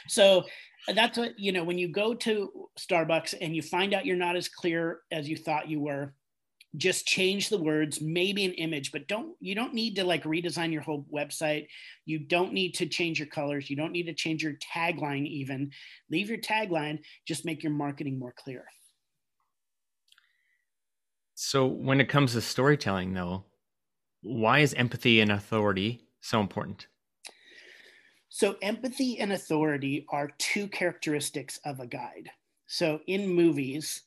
so 0.09 0.45
that's 0.95 1.19
what 1.19 1.39
you 1.39 1.53
know 1.53 1.65
when 1.65 1.79
you 1.79 1.89
go 1.89 2.15
to 2.15 2.69
starbucks 2.79 3.35
and 3.41 3.55
you 3.55 3.63
find 3.63 3.95
out 3.95 4.07
you're 4.07 4.17
not 4.17 4.37
as 4.37 4.49
clear 4.49 5.01
as 5.13 5.29
you 5.29 5.37
thought 5.37 5.69
you 5.69 5.81
were 5.81 6.15
just 6.77 7.07
change 7.07 7.49
the 7.49 7.59
words 7.59 8.01
maybe 8.01 8.45
an 8.45 8.53
image 8.53 8.93
but 8.93 9.09
don't 9.09 9.35
you 9.41 9.55
don't 9.55 9.73
need 9.73 9.97
to 9.97 10.05
like 10.05 10.25
redesign 10.25 10.73
your 10.73 10.83
whole 10.83 11.07
website. 11.13 11.67
You 12.05 12.19
don't 12.19 12.53
need 12.53 12.75
to 12.75 12.87
change 12.87 13.19
your 13.19 13.29
colors. 13.29 13.71
You 13.71 13.77
don't 13.77 13.93
need 13.93 14.05
to 14.05 14.15
change 14.15 14.43
your 14.43 14.55
tagline 14.75 15.27
even. 15.27 15.71
Leave 16.11 16.29
your 16.29 16.39
tagline 16.39 16.99
just 17.27 17.47
make 17.47 17.63
your 17.63 17.73
marketing 17.73 18.19
more 18.19 18.35
clear. 18.37 18.65
So 21.35 21.67
when 21.67 22.01
it 22.01 22.09
comes 22.09 22.33
to 22.33 22.41
storytelling 22.41 23.15
though 23.15 23.45
why 24.23 24.59
is 24.59 24.75
empathy 24.75 25.21
and 25.21 25.31
authority 25.33 26.07
so 26.21 26.41
important 26.41 26.89
so, 28.39 28.55
empathy 28.63 29.19
and 29.19 29.33
authority 29.33 30.07
are 30.11 30.31
two 30.39 30.69
characteristics 30.69 31.59
of 31.65 31.81
a 31.81 31.89
guide. 31.89 32.31
So, 32.69 33.01
in 33.09 33.27
movies, 33.27 34.03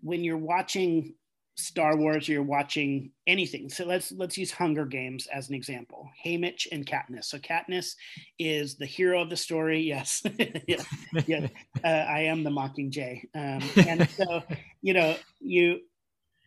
when 0.00 0.24
you're 0.24 0.36
watching 0.36 1.14
Star 1.54 1.96
Wars, 1.96 2.28
you're 2.28 2.42
watching 2.42 3.12
anything. 3.28 3.68
So 3.68 3.84
let's 3.84 4.10
let's 4.10 4.36
use 4.36 4.50
Hunger 4.50 4.86
Games 4.86 5.28
as 5.28 5.50
an 5.50 5.54
example. 5.54 6.10
Haymitch 6.24 6.66
and 6.72 6.84
Katniss. 6.84 7.26
So 7.26 7.38
Katniss 7.38 7.94
is 8.40 8.74
the 8.74 8.86
hero 8.86 9.22
of 9.22 9.30
the 9.30 9.36
story. 9.36 9.80
Yes, 9.82 10.20
yeah, 10.66 10.82
yeah. 11.28 11.46
Uh, 11.84 11.86
I 11.86 12.22
am 12.22 12.42
the 12.42 12.50
Mockingjay. 12.50 13.22
Um, 13.36 13.86
and 13.86 14.10
so 14.10 14.42
you 14.82 14.94
know, 14.94 15.14
you 15.38 15.82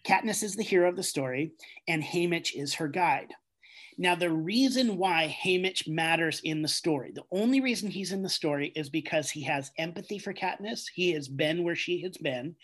Katniss 0.05 0.43
is 0.43 0.57
the 0.57 0.63
hero 0.63 0.89
of 0.89 0.97
the 0.97 1.03
story, 1.03 1.53
and 1.87 2.03
Haymitch 2.03 2.53
is 2.53 2.73
her 2.73 2.89
guide. 2.89 3.33
Now, 4.01 4.15
the 4.15 4.31
reason 4.31 4.95
why 4.95 5.35
Haymitch 5.43 5.85
matters 5.85 6.39
in 6.45 6.61
the 6.61 6.69
story, 6.69 7.11
the 7.11 7.25
only 7.33 7.59
reason 7.59 7.91
he's 7.91 8.13
in 8.13 8.23
the 8.23 8.29
story 8.29 8.71
is 8.73 8.89
because 8.89 9.29
he 9.29 9.43
has 9.43 9.71
empathy 9.77 10.17
for 10.17 10.33
Katniss. 10.33 10.85
He 10.93 11.11
has 11.11 11.27
been 11.27 11.65
where 11.65 11.75
she 11.75 12.01
has 12.03 12.15
been, 12.15 12.55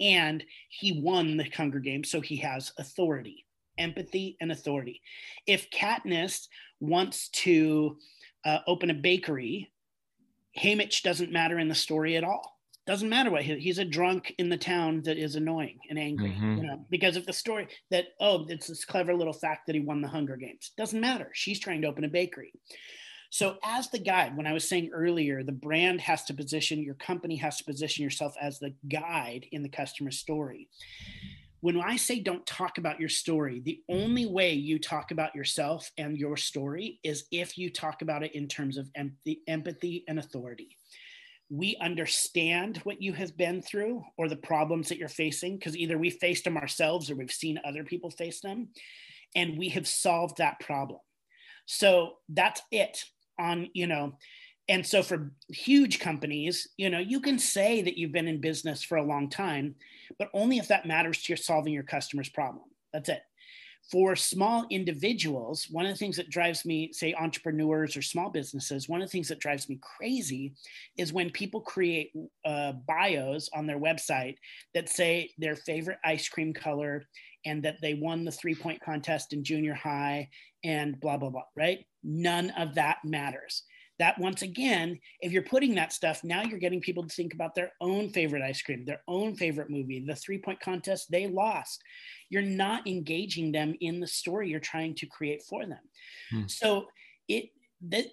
and 0.00 0.42
he 0.70 1.00
won 1.00 1.36
the 1.36 1.48
Hunger 1.56 1.78
Games, 1.78 2.10
so 2.10 2.20
he 2.20 2.34
has 2.38 2.72
authority, 2.78 3.46
empathy, 3.78 4.36
and 4.40 4.50
authority. 4.50 5.00
If 5.46 5.70
Katniss 5.70 6.48
wants 6.80 7.28
to 7.28 7.96
uh, 8.44 8.58
open 8.66 8.90
a 8.90 8.94
bakery, 8.94 9.70
Haymitch 10.58 11.04
doesn't 11.04 11.30
matter 11.30 11.60
in 11.60 11.68
the 11.68 11.76
story 11.76 12.16
at 12.16 12.24
all 12.24 12.58
doesn't 12.86 13.08
matter 13.08 13.30
what 13.30 13.42
he, 13.42 13.58
he's 13.58 13.78
a 13.78 13.84
drunk 13.84 14.34
in 14.38 14.48
the 14.48 14.56
town 14.56 15.02
that 15.02 15.16
is 15.16 15.36
annoying 15.36 15.78
and 15.88 15.98
angry 15.98 16.30
mm-hmm. 16.30 16.56
you 16.56 16.62
know 16.64 16.84
because 16.90 17.16
of 17.16 17.26
the 17.26 17.32
story 17.32 17.68
that 17.90 18.06
oh 18.20 18.44
it's 18.48 18.66
this 18.66 18.84
clever 18.84 19.14
little 19.14 19.32
fact 19.32 19.66
that 19.66 19.74
he 19.74 19.80
won 19.80 20.00
the 20.00 20.08
hunger 20.08 20.36
games. 20.36 20.72
Doesn't 20.76 21.00
matter. 21.00 21.30
She's 21.32 21.60
trying 21.60 21.82
to 21.82 21.88
open 21.88 22.04
a 22.04 22.08
bakery. 22.08 22.52
So 23.30 23.56
as 23.64 23.88
the 23.88 23.98
guide 23.98 24.36
when 24.36 24.46
i 24.46 24.52
was 24.52 24.68
saying 24.68 24.90
earlier 24.92 25.42
the 25.42 25.52
brand 25.52 26.00
has 26.00 26.24
to 26.24 26.34
position 26.34 26.82
your 26.82 26.94
company 26.94 27.36
has 27.36 27.56
to 27.58 27.64
position 27.64 28.04
yourself 28.04 28.34
as 28.40 28.58
the 28.58 28.74
guide 28.88 29.46
in 29.52 29.62
the 29.62 29.68
customer 29.68 30.10
story. 30.10 30.68
When 31.60 31.80
I 31.80 31.96
say 31.96 32.18
don't 32.18 32.44
talk 32.44 32.78
about 32.78 32.98
your 32.98 33.08
story, 33.08 33.60
the 33.60 33.80
only 33.88 34.26
way 34.26 34.54
you 34.54 34.80
talk 34.80 35.12
about 35.12 35.32
yourself 35.36 35.88
and 35.96 36.18
your 36.18 36.36
story 36.36 36.98
is 37.04 37.26
if 37.30 37.56
you 37.56 37.70
talk 37.70 38.02
about 38.02 38.24
it 38.24 38.34
in 38.34 38.48
terms 38.48 38.76
of 38.76 38.90
empathy, 38.96 39.42
empathy 39.46 40.04
and 40.08 40.18
authority 40.18 40.76
we 41.52 41.76
understand 41.82 42.78
what 42.78 43.02
you 43.02 43.12
have 43.12 43.36
been 43.36 43.60
through 43.60 44.02
or 44.16 44.26
the 44.26 44.36
problems 44.36 44.88
that 44.88 44.96
you're 44.96 45.06
facing 45.06 45.58
because 45.58 45.76
either 45.76 45.98
we 45.98 46.08
faced 46.08 46.44
them 46.44 46.56
ourselves 46.56 47.10
or 47.10 47.14
we've 47.14 47.30
seen 47.30 47.60
other 47.62 47.84
people 47.84 48.08
face 48.10 48.40
them 48.40 48.68
and 49.36 49.58
we 49.58 49.68
have 49.68 49.86
solved 49.86 50.38
that 50.38 50.58
problem. 50.60 50.98
So 51.66 52.14
that's 52.30 52.62
it 52.70 53.04
on 53.38 53.68
you 53.74 53.86
know 53.86 54.14
and 54.68 54.86
so 54.86 55.02
for 55.02 55.32
huge 55.48 55.98
companies 55.98 56.68
you 56.76 56.90
know 56.90 56.98
you 56.98 57.18
can 57.18 57.38
say 57.38 57.80
that 57.80 57.96
you've 57.96 58.12
been 58.12 58.28
in 58.28 58.42
business 58.42 58.82
for 58.82 58.98
a 58.98 59.02
long 59.02 59.30
time 59.30 59.74
but 60.18 60.28
only 60.34 60.58
if 60.58 60.68
that 60.68 60.84
matters 60.84 61.22
to 61.22 61.32
your 61.32 61.36
solving 61.38 61.72
your 61.72 61.82
customer's 61.82 62.28
problem. 62.28 62.64
That's 62.92 63.08
it 63.08 63.22
for 63.90 64.16
small 64.16 64.64
individuals, 64.70 65.66
one 65.70 65.84
of 65.84 65.92
the 65.92 65.98
things 65.98 66.16
that 66.16 66.30
drives 66.30 66.64
me, 66.64 66.92
say 66.92 67.14
entrepreneurs 67.14 67.96
or 67.96 68.02
small 68.02 68.30
businesses, 68.30 68.88
one 68.88 69.02
of 69.02 69.08
the 69.08 69.12
things 69.12 69.28
that 69.28 69.40
drives 69.40 69.68
me 69.68 69.78
crazy 69.82 70.54
is 70.96 71.12
when 71.12 71.30
people 71.30 71.60
create 71.60 72.12
uh, 72.44 72.72
bios 72.86 73.50
on 73.54 73.66
their 73.66 73.78
website 73.78 74.36
that 74.74 74.88
say 74.88 75.30
their 75.38 75.56
favorite 75.56 75.98
ice 76.04 76.28
cream 76.28 76.52
color 76.52 77.04
and 77.44 77.62
that 77.62 77.80
they 77.82 77.94
won 77.94 78.24
the 78.24 78.30
three 78.30 78.54
point 78.54 78.80
contest 78.80 79.32
in 79.32 79.42
junior 79.42 79.74
high 79.74 80.28
and 80.64 80.98
blah, 81.00 81.16
blah, 81.16 81.30
blah, 81.30 81.42
right? 81.56 81.84
None 82.04 82.50
of 82.50 82.76
that 82.76 82.98
matters 83.04 83.64
that 84.02 84.18
once 84.18 84.42
again, 84.42 84.98
if 85.20 85.30
you're 85.30 85.44
putting 85.44 85.76
that 85.76 85.92
stuff, 85.92 86.24
now 86.24 86.42
you're 86.42 86.58
getting 86.58 86.80
people 86.80 87.04
to 87.04 87.14
think 87.14 87.34
about 87.34 87.54
their 87.54 87.70
own 87.80 88.08
favorite 88.08 88.42
ice 88.42 88.60
cream, 88.60 88.84
their 88.84 89.00
own 89.06 89.36
favorite 89.36 89.70
movie, 89.70 90.04
the 90.04 90.16
three 90.16 90.38
point 90.38 90.58
contest 90.58 91.08
they 91.08 91.28
lost. 91.28 91.80
You're 92.28 92.42
not 92.42 92.84
engaging 92.88 93.52
them 93.52 93.76
in 93.80 94.00
the 94.00 94.08
story 94.08 94.50
you're 94.50 94.58
trying 94.58 94.96
to 94.96 95.06
create 95.06 95.44
for 95.48 95.64
them. 95.66 95.78
Hmm. 96.32 96.48
So 96.48 96.86
it 97.28 97.50
that 97.90 98.06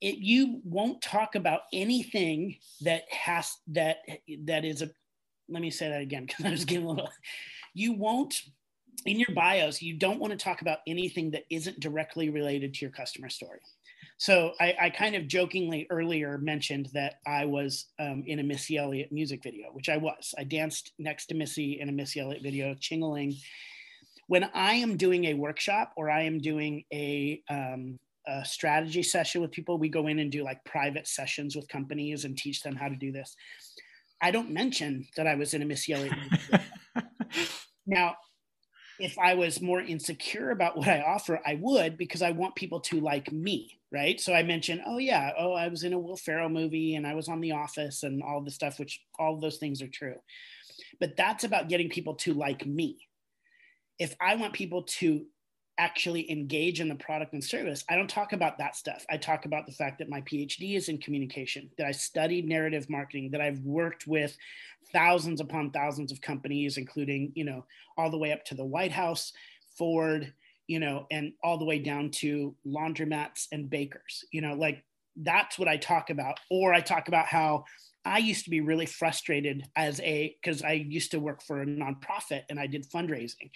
it 0.00 0.16
you 0.16 0.62
won't 0.64 1.02
talk 1.02 1.34
about 1.34 1.60
anything 1.70 2.56
that 2.80 3.02
has 3.10 3.52
that 3.68 3.98
that 4.44 4.64
is 4.64 4.80
a 4.80 4.90
let 5.50 5.60
me 5.60 5.70
say 5.70 5.90
that 5.90 6.00
again 6.00 6.24
because 6.24 6.46
I 6.46 6.50
was 6.50 6.64
getting 6.64 6.86
a 6.86 6.88
little 6.88 7.10
you 7.74 7.92
won't 7.92 8.40
in 9.04 9.20
your 9.20 9.34
bios 9.34 9.82
you 9.82 9.98
don't 9.98 10.18
want 10.18 10.30
to 10.30 10.38
talk 10.38 10.62
about 10.62 10.78
anything 10.86 11.30
that 11.32 11.44
isn't 11.50 11.78
directly 11.78 12.30
related 12.30 12.72
to 12.72 12.86
your 12.86 12.92
customer 12.92 13.28
story 13.28 13.60
so 14.18 14.52
I, 14.58 14.74
I, 14.80 14.90
kind 14.90 15.14
of 15.14 15.28
jokingly 15.28 15.86
earlier 15.90 16.38
mentioned 16.38 16.88
that 16.94 17.16
I 17.26 17.44
was 17.44 17.86
um, 17.98 18.24
in 18.26 18.38
a 18.38 18.42
Missy 18.42 18.78
Elliott 18.78 19.12
music 19.12 19.42
video, 19.42 19.68
which 19.72 19.90
I 19.90 19.98
was. 19.98 20.34
I 20.38 20.44
danced 20.44 20.92
next 20.98 21.26
to 21.26 21.34
Missy 21.34 21.80
in 21.80 21.90
a 21.90 21.92
Missy 21.92 22.20
Elliott 22.20 22.42
video, 22.42 22.74
Ching-a-ling. 22.80 23.36
When 24.26 24.44
I 24.54 24.74
am 24.74 24.96
doing 24.96 25.26
a 25.26 25.34
workshop 25.34 25.92
or 25.96 26.10
I 26.10 26.22
am 26.22 26.38
doing 26.38 26.84
a, 26.92 27.42
um, 27.50 27.98
a 28.26 28.44
strategy 28.44 29.02
session 29.02 29.42
with 29.42 29.52
people, 29.52 29.78
we 29.78 29.90
go 29.90 30.06
in 30.06 30.18
and 30.18 30.32
do 30.32 30.42
like 30.42 30.64
private 30.64 31.06
sessions 31.06 31.54
with 31.54 31.68
companies 31.68 32.24
and 32.24 32.38
teach 32.38 32.62
them 32.62 32.74
how 32.74 32.88
to 32.88 32.96
do 32.96 33.12
this. 33.12 33.36
I 34.22 34.30
don't 34.30 34.50
mention 34.50 35.06
that 35.16 35.26
I 35.26 35.34
was 35.34 35.52
in 35.52 35.60
a 35.60 35.66
Missy 35.66 35.92
Elliott. 35.92 36.14
now, 37.86 38.14
if 38.98 39.18
I 39.18 39.34
was 39.34 39.60
more 39.60 39.80
insecure 39.80 40.50
about 40.50 40.76
what 40.76 40.88
I 40.88 41.02
offer, 41.02 41.40
I 41.46 41.58
would 41.60 41.98
because 41.98 42.22
I 42.22 42.30
want 42.30 42.54
people 42.54 42.80
to 42.80 43.00
like 43.00 43.30
me, 43.30 43.78
right? 43.92 44.20
So 44.20 44.34
I 44.34 44.42
mentioned, 44.42 44.82
oh 44.86 44.98
yeah, 44.98 45.32
oh 45.38 45.52
I 45.52 45.68
was 45.68 45.84
in 45.84 45.92
a 45.92 45.98
Will 45.98 46.16
Ferrell 46.16 46.48
movie 46.48 46.94
and 46.94 47.06
I 47.06 47.14
was 47.14 47.28
on 47.28 47.40
The 47.40 47.52
Office 47.52 48.02
and 48.02 48.22
all 48.22 48.40
the 48.40 48.50
stuff, 48.50 48.78
which 48.78 49.00
all 49.18 49.38
those 49.38 49.58
things 49.58 49.82
are 49.82 49.88
true. 49.88 50.16
But 51.00 51.16
that's 51.16 51.44
about 51.44 51.68
getting 51.68 51.88
people 51.88 52.14
to 52.16 52.34
like 52.34 52.66
me. 52.66 52.98
If 53.98 54.14
I 54.20 54.34
want 54.36 54.52
people 54.52 54.82
to 54.82 55.24
actually 55.78 56.30
engage 56.30 56.80
in 56.80 56.88
the 56.88 56.94
product 56.94 57.32
and 57.32 57.44
service, 57.44 57.84
I 57.88 57.96
don't 57.96 58.08
talk 58.08 58.32
about 58.32 58.58
that 58.58 58.76
stuff. 58.76 59.04
I 59.10 59.18
talk 59.18 59.44
about 59.44 59.66
the 59.66 59.72
fact 59.72 59.98
that 59.98 60.08
my 60.08 60.22
PhD 60.22 60.76
is 60.76 60.88
in 60.88 60.98
communication, 60.98 61.70
that 61.78 61.86
I 61.86 61.92
studied 61.92 62.48
narrative 62.48 62.88
marketing, 62.88 63.30
that 63.32 63.40
I've 63.40 63.60
worked 63.60 64.06
with 64.06 64.36
thousands 64.92 65.40
upon 65.40 65.70
thousands 65.70 66.12
of 66.12 66.20
companies, 66.20 66.78
including, 66.78 67.32
you 67.34 67.44
know, 67.44 67.64
all 67.96 68.10
the 68.10 68.18
way 68.18 68.32
up 68.32 68.44
to 68.46 68.54
the 68.54 68.64
White 68.64 68.92
House, 68.92 69.32
Ford, 69.76 70.32
you 70.66 70.80
know, 70.80 71.06
and 71.10 71.32
all 71.42 71.58
the 71.58 71.64
way 71.64 71.78
down 71.78 72.10
to 72.10 72.54
laundromats 72.66 73.46
and 73.52 73.70
bakers, 73.70 74.24
you 74.32 74.40
know, 74.40 74.54
like 74.54 74.84
that's 75.16 75.58
what 75.58 75.68
I 75.68 75.76
talk 75.76 76.10
about. 76.10 76.38
Or 76.50 76.74
I 76.74 76.80
talk 76.80 77.08
about 77.08 77.26
how 77.26 77.64
I 78.04 78.18
used 78.18 78.44
to 78.44 78.50
be 78.50 78.60
really 78.60 78.86
frustrated 78.86 79.64
as 79.74 80.00
a, 80.00 80.36
because 80.40 80.62
I 80.62 80.72
used 80.72 81.10
to 81.12 81.20
work 81.20 81.42
for 81.42 81.62
a 81.62 81.66
nonprofit 81.66 82.42
and 82.50 82.60
I 82.60 82.66
did 82.66 82.88
fundraising. 82.90 83.50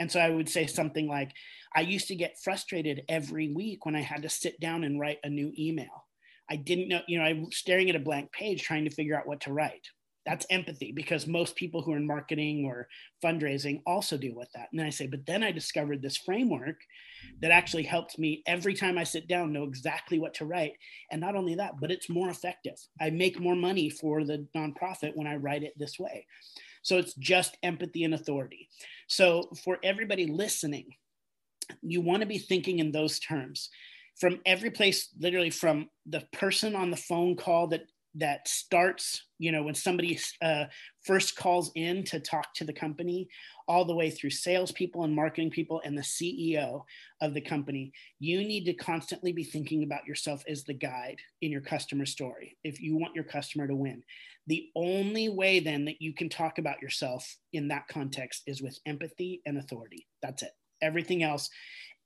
And 0.00 0.10
so 0.10 0.18
I 0.18 0.30
would 0.30 0.48
say 0.48 0.66
something 0.66 1.08
like, 1.08 1.32
I 1.74 1.82
used 1.82 2.08
to 2.08 2.16
get 2.16 2.38
frustrated 2.42 3.02
every 3.08 3.52
week 3.52 3.84
when 3.86 3.94
I 3.94 4.00
had 4.00 4.22
to 4.22 4.28
sit 4.28 4.58
down 4.60 4.84
and 4.84 4.98
write 4.98 5.18
a 5.22 5.28
new 5.28 5.52
email. 5.58 6.06
I 6.50 6.56
didn't 6.56 6.88
know, 6.88 7.00
you 7.06 7.18
know, 7.18 7.24
I'm 7.24 7.50
staring 7.52 7.88
at 7.90 7.96
a 7.96 8.00
blank 8.00 8.32
page 8.32 8.62
trying 8.62 8.84
to 8.84 8.90
figure 8.90 9.16
out 9.16 9.26
what 9.26 9.42
to 9.42 9.52
write. 9.52 9.88
That's 10.26 10.46
empathy 10.48 10.92
because 10.92 11.26
most 11.26 11.54
people 11.54 11.82
who 11.82 11.92
are 11.92 11.98
in 11.98 12.06
marketing 12.06 12.64
or 12.64 12.88
fundraising 13.22 13.82
also 13.86 14.16
deal 14.16 14.34
with 14.34 14.50
that. 14.54 14.68
And 14.70 14.80
then 14.80 14.86
I 14.86 14.90
say, 14.90 15.06
but 15.06 15.26
then 15.26 15.42
I 15.42 15.52
discovered 15.52 16.00
this 16.00 16.16
framework 16.16 16.76
that 17.40 17.50
actually 17.50 17.82
helped 17.82 18.18
me 18.18 18.42
every 18.46 18.74
time 18.74 18.96
I 18.96 19.04
sit 19.04 19.28
down 19.28 19.52
know 19.52 19.64
exactly 19.64 20.18
what 20.18 20.34
to 20.34 20.46
write. 20.46 20.72
And 21.10 21.20
not 21.20 21.36
only 21.36 21.54
that, 21.56 21.74
but 21.80 21.90
it's 21.90 22.08
more 22.08 22.30
effective. 22.30 22.76
I 23.00 23.10
make 23.10 23.38
more 23.38 23.54
money 23.54 23.90
for 23.90 24.24
the 24.24 24.46
nonprofit 24.56 25.12
when 25.14 25.26
I 25.26 25.36
write 25.36 25.62
it 25.62 25.74
this 25.78 25.98
way. 25.98 26.26
So 26.82 26.98
it's 26.98 27.14
just 27.14 27.56
empathy 27.62 28.04
and 28.04 28.14
authority. 28.14 28.68
So 29.08 29.50
for 29.62 29.78
everybody 29.82 30.26
listening, 30.26 30.86
you 31.82 32.00
want 32.00 32.20
to 32.20 32.26
be 32.26 32.38
thinking 32.38 32.78
in 32.78 32.92
those 32.92 33.18
terms 33.18 33.70
from 34.16 34.40
every 34.46 34.70
place, 34.70 35.08
literally 35.18 35.50
from 35.50 35.88
the 36.06 36.20
person 36.32 36.76
on 36.76 36.90
the 36.90 36.96
phone 36.96 37.36
call 37.36 37.66
that 37.68 37.82
that 38.16 38.46
starts, 38.46 39.24
you 39.38 39.50
know, 39.50 39.62
when 39.62 39.74
somebody 39.74 40.18
uh, 40.40 40.64
first 41.02 41.36
calls 41.36 41.72
in 41.74 42.04
to 42.04 42.20
talk 42.20 42.54
to 42.54 42.64
the 42.64 42.72
company, 42.72 43.28
all 43.66 43.84
the 43.84 43.94
way 43.94 44.10
through 44.10 44.30
salespeople 44.30 45.04
and 45.04 45.14
marketing 45.14 45.50
people 45.50 45.80
and 45.84 45.96
the 45.96 46.02
CEO 46.02 46.82
of 47.20 47.34
the 47.34 47.40
company, 47.40 47.92
you 48.20 48.38
need 48.38 48.64
to 48.64 48.74
constantly 48.74 49.32
be 49.32 49.44
thinking 49.44 49.82
about 49.82 50.06
yourself 50.06 50.44
as 50.48 50.64
the 50.64 50.74
guide 50.74 51.18
in 51.42 51.50
your 51.50 51.60
customer 51.60 52.06
story 52.06 52.56
if 52.62 52.80
you 52.80 52.96
want 52.96 53.14
your 53.14 53.24
customer 53.24 53.66
to 53.66 53.74
win. 53.74 54.02
The 54.46 54.68
only 54.76 55.28
way 55.28 55.60
then 55.60 55.86
that 55.86 56.00
you 56.00 56.12
can 56.12 56.28
talk 56.28 56.58
about 56.58 56.82
yourself 56.82 57.36
in 57.52 57.68
that 57.68 57.88
context 57.88 58.42
is 58.46 58.62
with 58.62 58.78
empathy 58.86 59.40
and 59.46 59.58
authority. 59.58 60.06
That's 60.22 60.42
it. 60.42 60.52
Everything 60.82 61.22
else 61.22 61.48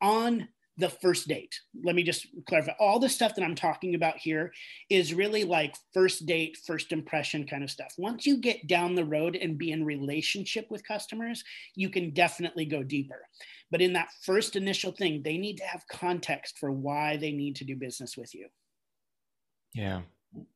on 0.00 0.48
the 0.78 0.88
first 0.88 1.26
date. 1.26 1.60
Let 1.82 1.96
me 1.96 2.04
just 2.04 2.26
clarify. 2.46 2.72
All 2.78 3.00
the 3.00 3.08
stuff 3.08 3.34
that 3.34 3.44
I'm 3.44 3.56
talking 3.56 3.96
about 3.96 4.16
here 4.16 4.52
is 4.88 5.12
really 5.12 5.42
like 5.42 5.74
first 5.92 6.24
date, 6.24 6.56
first 6.66 6.92
impression 6.92 7.46
kind 7.46 7.64
of 7.64 7.70
stuff. 7.70 7.92
Once 7.98 8.24
you 8.24 8.38
get 8.38 8.68
down 8.68 8.94
the 8.94 9.04
road 9.04 9.34
and 9.36 9.58
be 9.58 9.72
in 9.72 9.84
relationship 9.84 10.66
with 10.70 10.86
customers, 10.86 11.42
you 11.74 11.90
can 11.90 12.10
definitely 12.14 12.64
go 12.64 12.84
deeper. 12.84 13.26
But 13.72 13.82
in 13.82 13.92
that 13.94 14.08
first 14.24 14.54
initial 14.54 14.92
thing, 14.92 15.22
they 15.22 15.36
need 15.36 15.56
to 15.56 15.64
have 15.64 15.82
context 15.90 16.58
for 16.58 16.70
why 16.70 17.16
they 17.16 17.32
need 17.32 17.56
to 17.56 17.64
do 17.64 17.76
business 17.76 18.16
with 18.16 18.32
you. 18.34 18.46
Yeah. 19.74 20.02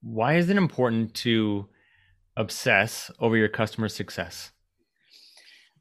Why 0.03 0.37
is 0.37 0.49
it 0.49 0.57
important 0.57 1.15
to 1.15 1.69
obsess 2.37 3.11
over 3.19 3.37
your 3.37 3.49
customer 3.49 3.89
success? 3.89 4.53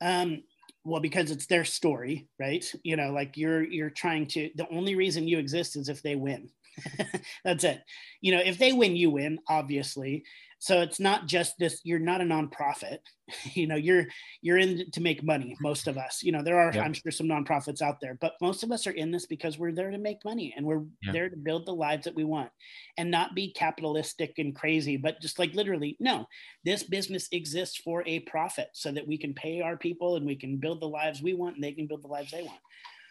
Um, 0.02 0.44
well 0.84 1.02
because 1.02 1.32
it's 1.32 1.46
their 1.48 1.66
story 1.66 2.28
right? 2.40 2.66
You 2.84 2.96
know 2.96 3.12
like 3.12 3.38
you're 3.38 3.64
you're 3.64 3.90
trying 3.90 4.28
to 4.28 4.50
the 4.56 4.68
only 4.70 4.96
reason 4.96 5.28
you 5.28 5.38
exist 5.40 5.76
is 5.76 5.90
if 5.90 6.02
they 6.02 6.16
win. 6.16 6.50
That's 7.44 7.64
it. 7.64 7.82
You 8.22 8.34
know 8.34 8.42
if 8.44 8.58
they 8.58 8.74
win 8.74 8.96
you 8.96 9.12
win 9.12 9.40
obviously 9.48 10.24
so 10.62 10.82
it's 10.82 11.00
not 11.00 11.26
just 11.26 11.58
this 11.58 11.82
you're 11.84 11.98
not 11.98 12.22
a 12.22 12.24
nonprofit. 12.24 13.00
You 13.54 13.66
know 13.66 13.78
you're 13.78 14.08
you're 14.42 14.58
in 14.58 14.92
to 14.92 15.00
make 15.00 15.24
money 15.24 15.56
most 15.62 15.88
of 15.88 15.98
us. 15.98 16.22
You 16.22 16.34
know 16.34 16.44
there 16.44 16.60
are 16.60 16.72
i'm 16.74 16.92
sure 16.92 17.14
some 17.14 17.28
nonprofits 17.28 17.82
out 17.82 18.02
there 18.02 18.18
but 18.20 18.34
most 18.42 18.62
of 18.62 18.74
us 18.74 18.86
are 18.88 18.92
in 18.92 19.10
this 19.10 19.26
because 19.26 19.58
we're 19.58 19.72
there 19.72 19.90
to 19.90 19.98
make 19.98 20.26
money 20.26 20.54
and 20.58 20.66
we're 20.66 20.84
there 21.14 21.30
to 21.30 21.38
build 21.38 21.66
the 21.66 21.74
lives 21.74 22.04
that 22.04 22.16
we 22.16 22.26
want 22.26 22.50
and 22.98 23.10
not 23.10 23.34
be 23.34 23.54
capitalistic 23.54 24.34
and 24.38 24.54
crazy 24.54 24.98
but 24.98 25.22
just 25.22 25.40
like 25.40 25.54
literally 25.54 25.96
no 26.02 26.26
this 26.66 26.84
business 26.84 27.30
exists 27.32 27.78
for 27.78 28.04
a 28.06 28.20
profit 28.22 28.68
so 28.74 28.92
that 28.92 29.08
we 29.08 29.18
can 29.18 29.34
pay 29.34 29.62
our 29.62 29.78
people 29.78 30.18
and 30.18 30.26
we 30.26 30.36
can 30.36 30.58
build 30.58 30.82
the 30.82 30.88
lives 30.88 31.22
we 31.22 31.34
want 31.34 31.56
and 31.56 31.64
they 31.64 31.72
can 31.72 31.88
build 31.88 32.04
the 32.04 32.08
lives 32.08 32.32
they 32.32 32.44
want. 32.44 32.60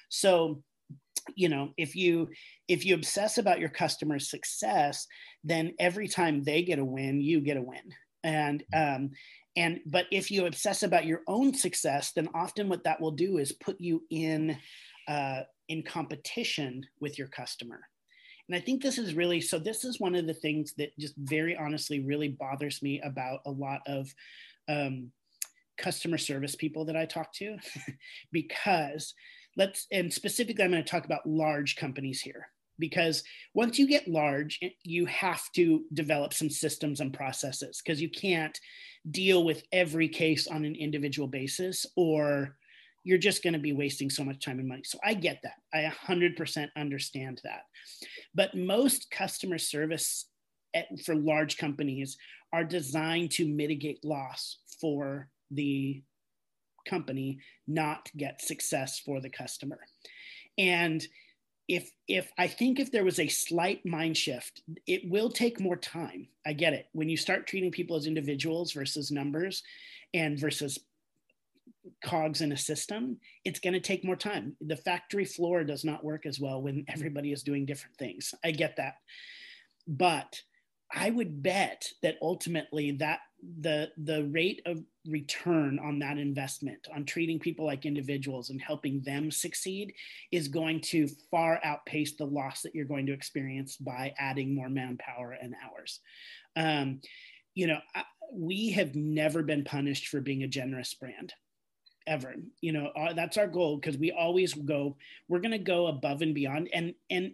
So 0.09 0.63
you 1.35 1.49
know 1.49 1.71
if 1.77 1.95
you 1.95 2.29
if 2.69 2.85
you 2.85 2.95
obsess 2.95 3.39
about 3.39 3.61
your 3.61 3.69
customer's 3.69 4.31
success 4.31 5.07
then 5.45 5.73
every 5.79 6.09
time 6.09 6.43
they 6.43 6.63
get 6.63 6.79
a 6.79 6.85
win 6.85 7.21
you 7.21 7.41
get 7.41 7.57
a 7.57 7.63
win. 7.63 7.95
And 8.23 8.63
um 8.75 9.11
and 9.57 9.81
but 9.87 10.07
if 10.13 10.31
you 10.31 10.47
obsess 10.47 10.83
about 10.83 11.07
your 11.07 11.23
own 11.27 11.55
success 11.55 12.13
then 12.13 12.29
often 12.35 12.69
what 12.69 12.85
that 12.85 13.01
will 13.01 13.13
do 13.13 13.39
is 13.39 13.53
put 13.53 13.81
you 13.81 14.03
in 14.11 14.57
uh, 15.09 15.43
in 15.69 15.83
competition 15.83 16.87
with 17.01 17.19
your 17.19 17.29
customer. 17.29 17.81
And 18.49 18.57
i 18.57 18.61
think 18.61 18.83
this 18.83 18.99
is 18.99 19.15
really 19.15 19.41
so 19.41 19.59
this 19.59 19.85
is 19.85 20.01
one 20.01 20.15
of 20.15 20.27
the 20.27 20.35
things 20.35 20.75
that 20.79 20.97
just 20.99 21.15
very 21.17 21.57
honestly 21.57 22.01
really 22.01 22.29
bothers 22.29 22.83
me 22.83 23.01
about 23.01 23.41
a 23.47 23.51
lot 23.51 23.81
of 23.87 24.13
um, 24.69 25.11
customer 25.79 26.19
service 26.19 26.55
people 26.55 26.85
that 26.85 26.97
i 26.97 27.07
talk 27.07 27.33
to. 27.35 27.57
Because 28.33 29.15
let's 29.57 29.87
and 29.93 30.13
specifically 30.13 30.65
i'm 30.65 30.71
going 30.71 30.83
to 30.83 30.89
talk 30.89 31.05
about 31.05 31.27
large 31.27 31.77
companies 31.77 32.21
here 32.21 32.49
because 32.79 33.23
once 33.55 33.79
you 33.79 33.87
get 33.87 34.09
large 34.09 34.59
you 34.83 35.07
have 35.07 35.43
to 35.53 35.85
develop 35.93 36.33
some 36.33 36.51
systems 36.51 37.01
and 37.01 37.13
processes 37.13 37.81
because 37.85 38.01
you 38.01 38.09
can't 38.09 38.59
deal 39.11 39.45
with 39.45 39.63
every 39.73 40.09
case 40.09 40.47
on 40.47 40.65
an 40.65 40.75
individual 40.75 41.29
basis 41.29 41.87
or 41.97 42.57
you're 43.05 43.19
just 43.19 43.43
going 43.43 43.55
to 43.55 43.59
be 43.59 43.73
wasting 43.73 44.11
so 44.11 44.25
much 44.25 44.45
time 44.45 44.59
and 44.59 44.69
money. 44.69 44.83
So 44.85 44.99
i 45.05 45.15
get 45.15 45.41
that. 45.43 45.55
I 45.73 45.91
100% 45.91 46.69
understand 46.77 47.41
that. 47.45 47.63
But 48.35 48.55
most 48.55 49.11
customer 49.11 49.59
service 49.59 50.27
at, 50.75 50.87
for 51.05 51.15
large 51.15 51.57
companies 51.57 52.19
are 52.53 52.65
designed 52.65 53.31
to 53.33 53.49
mitigate 53.49 54.05
loss 54.05 54.59
for 54.81 55.29
the 55.51 56.03
company 56.85 57.39
not 57.67 58.11
get 58.17 58.43
success 58.43 58.99
for 58.99 59.21
the 59.21 59.31
customer. 59.31 59.79
And 60.59 61.07
if 61.71 61.93
if 62.09 62.33
i 62.37 62.49
think 62.49 62.81
if 62.81 62.91
there 62.91 63.05
was 63.05 63.21
a 63.21 63.29
slight 63.29 63.87
mind 63.87 64.17
shift 64.17 64.61
it 64.89 65.09
will 65.09 65.31
take 65.31 65.61
more 65.61 65.77
time. 65.77 66.27
I 66.45 66.53
get 66.53 66.73
it. 66.73 66.87
When 66.93 67.09
you 67.09 67.17
start 67.17 67.47
treating 67.47 67.71
people 67.71 67.97
as 67.97 68.07
individuals 68.07 68.73
versus 68.73 69.13
numbers 69.13 69.63
and 70.13 70.39
versus 70.39 70.81
cogs 72.05 72.41
in 72.41 72.51
a 72.51 72.57
system 72.57 73.19
it's 73.45 73.61
going 73.61 73.75
to 73.75 73.81
take 73.81 74.05
more 74.05 74.17
time. 74.17 74.57
The 74.61 74.77
factory 74.77 75.25
floor 75.25 75.63
does 75.63 75.85
not 75.85 76.05
work 76.05 76.27
as 76.27 76.41
well 76.41 76.61
when 76.61 76.85
everybody 76.89 77.31
is 77.31 77.45
doing 77.45 77.67
different 77.67 77.97
things. 77.97 78.35
I 78.45 78.51
get 78.51 78.77
that. 78.77 78.97
But 79.87 80.43
I 80.93 81.11
would 81.11 81.41
bet 81.41 81.87
that 82.03 82.17
ultimately 82.21 82.91
that 82.99 83.21
the 83.61 83.91
the 84.05 84.25
rate 84.25 84.63
of 84.67 84.83
return 85.07 85.79
on 85.79 85.99
that 85.99 86.19
investment 86.19 86.87
on 86.95 87.05
treating 87.05 87.39
people 87.39 87.65
like 87.65 87.87
individuals 87.87 88.51
and 88.51 88.61
helping 88.61 89.01
them 89.03 89.31
succeed 89.31 89.95
is 90.31 90.49
going 90.49 90.81
to 90.81 91.09
far 91.31 91.59
outpace 91.65 92.17
the 92.17 92.25
loss 92.25 92.63
that 92.63 92.75
you're 92.75 92.85
going 92.85 93.07
to 93.07 93.13
experience 93.13 93.77
by 93.77 94.13
adding 94.19 94.55
more 94.55 94.69
manpower 94.69 95.33
and 95.33 95.55
hours. 95.65 96.01
Um, 96.57 97.01
you 97.55 97.67
know, 97.67 97.79
we 98.33 98.71
have 98.73 98.95
never 98.95 99.43
been 99.43 99.65
punished 99.65 100.09
for 100.09 100.21
being 100.21 100.43
a 100.43 100.49
generous 100.49 100.95
brand 100.95 101.33
ever 102.07 102.35
you 102.61 102.73
know 102.73 102.87
uh, 102.97 103.13
that's 103.13 103.37
our 103.37 103.47
goal 103.47 103.77
because 103.77 103.99
we 103.99 104.11
always 104.11 104.55
go 104.55 104.97
we're 105.29 105.39
going 105.39 105.51
to 105.51 105.59
go 105.59 105.87
above 105.87 106.23
and 106.23 106.35
beyond 106.35 106.69
and 106.73 106.95
and 107.11 107.33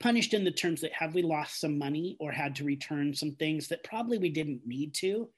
punished 0.00 0.34
in 0.34 0.44
the 0.44 0.50
terms 0.50 0.80
that 0.80 0.92
have 0.92 1.14
we 1.14 1.22
lost 1.22 1.60
some 1.60 1.78
money 1.78 2.16
or 2.20 2.30
had 2.30 2.54
to 2.54 2.64
return 2.64 3.14
some 3.14 3.32
things 3.32 3.68
that 3.68 3.84
probably 3.84 4.18
we 4.18 4.28
didn't 4.28 4.60
need 4.66 4.92
to 4.94 5.28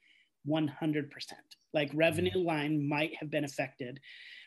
100% 0.47 1.09
like 1.73 1.91
revenue 1.93 2.31
mm-hmm. 2.31 2.47
line 2.47 2.87
might 2.87 3.15
have 3.19 3.29
been 3.29 3.43
affected 3.43 3.99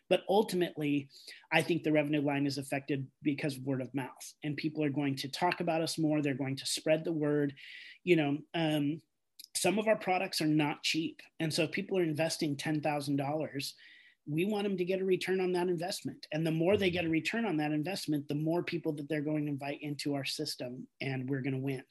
but 0.09 0.23
ultimately 0.29 1.09
i 1.53 1.63
think 1.63 1.83
the 1.83 1.93
revenue 1.93 2.21
line 2.21 2.47
is 2.47 2.59
affected 2.59 3.07
because 3.23 3.57
of 3.57 3.65
word 3.65 3.81
of 3.81 3.95
mouth 3.95 4.35
and 4.43 4.57
people 4.57 4.83
are 4.83 4.91
going 4.91 5.15
to 5.15 5.29
talk 5.29 5.61
about 5.61 5.81
us 5.81 5.99
more 5.99 6.21
they're 6.21 6.35
going 6.35 6.57
to 6.57 6.67
spread 6.67 7.05
the 7.05 7.13
word 7.13 7.55
you 8.05 8.17
know 8.17 8.39
um, 8.55 9.01
some 9.55 9.79
of 9.79 9.87
our 9.87 9.97
products 9.97 10.41
are 10.41 10.47
not 10.47 10.83
cheap 10.83 11.21
and 11.41 11.53
so 11.53 11.65
if 11.65 11.73
people 11.73 11.99
are 11.99 12.03
investing 12.03 12.57
$10000 12.57 13.73
we 14.27 14.45
want 14.45 14.65
them 14.65 14.77
to 14.77 14.85
get 14.85 15.01
a 15.01 15.05
return 15.05 15.41
on 15.41 15.53
that 15.53 15.69
investment. 15.69 16.27
And 16.33 16.47
the 16.47 16.53
more 16.53 16.77
they 16.77 16.91
get 16.91 17.05
a 17.05 17.09
return 17.09 17.45
on 17.45 17.57
that 17.57 17.73
investment, 17.73 18.29
the 18.29 18.35
more 18.35 18.63
people 18.63 18.93
that 18.95 19.09
they're 19.09 19.21
going 19.21 19.47
to 19.47 19.53
invite 19.53 19.79
into 19.83 20.15
our 20.15 20.25
system 20.25 20.87
and 21.01 21.29
we're 21.29 21.41
going 21.41 21.55
to 21.55 21.59
win. 21.59 21.83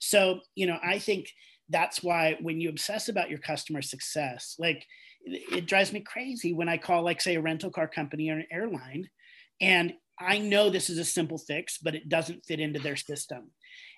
So, 0.00 0.40
you 0.54 0.66
know, 0.66 0.78
I 0.82 0.98
think 0.98 1.28
that's 1.68 2.02
why 2.02 2.36
when 2.40 2.60
you 2.60 2.68
obsess 2.68 3.08
about 3.08 3.30
your 3.30 3.38
customer 3.38 3.82
success, 3.82 4.56
like 4.58 4.86
it 5.24 5.66
drives 5.66 5.92
me 5.92 6.00
crazy 6.00 6.52
when 6.52 6.68
I 6.68 6.78
call, 6.78 7.02
like, 7.02 7.20
say, 7.20 7.34
a 7.34 7.40
rental 7.40 7.70
car 7.70 7.88
company 7.88 8.30
or 8.30 8.38
an 8.38 8.46
airline, 8.50 9.08
and 9.60 9.94
I 10.18 10.38
know 10.38 10.70
this 10.70 10.88
is 10.88 10.98
a 10.98 11.04
simple 11.04 11.38
fix, 11.38 11.78
but 11.78 11.94
it 11.94 12.08
doesn't 12.08 12.46
fit 12.46 12.60
into 12.60 12.78
their 12.78 12.96
system. 12.96 13.50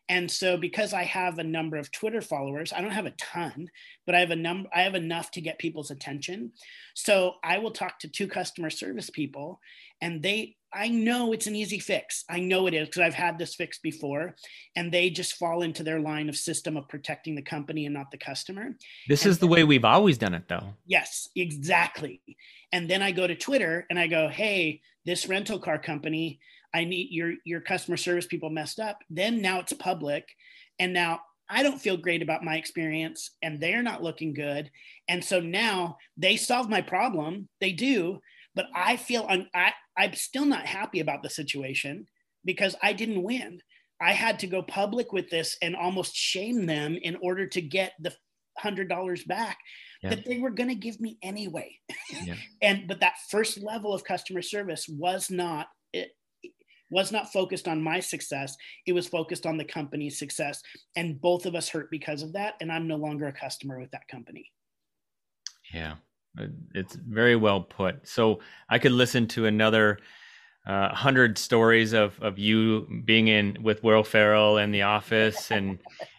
And 0.08 0.30
so 0.30 0.56
because 0.56 0.94
I 0.94 1.04
have 1.04 1.38
a 1.38 1.44
number 1.44 1.76
of 1.76 1.92
Twitter 1.92 2.22
followers, 2.22 2.72
I 2.72 2.80
don't 2.80 2.92
have 2.92 3.06
a 3.06 3.14
ton, 3.18 3.68
but 4.06 4.14
I 4.14 4.20
have 4.20 4.30
a 4.30 4.36
number 4.36 4.68
I 4.74 4.82
have 4.82 4.94
enough 4.94 5.30
to 5.32 5.42
get 5.42 5.58
people's 5.58 5.90
attention. 5.90 6.52
So 6.94 7.34
I 7.44 7.58
will 7.58 7.72
talk 7.72 7.98
to 8.00 8.08
two 8.08 8.26
customer 8.26 8.70
service 8.70 9.10
people 9.10 9.60
and 10.00 10.22
they 10.22 10.56
I 10.72 10.88
know 10.88 11.32
it's 11.32 11.46
an 11.46 11.56
easy 11.56 11.78
fix. 11.78 12.24
I 12.28 12.40
know 12.40 12.66
it 12.66 12.74
is 12.74 12.88
because 12.88 13.00
I've 13.00 13.14
had 13.14 13.38
this 13.38 13.54
fix 13.54 13.78
before 13.78 14.36
and 14.76 14.92
they 14.92 15.10
just 15.10 15.36
fall 15.36 15.62
into 15.62 15.82
their 15.82 16.00
line 16.00 16.28
of 16.28 16.36
system 16.36 16.76
of 16.76 16.88
protecting 16.88 17.34
the 17.34 17.42
company 17.42 17.86
and 17.86 17.94
not 17.94 18.10
the 18.10 18.18
customer. 18.18 18.76
This 19.08 19.24
and 19.24 19.30
is 19.30 19.38
the 19.38 19.46
way 19.46 19.64
we've 19.64 19.84
always 19.84 20.18
done 20.18 20.34
it 20.34 20.48
though. 20.48 20.74
Yes, 20.86 21.28
exactly. 21.34 22.20
And 22.72 22.88
then 22.88 23.02
I 23.02 23.12
go 23.12 23.26
to 23.26 23.34
Twitter 23.34 23.86
and 23.88 23.98
I 23.98 24.08
go, 24.08 24.28
"Hey, 24.28 24.82
this 25.06 25.26
rental 25.26 25.58
car 25.58 25.78
company 25.78 26.38
I 26.74 26.84
need 26.84 27.08
your 27.10 27.34
your 27.44 27.60
customer 27.60 27.96
service 27.96 28.26
people 28.26 28.50
messed 28.50 28.80
up. 28.80 29.02
Then 29.10 29.40
now 29.40 29.60
it's 29.60 29.72
public, 29.72 30.28
and 30.78 30.92
now 30.92 31.20
I 31.48 31.62
don't 31.62 31.80
feel 31.80 31.96
great 31.96 32.22
about 32.22 32.44
my 32.44 32.56
experience, 32.56 33.30
and 33.42 33.60
they're 33.60 33.82
not 33.82 34.02
looking 34.02 34.34
good. 34.34 34.70
And 35.08 35.24
so 35.24 35.40
now 35.40 35.96
they 36.16 36.36
solve 36.36 36.68
my 36.68 36.82
problem. 36.82 37.48
They 37.60 37.72
do, 37.72 38.20
but 38.54 38.66
I 38.74 38.96
feel 38.96 39.26
un- 39.28 39.48
I 39.54 39.72
I'm 39.96 40.14
still 40.14 40.46
not 40.46 40.66
happy 40.66 41.00
about 41.00 41.22
the 41.22 41.30
situation 41.30 42.06
because 42.44 42.76
I 42.82 42.92
didn't 42.92 43.22
win. 43.22 43.60
I 44.00 44.12
had 44.12 44.38
to 44.40 44.46
go 44.46 44.62
public 44.62 45.12
with 45.12 45.28
this 45.28 45.56
and 45.60 45.74
almost 45.74 46.14
shame 46.14 46.66
them 46.66 46.96
in 47.02 47.16
order 47.16 47.46
to 47.46 47.60
get 47.60 47.92
the 48.00 48.14
hundred 48.56 48.88
dollars 48.88 49.24
back 49.24 49.58
yeah. 50.02 50.10
that 50.10 50.24
they 50.24 50.38
were 50.38 50.50
going 50.50 50.68
to 50.68 50.74
give 50.74 51.00
me 51.00 51.18
anyway. 51.22 51.78
Yeah. 52.24 52.34
and 52.62 52.86
but 52.86 53.00
that 53.00 53.14
first 53.30 53.62
level 53.62 53.92
of 53.92 54.04
customer 54.04 54.42
service 54.42 54.88
was 54.88 55.30
not 55.30 55.68
it, 55.92 56.10
was 56.90 57.12
not 57.12 57.32
focused 57.32 57.68
on 57.68 57.82
my 57.82 58.00
success. 58.00 58.56
It 58.86 58.92
was 58.92 59.06
focused 59.06 59.46
on 59.46 59.58
the 59.58 59.64
company's 59.64 60.18
success. 60.18 60.62
And 60.96 61.20
both 61.20 61.46
of 61.46 61.54
us 61.54 61.68
hurt 61.68 61.90
because 61.90 62.22
of 62.22 62.32
that. 62.32 62.54
And 62.60 62.72
I'm 62.72 62.88
no 62.88 62.96
longer 62.96 63.26
a 63.26 63.32
customer 63.32 63.78
with 63.78 63.90
that 63.90 64.08
company. 64.08 64.50
Yeah, 65.72 65.96
it's 66.74 66.94
very 66.94 67.36
well 67.36 67.62
put. 67.62 68.06
So 68.06 68.40
I 68.68 68.78
could 68.78 68.92
listen 68.92 69.26
to 69.28 69.46
another 69.46 69.98
uh, 70.66 70.94
hundred 70.94 71.38
stories 71.38 71.92
of, 71.92 72.18
of 72.20 72.38
you 72.38 72.86
being 73.04 73.28
in 73.28 73.56
with 73.62 73.82
Will 73.82 74.04
Ferrell 74.04 74.58
and 74.58 74.72
The 74.74 74.82
Office 74.82 75.50
and 75.50 75.78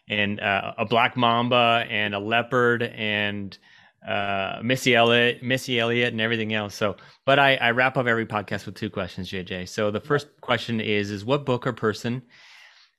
and 0.09 0.39
uh, 0.39 0.73
a 0.77 0.85
black 0.85 1.15
mamba 1.15 1.85
and 1.87 2.15
a 2.15 2.19
leopard 2.19 2.81
and 2.81 3.55
uh, 4.07 4.59
Missy 4.63 4.95
Elliott, 4.95 5.43
Missy 5.43 5.79
Elliott, 5.79 6.13
and 6.13 6.21
everything 6.21 6.53
else. 6.53 6.73
So, 6.73 6.95
but 7.25 7.37
I, 7.37 7.55
I 7.57 7.71
wrap 7.71 7.95
up 7.95 8.07
every 8.07 8.25
podcast 8.25 8.65
with 8.65 8.75
two 8.75 8.89
questions, 8.89 9.29
JJ. 9.29 9.69
So 9.69 9.91
the 9.91 9.99
first 9.99 10.27
question 10.41 10.81
is: 10.81 11.11
is 11.11 11.25
what 11.25 11.45
book 11.45 11.67
or 11.67 11.73
person 11.73 12.23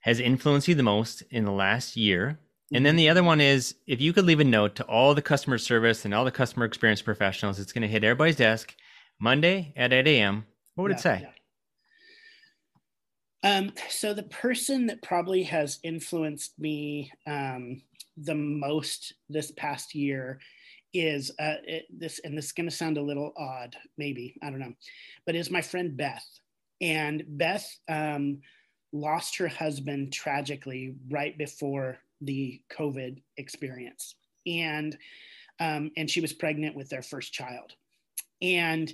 has 0.01 0.21
influenced 0.21 0.69
you 0.69 0.75
the 0.75 0.83
most 0.83 1.23
in 1.31 1.45
the 1.45 1.53
last 1.53 1.97
year? 1.97 2.39
And 2.73 2.87
then 2.87 2.97
the 2.97 3.09
other 3.09 3.25
one 3.25 3.41
is 3.41 3.75
if 3.87 4.01
you 4.01 4.13
could 4.13 4.25
leave 4.25 4.41
a 4.41 4.45
note 4.45 4.77
to 4.77 4.85
all 4.85 5.15
the 5.15 5.23
customer 5.23 5.59
service 5.59 6.05
and 6.05 6.15
all 6.15 6.25
the 6.25 6.31
customer 6.31 6.65
experience 6.65 7.03
professionals, 7.03 7.59
it's 7.59 7.73
going 7.73 7.83
to 7.83 7.89
hit 7.89 8.05
everybody's 8.05 8.37
desk 8.37 8.75
Monday 9.19 9.73
at 9.77 9.93
8 9.93 10.07
a.m. 10.07 10.47
What 10.75 10.85
would 10.85 10.93
yeah, 10.93 10.97
it 10.97 11.01
say? 11.01 11.21
Yeah. 11.23 11.31
Um, 13.43 13.73
so 13.89 14.15
the 14.15 14.25
person 14.25 14.87
that 14.87 15.03
probably 15.03 15.43
has 15.45 15.79
influenced 15.83 16.59
me 16.59 17.11
um, 17.27 17.83
the 18.17 18.35
most 18.35 19.15
this 19.29 19.51
past 19.53 19.95
year 19.95 20.39
is 20.93 21.31
uh, 21.39 21.55
it, 21.65 21.87
this, 21.91 22.21
and 22.23 22.37
this 22.37 22.47
is 22.47 22.53
going 22.53 22.69
to 22.69 22.75
sound 22.75 22.99
a 22.99 23.03
little 23.03 23.33
odd, 23.37 23.77
maybe 23.97 24.37
I 24.43 24.51
don't 24.51 24.59
know, 24.59 24.75
but 25.25 25.35
is 25.35 25.51
my 25.51 25.63
friend 25.63 25.97
Beth, 25.97 26.27
and 26.81 27.25
Beth 27.27 27.67
um, 27.89 28.41
lost 28.93 29.39
her 29.39 29.49
husband 29.49 30.13
tragically 30.13 30.97
right 31.09 31.37
before 31.39 31.99
the 32.21 32.61
COVID 32.73 33.23
experience, 33.37 34.15
and 34.47 34.97
um, 35.59 35.91
and 35.97 36.11
she 36.11 36.21
was 36.21 36.33
pregnant 36.33 36.77
with 36.77 36.89
their 36.89 37.03
first 37.03 37.33
child, 37.33 37.73
and 38.41 38.93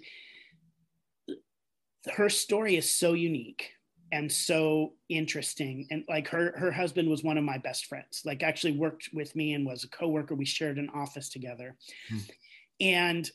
her 2.15 2.29
story 2.29 2.77
is 2.77 2.91
so 2.91 3.15
unique 3.15 3.73
and 4.13 4.31
so 4.31 4.93
interesting. 5.09 5.87
And 5.91 6.05
like 6.09 6.29
her 6.29 6.55
her 6.57 6.71
husband 6.71 7.09
was 7.09 7.25
one 7.25 7.39
of 7.39 7.45
my 7.45 7.59
best 7.59 7.87
friends 7.87 8.23
like 8.25 8.43
actually 8.43 8.77
worked 8.79 9.11
with 9.13 9.35
me 9.35 9.55
and 9.55 9.67
was 9.67 9.85
a 9.85 9.89
coworker. 9.89 10.35
We 10.35 10.45
shared 10.45 10.79
an 10.79 10.91
office 10.95 11.29
together. 11.29 11.77
Hmm. 12.09 12.19
and 12.81 13.31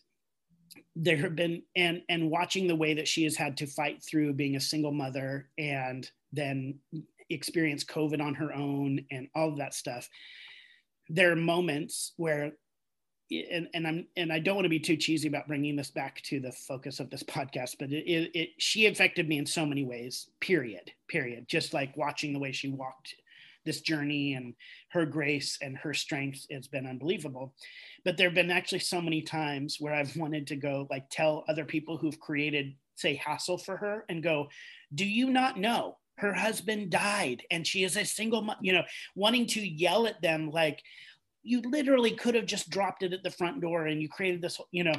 there 0.95 1.17
have 1.17 1.35
been 1.35 1.61
and 1.75 2.01
and 2.09 2.29
watching 2.29 2.67
the 2.67 2.75
way 2.75 2.93
that 2.93 3.07
she 3.07 3.23
has 3.23 3.35
had 3.35 3.57
to 3.57 3.67
fight 3.67 4.01
through 4.03 4.33
being 4.33 4.55
a 4.55 4.61
single 4.61 4.91
mother 4.91 5.49
and 5.57 6.09
then 6.31 6.79
experience 7.33 7.83
covid 7.83 8.21
on 8.21 8.33
her 8.33 8.53
own 8.53 9.03
and 9.11 9.27
all 9.35 9.49
of 9.49 9.57
that 9.57 9.73
stuff 9.73 10.09
there 11.09 11.31
are 11.31 11.35
moments 11.35 12.13
where 12.17 12.53
and, 13.31 13.67
and 13.73 13.87
I'm 13.87 14.07
and 14.17 14.31
I 14.31 14.39
don't 14.39 14.55
want 14.55 14.65
to 14.65 14.69
be 14.69 14.79
too 14.79 14.97
cheesy 14.97 15.27
about 15.27 15.47
bringing 15.47 15.75
this 15.75 15.91
back 15.91 16.21
to 16.23 16.39
the 16.39 16.51
focus 16.51 16.99
of 16.99 17.09
this 17.09 17.23
podcast, 17.23 17.77
but 17.79 17.91
it, 17.91 18.05
it, 18.05 18.31
it, 18.33 18.49
she 18.57 18.87
affected 18.87 19.27
me 19.27 19.37
in 19.37 19.45
so 19.45 19.65
many 19.65 19.85
ways. 19.85 20.27
Period. 20.39 20.91
Period. 21.07 21.47
Just 21.47 21.73
like 21.73 21.95
watching 21.95 22.33
the 22.33 22.39
way 22.39 22.51
she 22.51 22.69
walked 22.69 23.15
this 23.63 23.81
journey 23.81 24.33
and 24.33 24.55
her 24.89 25.05
grace 25.05 25.59
and 25.61 25.77
her 25.77 25.93
strength 25.93 26.47
has 26.51 26.67
been 26.67 26.87
unbelievable. 26.87 27.53
But 28.03 28.17
there 28.17 28.27
have 28.27 28.35
been 28.35 28.51
actually 28.51 28.79
so 28.79 28.99
many 28.99 29.21
times 29.21 29.77
where 29.79 29.93
I've 29.93 30.15
wanted 30.17 30.47
to 30.47 30.55
go 30.55 30.87
like 30.89 31.09
tell 31.09 31.45
other 31.47 31.63
people 31.63 31.97
who've 31.97 32.19
created 32.19 32.73
say 32.95 33.15
hassle 33.15 33.57
for 33.57 33.77
her 33.77 34.03
and 34.09 34.23
go, 34.23 34.49
do 34.93 35.05
you 35.05 35.29
not 35.29 35.57
know 35.57 35.97
her 36.21 36.33
husband 36.33 36.89
died 36.89 37.43
and 37.51 37.65
she 37.65 37.83
is 37.83 37.97
a 37.97 38.05
single 38.05 38.41
mom, 38.41 38.57
you 38.61 38.73
know 38.73 38.83
wanting 39.15 39.45
to 39.45 39.59
yell 39.59 40.07
at 40.07 40.21
them 40.21 40.49
like 40.49 40.81
you 41.43 41.59
literally 41.61 42.11
could 42.11 42.35
have 42.35 42.45
just 42.45 42.69
dropped 42.69 43.01
it 43.01 43.13
at 43.13 43.23
the 43.23 43.31
front 43.31 43.59
door 43.61 43.87
and 43.87 43.99
you 43.99 44.07
created 44.07 44.41
this 44.41 44.61
you 44.71 44.83
know. 44.83 44.95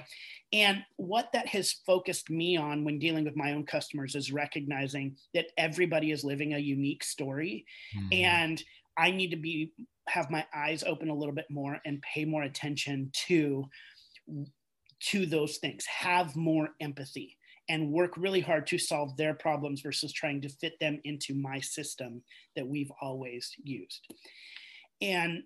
And 0.52 0.82
what 0.96 1.30
that 1.32 1.46
has 1.46 1.72
focused 1.86 2.28
me 2.30 2.56
on 2.56 2.84
when 2.84 2.98
dealing 2.98 3.24
with 3.24 3.36
my 3.36 3.52
own 3.52 3.64
customers 3.64 4.16
is 4.16 4.32
recognizing 4.32 5.16
that 5.34 5.46
everybody 5.56 6.10
is 6.10 6.24
living 6.24 6.54
a 6.54 6.58
unique 6.58 7.04
story. 7.04 7.64
Mm-hmm. 7.96 8.08
and 8.12 8.64
i 8.98 9.10
need 9.10 9.30
to 9.30 9.36
be 9.36 9.72
have 10.08 10.30
my 10.30 10.44
eyes 10.54 10.82
open 10.84 11.08
a 11.08 11.14
little 11.14 11.34
bit 11.34 11.46
more 11.48 11.78
and 11.86 12.02
pay 12.02 12.26
more 12.26 12.42
attention 12.42 13.10
to 13.26 13.64
to 15.02 15.26
those 15.26 15.58
things, 15.58 15.84
have 15.86 16.36
more 16.36 16.70
empathy, 16.80 17.36
and 17.72 17.90
work 17.90 18.18
really 18.18 18.42
hard 18.42 18.66
to 18.66 18.76
solve 18.76 19.16
their 19.16 19.32
problems 19.32 19.80
versus 19.80 20.12
trying 20.12 20.42
to 20.42 20.48
fit 20.50 20.78
them 20.78 21.00
into 21.04 21.34
my 21.34 21.58
system 21.58 22.22
that 22.54 22.68
we've 22.68 22.92
always 23.00 23.50
used. 23.64 24.06
And 25.00 25.44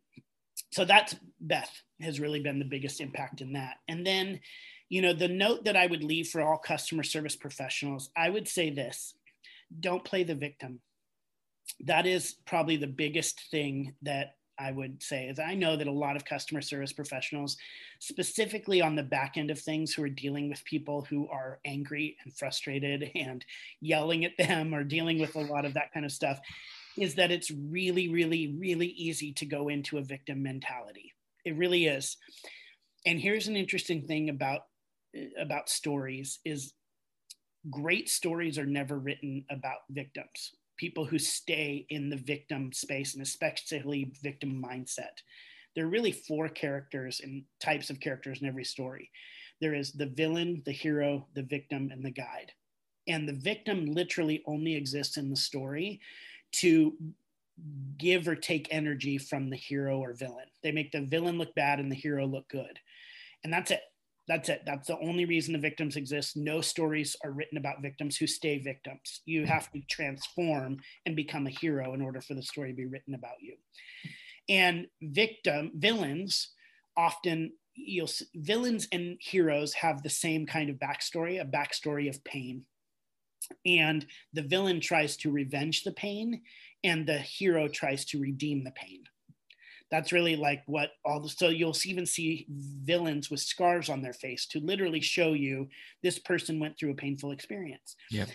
so 0.72 0.84
that's 0.84 1.14
Beth 1.40 1.70
has 2.00 2.18
really 2.18 2.40
been 2.40 2.58
the 2.58 2.64
biggest 2.64 3.00
impact 3.00 3.42
in 3.42 3.52
that. 3.52 3.76
And 3.86 4.04
then, 4.04 4.40
you 4.88 5.02
know, 5.02 5.12
the 5.12 5.28
note 5.28 5.66
that 5.66 5.76
I 5.76 5.86
would 5.86 6.02
leave 6.02 6.26
for 6.26 6.42
all 6.42 6.58
customer 6.58 7.04
service 7.04 7.36
professionals, 7.36 8.10
I 8.16 8.28
would 8.28 8.48
say 8.48 8.70
this 8.70 9.14
don't 9.78 10.04
play 10.04 10.24
the 10.24 10.34
victim. 10.34 10.80
That 11.84 12.06
is 12.06 12.34
probably 12.44 12.76
the 12.76 12.88
biggest 12.88 13.40
thing 13.52 13.94
that 14.02 14.34
I 14.58 14.72
would 14.72 15.02
say 15.02 15.26
is 15.26 15.38
I 15.38 15.54
know 15.54 15.76
that 15.76 15.86
a 15.86 15.92
lot 15.92 16.16
of 16.16 16.24
customer 16.24 16.60
service 16.60 16.92
professionals, 16.92 17.56
specifically 17.98 18.80
on 18.80 18.96
the 18.96 19.02
back 19.02 19.36
end 19.36 19.50
of 19.50 19.58
things, 19.58 19.92
who 19.92 20.02
are 20.02 20.08
dealing 20.08 20.48
with 20.48 20.64
people 20.64 21.06
who 21.08 21.28
are 21.28 21.60
angry 21.64 22.16
and 22.24 22.32
frustrated 22.36 23.10
and 23.14 23.44
yelling 23.80 24.24
at 24.24 24.36
them 24.38 24.74
or 24.74 24.84
dealing 24.84 25.20
with 25.20 25.34
a 25.36 25.40
lot 25.40 25.64
of 25.64 25.74
that 25.74 25.92
kind 25.92 26.06
of 26.06 26.12
stuff, 26.12 26.38
is 26.96 27.14
that 27.14 27.30
it's 27.30 27.50
really, 27.50 28.08
really, 28.08 28.54
really 28.58 28.88
easy 28.88 29.32
to 29.34 29.46
go 29.46 29.68
into 29.68 29.98
a 29.98 30.02
victim 30.02 30.42
mentality. 30.42 31.12
It 31.44 31.56
really 31.56 31.86
is. 31.86 32.16
And 33.04 33.20
here's 33.20 33.48
an 33.48 33.56
interesting 33.56 34.02
thing 34.02 34.30
about 34.30 34.62
about 35.38 35.68
stories 35.68 36.40
is 36.44 36.74
great 37.70 38.08
stories 38.08 38.58
are 38.58 38.66
never 38.66 38.98
written 38.98 39.44
about 39.50 39.78
victims 39.90 40.52
people 40.76 41.04
who 41.04 41.18
stay 41.18 41.86
in 41.90 42.10
the 42.10 42.16
victim 42.16 42.72
space 42.72 43.14
and 43.14 43.22
especially 43.22 44.12
victim 44.22 44.62
mindset. 44.62 45.22
There 45.74 45.84
are 45.84 45.90
really 45.90 46.12
four 46.12 46.48
characters 46.48 47.20
and 47.22 47.44
types 47.60 47.90
of 47.90 48.00
characters 48.00 48.40
in 48.40 48.48
every 48.48 48.64
story. 48.64 49.10
There 49.60 49.74
is 49.74 49.92
the 49.92 50.06
villain, 50.06 50.62
the 50.64 50.72
hero, 50.72 51.26
the 51.34 51.42
victim, 51.42 51.90
and 51.92 52.04
the 52.04 52.10
guide. 52.10 52.52
And 53.08 53.28
the 53.28 53.34
victim 53.34 53.86
literally 53.86 54.42
only 54.46 54.74
exists 54.74 55.16
in 55.16 55.30
the 55.30 55.36
story 55.36 56.00
to 56.52 56.94
give 57.98 58.28
or 58.28 58.34
take 58.34 58.68
energy 58.70 59.18
from 59.18 59.48
the 59.48 59.56
hero 59.56 59.98
or 59.98 60.12
villain. 60.12 60.46
They 60.62 60.72
make 60.72 60.92
the 60.92 61.02
villain 61.02 61.38
look 61.38 61.54
bad 61.54 61.78
and 61.78 61.90
the 61.90 61.96
hero 61.96 62.26
look 62.26 62.48
good. 62.48 62.78
And 63.44 63.52
that's 63.52 63.70
it. 63.70 63.82
That's 64.28 64.48
it. 64.48 64.62
That's 64.66 64.88
the 64.88 64.98
only 64.98 65.24
reason 65.24 65.52
the 65.52 65.58
victims 65.58 65.96
exist. 65.96 66.36
No 66.36 66.60
stories 66.60 67.16
are 67.22 67.30
written 67.30 67.58
about 67.58 67.82
victims 67.82 68.16
who 68.16 68.26
stay 68.26 68.58
victims. 68.58 69.20
You 69.24 69.42
hmm. 69.42 69.48
have 69.48 69.70
to 69.72 69.80
transform 69.88 70.78
and 71.04 71.14
become 71.14 71.46
a 71.46 71.50
hero 71.50 71.94
in 71.94 72.02
order 72.02 72.20
for 72.20 72.34
the 72.34 72.42
story 72.42 72.70
to 72.70 72.76
be 72.76 72.86
written 72.86 73.14
about 73.14 73.40
you. 73.40 73.56
And 74.48 74.86
victim 75.00 75.72
villains 75.74 76.52
often 76.96 77.52
you'll 77.74 78.08
villains 78.34 78.88
and 78.90 79.18
heroes 79.20 79.74
have 79.74 80.02
the 80.02 80.10
same 80.10 80.46
kind 80.46 80.70
of 80.70 80.76
backstory, 80.76 81.40
a 81.40 81.44
backstory 81.44 82.08
of 82.08 82.22
pain. 82.24 82.64
And 83.64 84.06
the 84.32 84.42
villain 84.42 84.80
tries 84.80 85.16
to 85.18 85.30
revenge 85.30 85.84
the 85.84 85.92
pain, 85.92 86.42
and 86.82 87.06
the 87.06 87.18
hero 87.18 87.68
tries 87.68 88.04
to 88.06 88.20
redeem 88.20 88.64
the 88.64 88.72
pain 88.72 89.04
that's 89.90 90.12
really 90.12 90.36
like 90.36 90.62
what 90.66 90.90
all 91.04 91.20
the 91.20 91.28
so 91.28 91.48
you'll 91.48 91.76
even 91.84 92.06
see 92.06 92.46
villains 92.48 93.30
with 93.30 93.40
scars 93.40 93.88
on 93.88 94.02
their 94.02 94.12
face 94.12 94.46
to 94.46 94.60
literally 94.60 95.00
show 95.00 95.32
you 95.32 95.68
this 96.02 96.18
person 96.18 96.58
went 96.58 96.78
through 96.78 96.90
a 96.90 96.94
painful 96.94 97.30
experience. 97.30 97.96
Yeah 98.10 98.26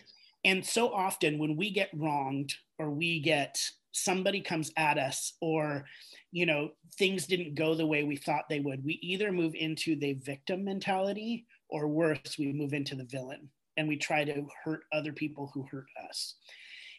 and 0.43 0.65
so 0.65 0.89
often 0.89 1.37
when 1.37 1.55
we 1.55 1.71
get 1.71 1.89
wronged 1.93 2.53
or 2.79 2.89
we 2.89 3.19
get 3.19 3.59
somebody 3.91 4.41
comes 4.41 4.71
at 4.77 4.97
us 4.97 5.33
or 5.41 5.85
you 6.31 6.45
know 6.45 6.69
things 6.97 7.27
didn't 7.27 7.55
go 7.55 7.75
the 7.75 7.85
way 7.85 8.03
we 8.03 8.15
thought 8.15 8.45
they 8.49 8.59
would 8.59 8.83
we 8.83 8.93
either 9.01 9.31
move 9.31 9.53
into 9.55 9.95
the 9.97 10.13
victim 10.13 10.63
mentality 10.63 11.45
or 11.69 11.87
worse 11.87 12.37
we 12.39 12.51
move 12.53 12.73
into 12.73 12.95
the 12.95 13.05
villain 13.05 13.49
and 13.77 13.87
we 13.87 13.97
try 13.97 14.23
to 14.23 14.45
hurt 14.63 14.83
other 14.91 15.13
people 15.13 15.49
who 15.53 15.65
hurt 15.71 15.87
us. 16.09 16.35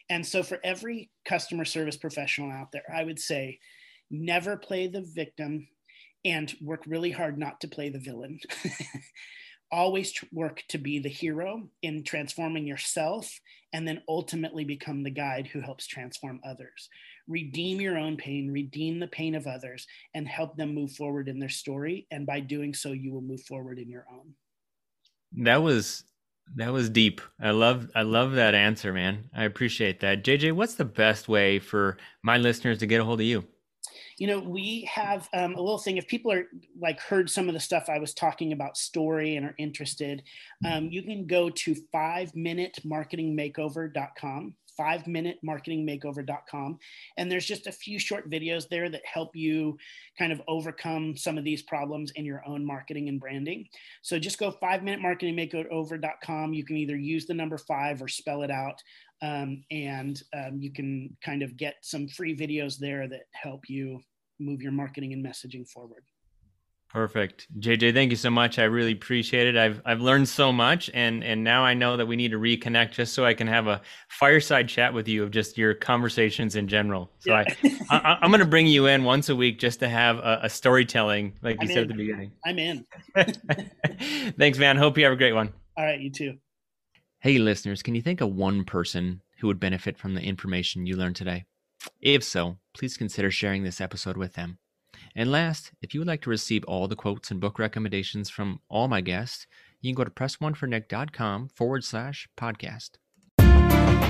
And 0.09 0.25
so 0.25 0.41
for 0.41 0.59
every 0.63 1.11
customer 1.23 1.65
service 1.65 1.97
professional 1.97 2.51
out 2.51 2.71
there 2.71 2.83
i 2.93 3.03
would 3.03 3.19
say 3.19 3.59
never 4.09 4.57
play 4.57 4.87
the 4.87 5.01
victim 5.01 5.67
and 6.25 6.53
work 6.61 6.83
really 6.87 7.11
hard 7.11 7.37
not 7.37 7.59
to 7.61 7.67
play 7.67 7.89
the 7.89 7.99
villain. 7.99 8.39
Always 9.71 10.13
work 10.31 10.63
to 10.69 10.77
be 10.77 10.99
the 10.99 11.09
hero 11.09 11.67
in 11.81 12.03
transforming 12.03 12.67
yourself 12.67 13.39
and 13.73 13.87
then 13.87 14.03
ultimately 14.07 14.63
become 14.63 15.01
the 15.01 15.09
guide 15.09 15.47
who 15.47 15.59
helps 15.59 15.87
transform 15.87 16.39
others. 16.45 16.89
Redeem 17.27 17.81
your 17.81 17.97
own 17.97 18.15
pain, 18.15 18.51
redeem 18.51 18.99
the 18.99 19.07
pain 19.07 19.33
of 19.33 19.47
others, 19.47 19.87
and 20.13 20.27
help 20.27 20.55
them 20.55 20.75
move 20.75 20.91
forward 20.91 21.27
in 21.27 21.39
their 21.39 21.49
story. 21.49 22.05
And 22.11 22.25
by 22.25 22.39
doing 22.39 22.73
so, 22.73 22.91
you 22.91 23.11
will 23.11 23.21
move 23.21 23.41
forward 23.41 23.79
in 23.79 23.89
your 23.89 24.05
own. 24.11 24.33
That 25.43 25.63
was 25.63 26.03
that 26.55 26.71
was 26.71 26.89
deep. 26.89 27.21
I 27.41 27.51
love 27.51 27.89
I 27.95 28.03
love 28.03 28.33
that 28.33 28.53
answer, 28.53 28.93
man. 28.93 29.29
I 29.35 29.45
appreciate 29.45 30.01
that. 30.01 30.23
JJ, 30.23 30.51
what's 30.51 30.75
the 30.75 30.85
best 30.85 31.27
way 31.27 31.57
for 31.59 31.97
my 32.21 32.37
listeners 32.37 32.79
to 32.79 32.85
get 32.85 33.01
a 33.01 33.03
hold 33.03 33.21
of 33.21 33.25
you? 33.25 33.45
You 34.17 34.27
know 34.27 34.39
we 34.39 34.87
have 34.91 35.29
um, 35.33 35.55
a 35.55 35.61
little 35.61 35.77
thing 35.77 35.97
if 35.97 36.07
people 36.07 36.31
are 36.31 36.45
like 36.79 36.99
heard 36.99 37.29
some 37.29 37.47
of 37.47 37.53
the 37.53 37.59
stuff 37.59 37.89
i 37.89 37.99
was 37.99 38.13
talking 38.13 38.53
about 38.53 38.77
story 38.77 39.35
and 39.35 39.45
are 39.45 39.55
interested 39.57 40.23
um, 40.65 40.85
you 40.89 41.03
can 41.03 41.25
go 41.25 41.49
to 41.49 41.75
five 41.91 42.33
minute 42.35 42.79
marketing 42.83 43.35
makeover.com 43.35 44.53
five 44.75 45.05
minute 45.07 45.37
marketing 45.43 45.85
makeover.com 45.85 46.77
and 47.17 47.31
there's 47.31 47.45
just 47.45 47.67
a 47.67 47.71
few 47.71 47.99
short 47.99 48.29
videos 48.29 48.67
there 48.69 48.89
that 48.89 49.01
help 49.05 49.35
you 49.35 49.77
kind 50.17 50.31
of 50.31 50.41
overcome 50.47 51.15
some 51.15 51.37
of 51.37 51.43
these 51.43 51.61
problems 51.61 52.11
in 52.15 52.25
your 52.25 52.43
own 52.47 52.65
marketing 52.65 53.09
and 53.09 53.19
branding. 53.19 53.67
So 54.01 54.19
just 54.19 54.39
go 54.39 54.51
five 54.51 54.83
minute 54.83 55.01
marketing 55.01 55.35
makeover.com 55.35 56.53
you 56.53 56.65
can 56.65 56.77
either 56.77 56.95
use 56.95 57.25
the 57.25 57.33
number 57.33 57.57
five 57.57 58.01
or 58.01 58.07
spell 58.07 58.43
it 58.43 58.51
out 58.51 58.81
um, 59.23 59.63
and 59.71 60.21
um, 60.35 60.57
you 60.59 60.71
can 60.71 61.15
kind 61.23 61.41
of 61.41 61.55
get 61.57 61.75
some 61.81 62.07
free 62.07 62.35
videos 62.35 62.77
there 62.77 63.07
that 63.07 63.21
help 63.31 63.69
you 63.69 63.99
move 64.39 64.61
your 64.61 64.73
marketing 64.73 65.13
and 65.13 65.25
messaging 65.25 65.67
forward. 65.67 66.03
Perfect. 66.89 67.47
JJ, 67.59 67.95
thank 67.95 68.11
you 68.11 68.17
so 68.17 68.29
much. 68.29 68.59
I 68.59 68.65
really 68.65 68.91
appreciate 68.91 69.47
it. 69.47 69.57
I've 69.57 69.81
I've 69.83 70.01
learned 70.01 70.29
so 70.29 70.51
much 70.51 70.91
and 70.93 71.23
and 71.23 71.43
now 71.43 71.63
I 71.63 71.73
know 71.73 71.97
that 71.97 72.05
we 72.05 72.15
need 72.15 72.29
to 72.31 72.37
reconnect 72.37 72.91
just 72.91 73.15
so 73.15 73.25
I 73.25 73.33
can 73.33 73.47
have 73.47 73.65
a 73.65 73.81
fireside 74.09 74.69
chat 74.69 74.93
with 74.93 75.07
you 75.07 75.23
of 75.23 75.31
just 75.31 75.57
your 75.57 75.73
conversations 75.73 76.55
in 76.55 76.67
general. 76.67 77.09
So 77.17 77.31
yeah. 77.31 77.45
I, 77.89 77.97
I 77.97 78.25
am 78.25 78.29
going 78.29 78.41
to 78.41 78.45
bring 78.45 78.67
you 78.67 78.85
in 78.85 79.03
once 79.03 79.29
a 79.29 79.35
week 79.35 79.57
just 79.57 79.79
to 79.79 79.89
have 79.89 80.19
a, 80.19 80.41
a 80.43 80.49
storytelling 80.49 81.33
like 81.41 81.55
you 81.55 81.61
I'm 81.61 81.67
said 81.67 81.77
in. 81.77 81.83
at 81.83 81.87
the 81.87 81.93
beginning. 81.95 82.31
I'm 82.45 82.59
in. 82.59 82.85
Thanks 84.37 84.59
man. 84.59 84.77
Hope 84.77 84.95
you 84.95 85.05
have 85.05 85.13
a 85.13 85.17
great 85.17 85.33
one. 85.33 85.51
All 85.75 85.83
right, 85.83 85.99
you 85.99 86.11
too. 86.11 86.37
Hey, 87.23 87.37
listeners, 87.37 87.81
can 87.81 87.95
you 87.95 88.01
think 88.01 88.19
of 88.19 88.35
one 88.35 88.65
person 88.65 89.21
who 89.37 89.47
would 89.47 89.57
benefit 89.57 89.97
from 89.97 90.13
the 90.13 90.21
information 90.21 90.85
you 90.85 90.97
learned 90.97 91.15
today? 91.15 91.45
If 92.01 92.21
so, 92.21 92.57
please 92.73 92.97
consider 92.97 93.31
sharing 93.31 93.63
this 93.63 93.79
episode 93.79 94.17
with 94.17 94.33
them. 94.33 94.57
And 95.15 95.31
last, 95.31 95.71
if 95.81 95.93
you 95.93 96.01
would 96.01 96.07
like 96.09 96.21
to 96.23 96.29
receive 96.29 96.65
all 96.65 96.89
the 96.89 96.97
quotes 96.97 97.31
and 97.31 97.39
book 97.39 97.59
recommendations 97.59 98.29
from 98.29 98.59
all 98.67 98.89
my 98.89 98.99
guests, 98.99 99.47
you 99.79 99.89
can 99.89 99.95
go 99.95 100.03
to 100.03 100.11
pressonefornick.com 100.11 101.47
forward 101.47 101.85
slash 101.85 102.27
podcast. 102.37 102.97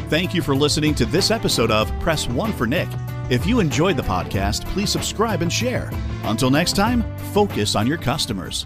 Thank 0.10 0.34
you 0.34 0.42
for 0.42 0.56
listening 0.56 0.96
to 0.96 1.06
this 1.06 1.30
episode 1.30 1.70
of 1.70 1.92
Press 2.00 2.28
One 2.28 2.52
for 2.52 2.66
Nick. 2.66 2.90
If 3.30 3.46
you 3.46 3.60
enjoyed 3.60 3.96
the 3.96 4.02
podcast, 4.02 4.66
please 4.66 4.90
subscribe 4.90 5.44
and 5.44 5.54
share. 5.54 5.92
Until 6.24 6.50
next 6.50 6.76
time, 6.76 7.04
focus 7.32 7.76
on 7.76 7.86
your 7.86 7.98
customers. 8.00 8.66